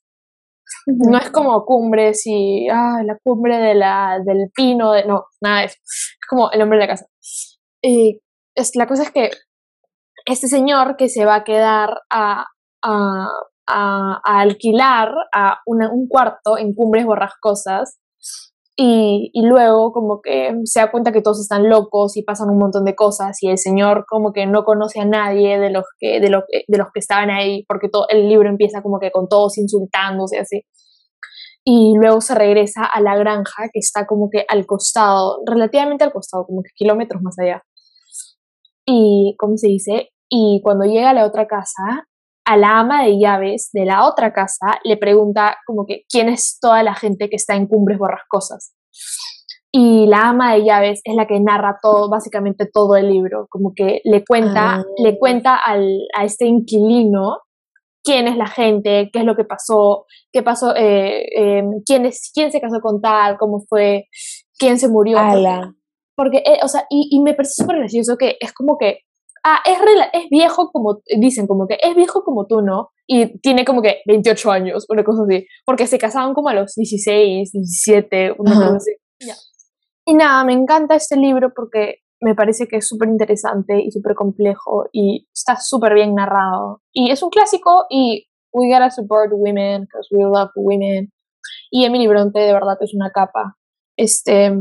No 0.85 1.17
es 1.17 1.29
como 1.29 1.65
cumbres 1.65 2.23
y 2.25 2.67
ah, 2.69 3.01
la 3.05 3.17
cumbre 3.23 3.57
de 3.57 3.75
la, 3.75 4.19
del 4.25 4.49
pino, 4.53 4.93
de, 4.93 5.05
no, 5.05 5.25
nada 5.41 5.59
de 5.59 5.65
eso. 5.65 5.75
Es 5.83 6.27
como 6.27 6.51
el 6.51 6.59
nombre 6.59 6.77
de 6.77 6.85
la 6.85 6.93
casa. 6.93 7.05
Es, 7.83 8.75
la 8.75 8.87
cosa 8.87 9.03
es 9.03 9.11
que 9.11 9.29
este 10.25 10.47
señor 10.47 10.95
que 10.95 11.09
se 11.09 11.25
va 11.25 11.35
a 11.35 11.43
quedar 11.43 12.01
a, 12.09 12.45
a, 12.81 13.27
a, 13.67 14.19
alquilar 14.23 15.09
a 15.33 15.59
un 15.65 16.07
cuarto 16.07 16.57
en 16.57 16.73
Cumbres 16.73 17.05
Borrascosas 17.05 17.99
y, 18.75 19.29
y, 19.33 19.45
luego 19.45 19.91
como 19.91 20.19
que 20.21 20.55
se 20.63 20.79
da 20.79 20.89
cuenta 20.89 21.11
que 21.11 21.21
todos 21.21 21.39
están 21.39 21.69
locos 21.69 22.17
y 22.17 22.23
pasan 22.23 22.49
un 22.49 22.57
montón 22.57 22.85
de 22.85 22.95
cosas 22.95 23.37
y 23.43 23.49
el 23.49 23.59
señor 23.59 24.05
como 24.07 24.33
que 24.33 24.47
no 24.47 24.63
conoce 24.63 24.99
a 24.99 25.05
nadie 25.05 25.59
de 25.59 25.69
los 25.69 25.83
que, 25.99 26.19
de 26.19 26.29
los, 26.29 26.43
de 26.49 26.77
los 26.77 26.87
que 26.91 26.99
estaban 26.99 27.29
ahí 27.29 27.65
porque 27.67 27.89
todo 27.89 28.07
el 28.09 28.27
libro 28.27 28.49
empieza 28.49 28.81
como 28.81 28.99
que 28.99 29.11
con 29.11 29.27
todos 29.27 29.57
insultándose 29.59 30.39
así. 30.39 30.63
Y 31.65 31.93
luego 32.01 32.19
se 32.19 32.35
regresa 32.35 32.83
a 32.83 32.99
la 32.99 33.15
granja 33.15 33.69
que 33.71 33.79
está 33.79 34.05
como 34.07 34.29
que 34.29 34.43
al 34.49 34.65
costado, 34.65 35.39
relativamente 35.45 36.03
al 36.03 36.11
costado, 36.11 36.45
como 36.45 36.61
que 36.63 36.71
kilómetros 36.75 37.21
más 37.21 37.37
allá. 37.39 37.63
Y, 38.85 39.35
¿cómo 39.37 39.57
se 39.57 39.67
dice? 39.67 40.09
Y 40.29 40.61
cuando 40.63 40.85
llega 40.85 41.11
a 41.11 41.13
la 41.13 41.25
otra 41.25 41.47
casa, 41.47 42.07
a 42.45 42.57
la 42.57 42.79
ama 42.79 43.03
de 43.03 43.19
llaves 43.19 43.69
de 43.71 43.85
la 43.85 44.05
otra 44.07 44.33
casa 44.33 44.79
le 44.83 44.97
pregunta 44.97 45.57
como 45.65 45.85
que 45.85 46.03
quién 46.09 46.27
es 46.27 46.57
toda 46.59 46.83
la 46.83 46.93
gente 46.93 47.29
que 47.29 47.37
está 47.37 47.55
en 47.55 47.67
Cumbres 47.67 47.97
Borrascosas. 47.97 48.73
Y 49.71 50.05
la 50.05 50.29
ama 50.29 50.53
de 50.53 50.65
llaves 50.65 51.01
es 51.03 51.15
la 51.15 51.25
que 51.25 51.39
narra 51.39 51.79
todo, 51.81 52.09
básicamente 52.09 52.67
todo 52.71 52.95
el 52.95 53.09
libro, 53.09 53.47
como 53.49 53.73
que 53.75 54.01
le 54.03 54.23
cuenta, 54.23 54.83
le 54.97 55.09
ah. 55.09 55.15
cuenta 55.17 55.55
al, 55.55 56.01
a 56.15 56.25
este 56.25 56.45
inquilino 56.45 57.37
quién 58.03 58.27
es 58.27 58.37
la 58.37 58.47
gente, 58.47 59.09
qué 59.11 59.19
es 59.19 59.25
lo 59.25 59.35
que 59.35 59.45
pasó, 59.45 60.05
qué 60.31 60.43
pasó, 60.43 60.75
eh, 60.75 61.25
em, 61.35 61.81
quién, 61.85 62.05
es, 62.05 62.31
quién 62.33 62.51
se 62.51 62.59
casó 62.59 62.81
con 62.81 63.01
tal, 63.01 63.37
cómo 63.37 63.61
fue, 63.67 64.07
quién 64.59 64.77
se 64.77 64.89
murió. 64.89 65.17
Porque, 66.15 66.37
eh, 66.39 66.59
o 66.63 66.67
sea, 66.67 66.85
y, 66.89 67.09
y 67.11 67.21
me 67.21 67.33
parece 67.33 67.63
súper 67.63 67.77
gracioso 67.77 68.17
que 68.17 68.37
es 68.39 68.53
como 68.53 68.77
que 68.77 68.99
ah, 69.43 69.59
es, 69.65 69.77
es 70.13 70.29
viejo 70.29 70.71
como, 70.71 71.01
dicen 71.19 71.47
como 71.47 71.67
que 71.67 71.77
es 71.81 71.95
viejo 71.95 72.23
como 72.23 72.47
tú, 72.47 72.61
¿no? 72.61 72.89
Y 73.07 73.39
tiene 73.39 73.65
como 73.65 73.81
que 73.81 74.01
28 74.07 74.51
años, 74.51 74.85
una 74.89 75.03
cosa 75.03 75.23
así, 75.23 75.45
porque 75.65 75.87
se 75.87 75.99
casaban 75.99 76.33
como 76.33 76.49
a 76.49 76.53
los 76.53 76.73
16, 76.75 77.51
17, 77.51 78.35
una 78.37 78.55
cosa 78.55 78.75
así. 78.77 78.91
Y 80.05 80.15
nada, 80.15 80.43
me 80.43 80.53
encanta 80.53 80.95
este 80.95 81.15
libro 81.15 81.53
porque 81.55 81.99
me 82.19 82.35
parece 82.35 82.67
que 82.67 82.77
es 82.77 82.87
súper 82.87 83.09
interesante 83.09 83.81
y 83.81 83.91
súper 83.91 84.15
complejo 84.15 84.85
y 84.91 85.27
está 85.33 85.57
súper 85.59 85.93
bien 85.93 86.15
narrado. 86.15 86.81
Y 86.91 87.11
es 87.11 87.21
un 87.23 87.29
clásico 87.29 87.85
y 87.89 88.27
we 88.53 88.67
gotta 88.67 88.89
support 88.89 89.31
women 89.31 89.81
because 89.81 90.07
we 90.11 90.23
love 90.23 90.49
women. 90.55 91.11
Y 91.71 91.85
Emily 91.85 92.07
Bronte 92.07 92.39
de 92.39 92.53
verdad 92.53 92.77
es 92.81 92.93
una 92.93 93.11
capa. 93.11 93.57
Este, 93.97 94.51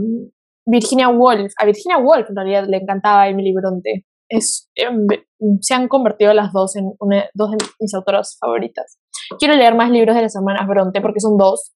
Virginia 0.66 1.08
Woolf, 1.08 1.52
a 1.56 1.64
Virginia 1.64 1.98
Woolf 1.98 2.30
en 2.30 2.36
realidad 2.36 2.66
le 2.68 2.78
encantaba 2.78 3.28
Emily 3.28 3.52
Bronte. 3.52 4.06
Es, 4.28 4.70
em, 4.74 5.06
se 5.60 5.74
han 5.74 5.88
convertido 5.88 6.32
las 6.32 6.52
dos 6.52 6.76
en 6.76 6.92
dos 7.34 7.50
de 7.50 7.56
mis 7.80 7.94
autoras 7.94 8.38
favoritas. 8.40 8.98
Quiero 9.38 9.54
leer 9.54 9.74
más 9.74 9.90
libros 9.90 10.16
de 10.16 10.22
las 10.22 10.34
hermanas 10.34 10.66
Bronte 10.66 11.00
porque 11.00 11.20
son 11.20 11.36
dos. 11.36 11.72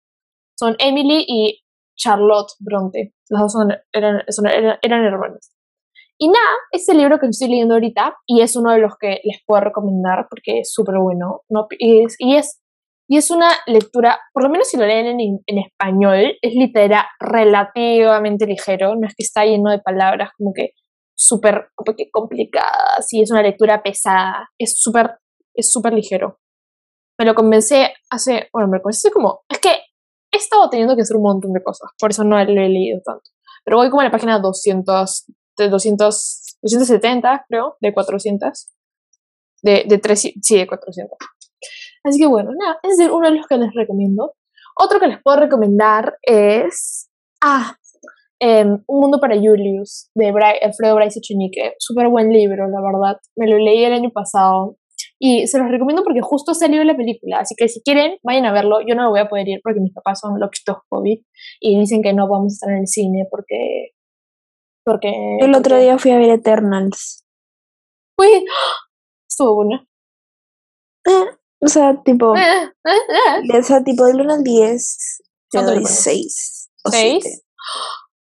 Son 0.58 0.74
Emily 0.78 1.24
y 1.28 1.62
Charlotte 1.96 2.52
Bronte. 2.60 3.14
Las 3.28 3.42
dos 3.42 3.56
eran, 3.92 4.22
eran, 4.32 4.78
eran 4.82 5.04
hermanas. 5.04 5.56
Y 6.18 6.28
nada, 6.28 6.50
este 6.72 6.94
libro 6.94 7.18
que 7.18 7.26
estoy 7.26 7.48
leyendo 7.48 7.74
ahorita, 7.74 8.16
y 8.26 8.40
es 8.40 8.56
uno 8.56 8.72
de 8.72 8.78
los 8.78 8.96
que 8.98 9.20
les 9.22 9.42
puedo 9.44 9.60
recomendar 9.60 10.26
porque 10.30 10.60
es 10.60 10.72
súper 10.72 10.96
bueno, 10.98 11.42
¿no? 11.50 11.66
es, 11.78 12.16
y, 12.18 12.36
es, 12.36 12.62
y 13.08 13.16
es 13.16 13.30
una 13.30 13.50
lectura, 13.66 14.18
por 14.32 14.42
lo 14.42 14.50
menos 14.50 14.68
si 14.68 14.76
lo 14.76 14.86
leen 14.86 15.06
en, 15.06 15.40
en 15.46 15.58
español, 15.58 16.36
es 16.42 16.54
litera 16.54 17.08
relativamente 17.20 18.46
ligero, 18.46 18.96
no 18.96 19.06
es 19.06 19.14
que 19.14 19.22
está 19.22 19.44
lleno 19.44 19.70
de 19.70 19.78
palabras 19.78 20.30
como 20.36 20.52
que 20.52 20.72
súper 21.16 21.70
complicadas 22.12 23.12
y 23.12 23.22
es 23.22 23.30
una 23.30 23.42
lectura 23.42 23.82
pesada, 23.82 24.50
es 24.58 24.80
súper 24.80 25.18
es 25.54 25.70
súper 25.72 25.94
ligero. 25.94 26.38
Me 27.18 27.24
lo 27.24 27.34
comencé 27.34 27.94
hace, 28.10 28.48
bueno, 28.52 28.68
me 28.68 28.76
lo 28.76 28.82
comencé 28.82 29.10
como, 29.10 29.40
es 29.48 29.58
que 29.58 29.70
he 29.70 30.36
estado 30.36 30.68
teniendo 30.68 30.94
que 30.94 31.02
hacer 31.02 31.16
un 31.16 31.22
montón 31.22 31.52
de 31.52 31.62
cosas, 31.62 31.90
por 31.98 32.10
eso 32.10 32.24
no 32.24 32.36
lo 32.36 32.60
he 32.60 32.68
leído 32.68 33.00
tanto. 33.04 33.30
Pero 33.64 33.78
voy 33.78 33.88
como 33.88 34.02
a 34.02 34.04
la 34.04 34.10
página 34.10 34.38
200, 34.38 35.24
de 35.56 35.68
200, 35.68 36.58
270, 36.62 37.46
creo, 37.48 37.76
de 37.80 37.92
400. 37.92 38.68
De, 39.62 39.84
de 39.88 39.98
3, 39.98 40.20
sí, 40.40 40.56
de 40.56 40.66
400. 40.66 41.18
Así 42.06 42.20
que 42.20 42.26
bueno, 42.26 42.52
nada, 42.56 42.78
ese 42.84 43.04
es 43.04 43.10
uno 43.10 43.28
de 43.28 43.36
los 43.36 43.46
que 43.48 43.56
les 43.56 43.74
recomiendo. 43.74 44.34
Otro 44.78 45.00
que 45.00 45.08
les 45.08 45.20
puedo 45.22 45.38
recomendar 45.38 46.16
es, 46.22 47.10
ah, 47.42 47.76
em, 48.40 48.84
Un 48.86 49.00
Mundo 49.00 49.18
para 49.18 49.34
Julius, 49.34 50.10
de 50.14 50.28
Alfredo 50.28 50.94
Bryce 50.94 51.18
Echenique. 51.18 51.74
Súper 51.78 52.08
buen 52.08 52.30
libro, 52.30 52.68
la 52.68 52.80
verdad. 52.80 53.18
Me 53.34 53.48
lo 53.48 53.58
leí 53.58 53.84
el 53.84 53.92
año 53.92 54.10
pasado. 54.10 54.76
Y 55.18 55.46
se 55.48 55.58
los 55.58 55.68
recomiendo 55.68 56.04
porque 56.04 56.20
justo 56.20 56.54
salió 56.54 56.84
la 56.84 56.96
película, 56.96 57.38
así 57.40 57.54
que 57.56 57.68
si 57.68 57.82
quieren, 57.82 58.18
vayan 58.22 58.44
a 58.44 58.52
verlo. 58.52 58.80
Yo 58.86 58.94
no 58.94 59.04
lo 59.04 59.10
voy 59.10 59.20
a 59.20 59.28
poder 59.28 59.48
ir 59.48 59.60
porque 59.62 59.80
mis 59.80 59.92
papás 59.92 60.20
son 60.20 60.38
loquitos 60.38 60.76
COVID 60.88 61.18
y 61.60 61.78
dicen 61.78 62.02
que 62.02 62.12
no 62.12 62.28
vamos 62.28 62.52
a 62.52 62.54
estar 62.54 62.70
en 62.70 62.78
el 62.80 62.86
cine 62.86 63.26
porque... 63.30 63.92
porque 64.84 65.38
el 65.40 65.54
otro 65.54 65.78
día 65.78 65.98
fui 65.98 66.10
a 66.12 66.18
ver 66.18 66.30
Eternals. 66.30 67.24
Fui... 68.14 68.44
Estuvo 69.28 69.54
bueno. 69.54 69.86
Eh, 71.66 71.68
o 71.68 71.68
sea, 71.68 72.02
tipo... 72.02 72.36
Eh, 72.36 72.40
eh, 72.84 73.58
o 73.58 73.62
sea, 73.62 73.82
tipo 73.82 74.04
del 74.06 74.20
1 74.20 74.34
al 74.34 74.42
10, 74.42 74.96
te 75.50 75.62
doy 75.62 75.84
6 75.84 76.70
o 76.84 76.90
7. 76.90 77.42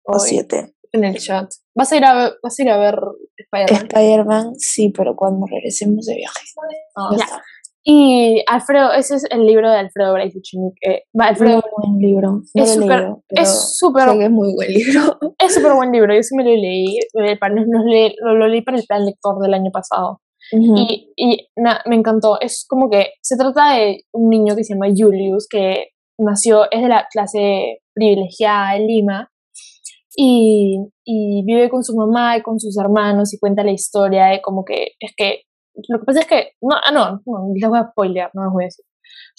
O 0.05 0.19
7. 0.19 0.75
En 0.93 1.05
el 1.05 1.19
chat. 1.19 1.51
¿Vas 1.75 1.91
a 1.93 1.97
ir 1.97 2.05
a, 2.05 2.33
vas 2.43 2.59
a, 2.59 2.63
ir 2.63 2.71
a 2.71 2.79
ver 2.79 2.99
Spider-Man? 3.39 3.87
Spider-Man, 3.87 4.55
sí, 4.59 4.93
pero 4.97 5.17
cuando 5.17 5.47
regresemos 5.47 6.05
de 6.05 6.17
viaje. 6.17 6.41
Ah, 6.97 7.41
y 7.85 8.45
Alfredo, 8.47 8.93
ese 8.93 9.17
es 9.17 9.25
el 9.31 9.45
libro 9.45 9.69
de 9.69 9.77
Alfredo 9.77 10.13
Bryce 10.13 10.39
eh, 10.83 11.03
Alfredo, 11.19 11.63
muy 11.77 11.89
buen 11.89 12.01
libro. 12.01 12.43
No 12.55 12.63
es 12.63 12.75
súper. 12.75 13.09
Es 13.29 13.77
súper. 13.77 14.09
Es 14.23 14.31
muy 14.31 14.55
buen 14.55 14.73
libro. 14.73 15.19
Es 15.39 15.55
súper 15.55 15.73
buen 15.73 15.91
libro. 15.91 16.15
Yo 16.15 16.23
sí 16.23 16.37
me 16.37 16.45
lo 16.45 16.51
leí. 16.51 16.99
lo, 17.13 18.35
lo, 18.35 18.47
leí 18.47 18.63
para 18.63 18.79
el 18.79 18.85
plan 18.87 19.05
lector 19.05 19.41
del 19.41 19.55
año 19.55 19.71
pasado. 19.73 20.21
Y, 20.53 21.13
y 21.17 21.49
me 21.87 21.97
encantó. 21.97 22.39
Es 22.41 22.67
como 22.69 22.91
que 22.91 23.13
se 23.23 23.37
trata 23.37 23.75
de 23.75 24.05
un 24.13 24.29
niño 24.29 24.55
que 24.55 24.65
se 24.65 24.75
llama 24.75 24.93
Julius, 24.95 25.49
que 25.49 25.89
nació, 26.19 26.71
es 26.71 26.83
de 26.83 26.89
la 26.89 27.07
clase 27.11 27.81
privilegiada 27.95 28.75
de 28.75 28.81
Lima 28.81 29.31
y, 30.17 30.79
y, 31.05 31.45
vive 31.45 31.71
con 31.71 31.83
su 31.83 31.97
mamá 31.97 32.37
y 32.37 32.43
con 32.43 32.61
sus 32.61 32.77
hermanos 32.79 33.33
y 33.33 33.39
cuenta 33.39 33.65
la 33.65 33.73
historia 33.73 34.27
de 34.27 34.43
como 34.43 34.65
que 34.65 34.89
es 35.01 35.13
que 35.17 35.43
lo 35.89 36.01
que 36.01 36.05
pasa 36.05 36.21
es 36.21 36.27
que 36.27 36.51
no 36.61 36.77
ah 36.77 36.93
no, 36.93 37.23
no 37.25 37.49
les 37.55 37.69
voy 37.69 37.79
a 37.79 37.91
spoilear 37.91 38.31
no 38.35 38.45
les 38.45 38.53
voy 38.53 38.65
a 38.65 38.67
decir 38.67 38.85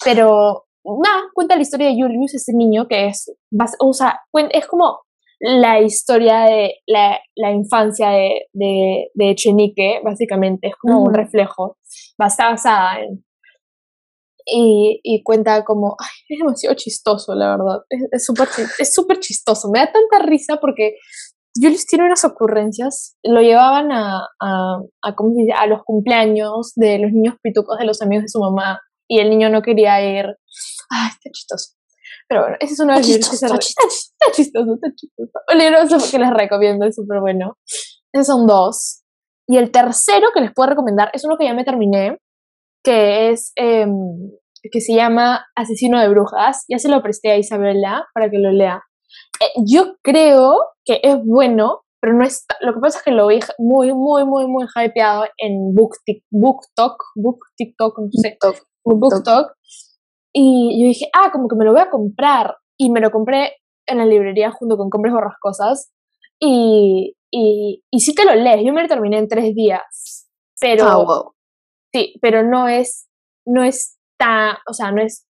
pero 0.04 0.64
nada 0.84 1.22
cuenta 1.32 1.54
la 1.54 1.62
historia 1.62 1.88
de 1.88 1.94
Julius 1.94 2.34
ese 2.34 2.52
niño 2.54 2.88
que 2.88 3.06
es 3.06 3.32
o 3.78 3.92
sea 3.92 4.20
es 4.50 4.66
como 4.66 4.98
la 5.40 5.80
historia 5.80 6.40
de 6.40 6.76
la, 6.86 7.18
la 7.34 7.50
infancia 7.50 8.10
de, 8.10 8.46
de, 8.52 9.10
de, 9.14 9.30
Echenique 9.30 10.00
básicamente 10.04 10.68
es 10.68 10.76
como 10.76 11.02
un 11.02 11.14
reflejo 11.14 11.76
basada 12.16 13.00
en 13.00 13.24
y, 14.46 15.00
y 15.02 15.22
cuenta 15.22 15.64
como, 15.64 15.96
ay, 15.98 16.08
es 16.28 16.38
demasiado 16.38 16.76
chistoso, 16.76 17.34
la 17.34 17.56
verdad, 17.56 17.82
es 18.12 18.24
súper 18.24 18.48
es 18.78 18.92
súper 18.92 19.18
chistoso, 19.20 19.70
me 19.70 19.78
da 19.78 19.90
tanta 19.90 20.18
risa 20.24 20.58
porque 20.60 20.96
Julius 21.56 21.86
tiene 21.86 22.06
unas 22.06 22.24
ocurrencias, 22.24 23.16
lo 23.22 23.40
llevaban 23.40 23.92
a, 23.92 24.28
a, 24.40 24.80
a, 25.02 25.14
¿cómo 25.14 25.32
se 25.34 25.42
dice? 25.42 25.52
a 25.52 25.66
los 25.66 25.82
cumpleaños 25.84 26.72
de 26.74 26.98
los 26.98 27.12
niños 27.12 27.36
pitucos 27.42 27.78
de 27.78 27.86
los 27.86 28.02
amigos 28.02 28.24
de 28.24 28.28
su 28.28 28.40
mamá 28.40 28.80
y 29.08 29.20
el 29.20 29.30
niño 29.30 29.50
no 29.50 29.62
quería 29.62 30.02
ir, 30.02 30.26
ay, 30.90 31.08
está 31.10 31.30
chistoso. 31.32 31.74
Pero 32.28 32.42
bueno, 32.42 32.56
ese 32.60 32.74
es 32.74 32.80
uno 32.80 32.94
de 32.94 33.00
los 33.00 33.08
libros 33.08 33.30
que 33.30 33.36
se... 33.36 33.46
Está, 33.46 33.58
está 33.58 34.32
chistoso, 34.32 34.74
está 34.74 34.88
chistoso. 34.94 35.30
Un 35.52 35.58
libro 35.58 35.78
que 36.10 36.18
les 36.18 36.30
recomiendo, 36.30 36.86
es 36.86 36.94
súper 36.94 37.20
bueno. 37.20 37.56
Esos 38.12 38.26
son 38.26 38.46
dos. 38.46 39.02
Y 39.46 39.58
el 39.58 39.70
tercero 39.70 40.28
que 40.32 40.40
les 40.40 40.52
puedo 40.54 40.70
recomendar 40.70 41.10
es 41.12 41.24
uno 41.24 41.36
que 41.36 41.44
ya 41.44 41.54
me 41.54 41.64
terminé, 41.64 42.18
que 42.82 43.30
es 43.30 43.52
em, 43.56 43.92
que 44.70 44.80
se 44.80 44.94
llama 44.94 45.46
Asesino 45.54 46.00
de 46.00 46.08
Brujas. 46.08 46.64
Ya 46.68 46.78
se 46.78 46.88
lo 46.88 47.02
presté 47.02 47.30
a 47.30 47.38
Isabela 47.38 48.06
para 48.14 48.30
que 48.30 48.38
lo 48.38 48.50
lea. 48.52 48.82
Eh, 49.40 49.62
yo 49.66 49.96
creo 50.02 50.60
que 50.84 51.00
es 51.02 51.18
bueno, 51.24 51.82
pero 52.00 52.14
no 52.14 52.24
es. 52.24 52.46
Lo 52.60 52.74
que 52.74 52.80
pasa 52.80 52.98
es 52.98 53.04
que 53.04 53.10
lo 53.10 53.26
vi 53.26 53.40
muy, 53.58 53.92
muy, 53.92 54.24
muy, 54.24 54.46
muy 54.46 54.66
hypeado 54.74 55.24
en 55.38 55.74
Book, 55.74 55.96
book 56.30 56.66
Talk, 56.74 56.96
Book 57.16 57.40
TikTok, 57.56 57.98
no 57.98 58.08
sé, 58.12 58.38
Book 58.84 59.22
Talk. 59.24 59.54
Y 60.36 60.82
yo 60.82 60.88
dije, 60.88 61.08
ah, 61.14 61.30
como 61.32 61.48
que 61.48 61.56
me 61.56 61.64
lo 61.64 61.72
voy 61.72 61.80
a 61.80 61.90
comprar. 61.90 62.56
Y 62.76 62.90
me 62.90 63.00
lo 63.00 63.10
compré 63.10 63.54
en 63.86 63.98
la 63.98 64.04
librería 64.04 64.50
junto 64.50 64.76
con 64.76 64.90
Compres 64.90 65.14
Borrascosas. 65.14 65.92
Y, 66.40 67.16
y, 67.30 67.84
y 67.90 68.00
sí 68.00 68.14
te 68.14 68.24
lo 68.24 68.34
lees. 68.34 68.66
Yo 68.66 68.72
me 68.72 68.82
lo 68.82 68.88
terminé 68.88 69.18
en 69.18 69.28
tres 69.28 69.54
días. 69.54 70.28
Pero, 70.60 70.84
ah, 70.84 71.30
Sí, 71.94 72.16
pero 72.20 72.42
no 72.42 72.66
es, 72.66 73.08
no 73.46 73.62
es 73.62 73.96
tan, 74.18 74.56
o 74.68 74.72
sea, 74.72 74.90
no 74.90 75.00
es, 75.00 75.28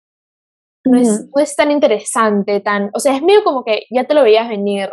no, 0.86 0.98
es, 0.98 1.56
tan 1.56 1.70
interesante, 1.70 2.60
tan, 2.60 2.90
o 2.94 3.00
sea, 3.00 3.14
es 3.14 3.22
medio 3.22 3.44
como 3.44 3.64
que 3.64 3.82
ya 3.90 4.04
te 4.04 4.14
lo 4.14 4.22
veías 4.22 4.48
venir. 4.48 4.88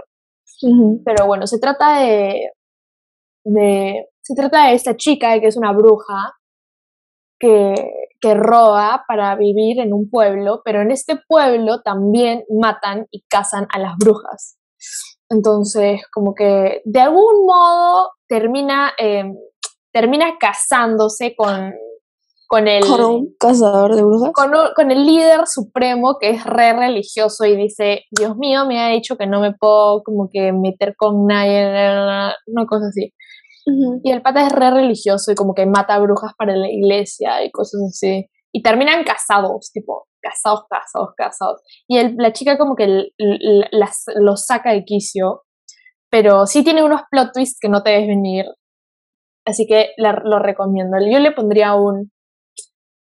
Pero 1.05 1.25
bueno, 1.25 1.47
se 1.47 1.59
trata 1.59 2.01
de, 2.01 2.51
de, 3.45 4.05
se 4.21 4.35
trata 4.35 4.67
de 4.67 4.73
esta 4.73 4.97
chica 4.97 5.39
que 5.39 5.47
es 5.47 5.55
una 5.55 5.71
bruja 5.71 6.33
que, 7.41 7.73
que 8.21 8.33
roba 8.35 9.03
para 9.07 9.35
vivir 9.35 9.79
en 9.79 9.93
un 9.93 10.09
pueblo, 10.09 10.61
pero 10.63 10.81
en 10.81 10.91
este 10.91 11.19
pueblo 11.27 11.81
también 11.81 12.45
matan 12.49 13.07
y 13.11 13.23
cazan 13.27 13.67
a 13.73 13.79
las 13.79 13.97
brujas. 13.97 14.57
Entonces, 15.29 16.01
como 16.13 16.33
que 16.33 16.81
de 16.85 17.01
algún 17.01 17.45
modo 17.45 18.11
termina 18.27 18.93
em, 18.97 19.35
termina 19.91 20.37
casándose 20.39 21.35
con, 21.35 21.73
con 22.47 22.67
el... 22.67 22.85
¿Con 22.85 23.03
un 23.03 23.35
cazador 23.39 23.95
de 23.95 24.03
brujas? 24.03 24.31
Con, 24.33 24.91
el 24.91 25.05
líder 25.05 25.47
supremo 25.47 26.17
que 26.19 26.31
es 26.31 26.45
re 26.45 26.73
religioso 26.73 27.45
y 27.45 27.55
dice, 27.55 28.03
Dios 28.09 28.35
mío, 28.37 28.65
me 28.65 28.79
ha 28.79 28.89
dicho 28.89 29.17
que 29.17 29.27
no 29.27 29.41
me 29.41 29.53
puedo 29.53 30.03
como 30.03 30.29
que 30.31 30.51
meter 30.53 30.95
con 30.95 31.27
nadie, 31.27 31.65
una 32.47 32.65
cosa 32.67 32.87
así. 32.87 33.13
Y 34.03 34.11
el 34.11 34.21
pata 34.21 34.45
es 34.45 34.51
re 34.51 34.71
religioso 34.71 35.31
y 35.31 35.35
como 35.35 35.53
que 35.53 35.65
mata 35.65 35.99
brujas 35.99 36.33
para 36.37 36.55
la 36.55 36.69
iglesia 36.69 37.43
y 37.43 37.51
cosas 37.51 37.81
así. 37.87 38.27
Y 38.51 38.63
terminan 38.63 39.03
casados, 39.03 39.71
tipo, 39.71 40.07
casados, 40.21 40.63
casados, 40.69 41.09
casados. 41.15 41.61
Y 41.87 41.97
el, 41.97 42.15
la 42.17 42.33
chica 42.33 42.57
como 42.57 42.75
que 42.75 43.11
las, 43.17 44.03
lo 44.15 44.35
saca 44.35 44.71
de 44.71 44.83
quicio, 44.83 45.43
pero 46.09 46.45
sí 46.47 46.63
tiene 46.63 46.83
unos 46.83 47.01
plot 47.09 47.33
twists 47.33 47.59
que 47.61 47.69
no 47.69 47.83
te 47.83 47.91
ves 47.91 48.07
venir 48.07 48.45
Así 49.45 49.65
que 49.65 49.89
lo 49.97 50.39
recomiendo. 50.39 50.97
Yo 51.11 51.19
le 51.19 51.31
pondría 51.31 51.73
un, 51.75 52.11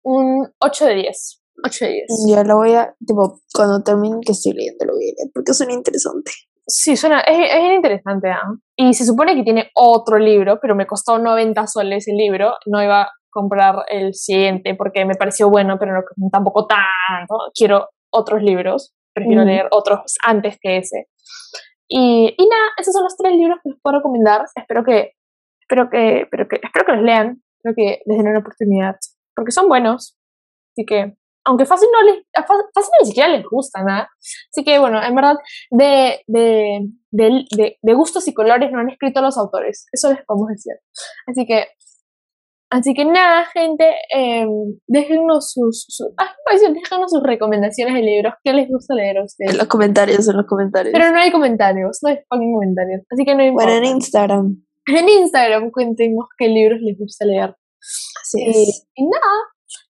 un 0.05 0.49
8 0.61 0.87
de 0.87 0.95
10. 0.95 1.43
8 1.65 1.85
de 1.85 1.91
10. 1.91 2.05
Ya 2.29 2.45
lo 2.45 2.57
voy 2.57 2.73
a, 2.73 2.95
tipo, 3.07 3.41
cuando 3.55 3.83
termine 3.83 4.19
que 4.25 4.33
estoy 4.33 4.53
leyendo 4.53 4.87
lo 4.87 4.95
voy 4.95 5.05
a 5.05 5.15
leer, 5.17 5.31
porque 5.35 5.53
suena 5.53 5.75
interesante. 5.75 6.33
Sí, 6.67 6.97
suena, 6.97 7.21
es, 7.21 7.39
es 7.53 7.73
interesante. 7.75 8.31
¿ah? 8.31 8.55
Y 8.77 8.95
se 8.95 9.05
supone 9.05 9.35
que 9.35 9.43
tiene 9.43 9.71
otro 9.75 10.19
libro, 10.19 10.59
pero 10.61 10.75
me 10.75 10.87
costó 10.87 11.19
90 11.19 11.67
soles 11.67 12.07
el 12.09 12.17
libro. 12.17 12.55
No 12.67 12.83
iba 12.83 13.03
a 13.03 13.13
comprar 13.31 13.85
el 13.89 14.15
siguiente 14.15 14.75
porque 14.75 15.05
me 15.05 15.15
pareció 15.15 15.51
bueno, 15.51 15.79
pero 15.79 15.93
no, 15.95 16.31
tampoco 16.31 16.67
tanto. 16.67 17.51
Quiero 17.55 17.89
otros 18.11 18.43
libros. 18.43 18.95
Prefiero 19.15 19.45
leer 19.45 19.69
otros 19.71 20.17
antes 20.25 20.57
que 20.61 20.79
ese. 20.79 21.09
Y, 21.87 22.35
y 22.39 22.49
nada, 22.49 22.71
esos 22.79 22.95
son 22.95 23.05
los 23.05 23.17
tres 23.17 23.35
libros 23.35 23.59
que 23.63 23.71
les 23.71 23.81
puedo 23.83 23.99
recomendar. 23.99 24.47
Espero 24.55 24.85
que, 24.85 25.13
espero 25.61 25.91
que, 25.91 26.23
espero 26.23 26.49
que, 26.49 26.57
espero 26.63 26.87
que 26.87 26.93
los 26.93 27.03
lean. 27.03 27.43
Espero 27.59 27.75
que 27.77 28.03
les 28.07 28.19
den 28.19 28.29
una 28.29 28.39
oportunidad. 28.39 28.97
Porque 29.35 29.53
son 29.53 29.69
buenos. 29.69 30.17
Así 30.73 30.87
que, 30.87 31.15
aunque 31.45 31.65
fácil 31.67 31.89
no 31.93 32.03
les, 32.03 32.25
fácil 32.35 32.91
ni 33.01 33.07
siquiera 33.09 33.29
les 33.29 33.45
gusta 33.45 33.83
nada. 33.83 34.09
Así 34.51 34.65
que 34.65 34.79
bueno, 34.79 35.03
en 35.03 35.15
verdad, 35.15 35.37
de, 35.71 36.21
de, 36.27 36.89
de, 37.11 37.79
de- 37.83 37.95
gustos 37.95 38.27
y 38.29 38.35
colores 38.35 38.71
no 38.73 38.79
han 38.81 38.91
escrito 38.91 39.21
los 39.21 39.37
autores. 39.39 39.87
Eso 39.93 40.11
les 40.13 40.25
podemos 40.25 40.49
decir. 40.49 40.75
Así 41.27 41.45
que, 41.47 41.67
así 42.71 42.95
que 42.95 43.05
nada, 43.05 43.45
gente, 43.47 43.85
eh, 44.15 44.47
déjennos 44.87 45.51
sus, 45.53 45.85
sus, 45.89 46.09
ah, 46.19 46.33
déjenos 46.73 47.11
sus 47.11 47.23
recomendaciones 47.23 47.95
de 47.95 48.03
libros. 48.03 48.35
¿Qué 48.45 48.53
les 48.53 48.69
gusta 48.69 48.95
leer 48.95 49.17
a 49.17 49.21
En 49.21 49.25
ustedes? 49.27 49.57
los 49.59 49.67
comentarios, 49.67 50.29
en 50.29 50.37
los 50.37 50.47
comentarios. 50.47 50.93
Pero 50.93 51.11
no 51.13 51.19
hay 51.19 51.31
comentarios, 51.33 51.99
no 52.03 52.09
hay 52.11 52.19
comentarios. 52.29 53.03
Así 53.11 53.25
que 53.25 53.35
no 53.35 53.43
importa. 53.45 53.71
bueno, 53.73 53.87
en 53.87 53.95
Instagram. 53.97 54.57
En 54.87 55.09
Instagram 55.09 55.71
cuéntenos 55.71 56.27
qué 56.39 56.49
libros 56.49 56.79
les 56.83 56.99
gusta 56.99 57.25
leer. 57.25 57.55
Así 58.23 58.41
Y, 58.41 58.49
es. 58.51 58.87
y 58.95 59.05
nada, 59.05 59.35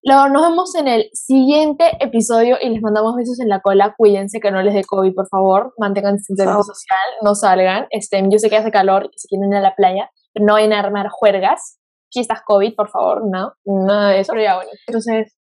lo- 0.03 0.29
nos 0.29 0.41
vemos 0.49 0.75
en 0.75 0.87
el 0.87 1.09
siguiente 1.13 1.85
episodio 1.99 2.57
y 2.61 2.69
les 2.69 2.81
mandamos 2.81 3.15
besos 3.15 3.39
en 3.39 3.49
la 3.49 3.61
cola. 3.61 3.93
Cuídense 3.97 4.39
que 4.39 4.51
no 4.51 4.61
les 4.61 4.73
dé 4.73 4.83
COVID, 4.83 5.13
por 5.13 5.27
favor. 5.27 5.73
Mantengan 5.77 6.15
distanciamiento 6.17 6.61
favor. 6.63 6.75
social, 6.75 7.09
no 7.21 7.35
salgan. 7.35 7.87
Estén, 7.89 8.29
yo 8.31 8.39
sé 8.39 8.49
que 8.49 8.57
hace 8.57 8.71
calor 8.71 9.09
y 9.11 9.17
se 9.17 9.27
quieren 9.27 9.49
ir 9.51 9.57
a 9.57 9.61
la 9.61 9.75
playa, 9.75 10.09
pero 10.33 10.45
no 10.45 10.53
vayan 10.53 10.73
a 10.73 10.79
armar 10.79 11.09
juergas. 11.09 11.79
Si 12.09 12.19
estás 12.19 12.41
COVID, 12.45 12.75
por 12.75 12.89
favor, 12.89 13.23
no. 13.29 13.53
Nada 13.65 14.09
de 14.09 14.19
eso. 14.19 14.31
Pero 14.33 14.43
ya 14.43 14.55
bueno. 14.55 14.69
Entonces, 14.87 15.33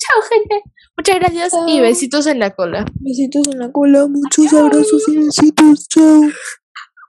chao, 0.00 0.22
gente. 0.28 0.62
Muchas 0.96 1.16
gracias 1.20 1.52
y 1.66 1.74
Chao. 1.76 1.82
besitos 1.82 2.26
en 2.26 2.38
la 2.40 2.50
cola. 2.50 2.84
Besitos 3.00 3.46
en 3.48 3.58
la 3.60 3.70
cola, 3.70 4.06
muchos 4.08 4.52
abrazos 4.52 5.08
y 5.08 5.16
besitos. 5.18 5.88
Chao. 5.88 6.20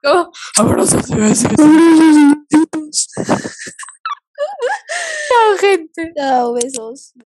Oh, 0.06 0.32
abrazos 0.58 1.10
y 1.10 1.16
besitos. 1.16 1.60
Abrazos 1.60 2.16
y 2.16 2.38
besitos. 2.52 3.08
Chao, 5.28 5.58
gente. 5.58 6.14
Chao, 6.14 6.54
besos. 6.54 7.14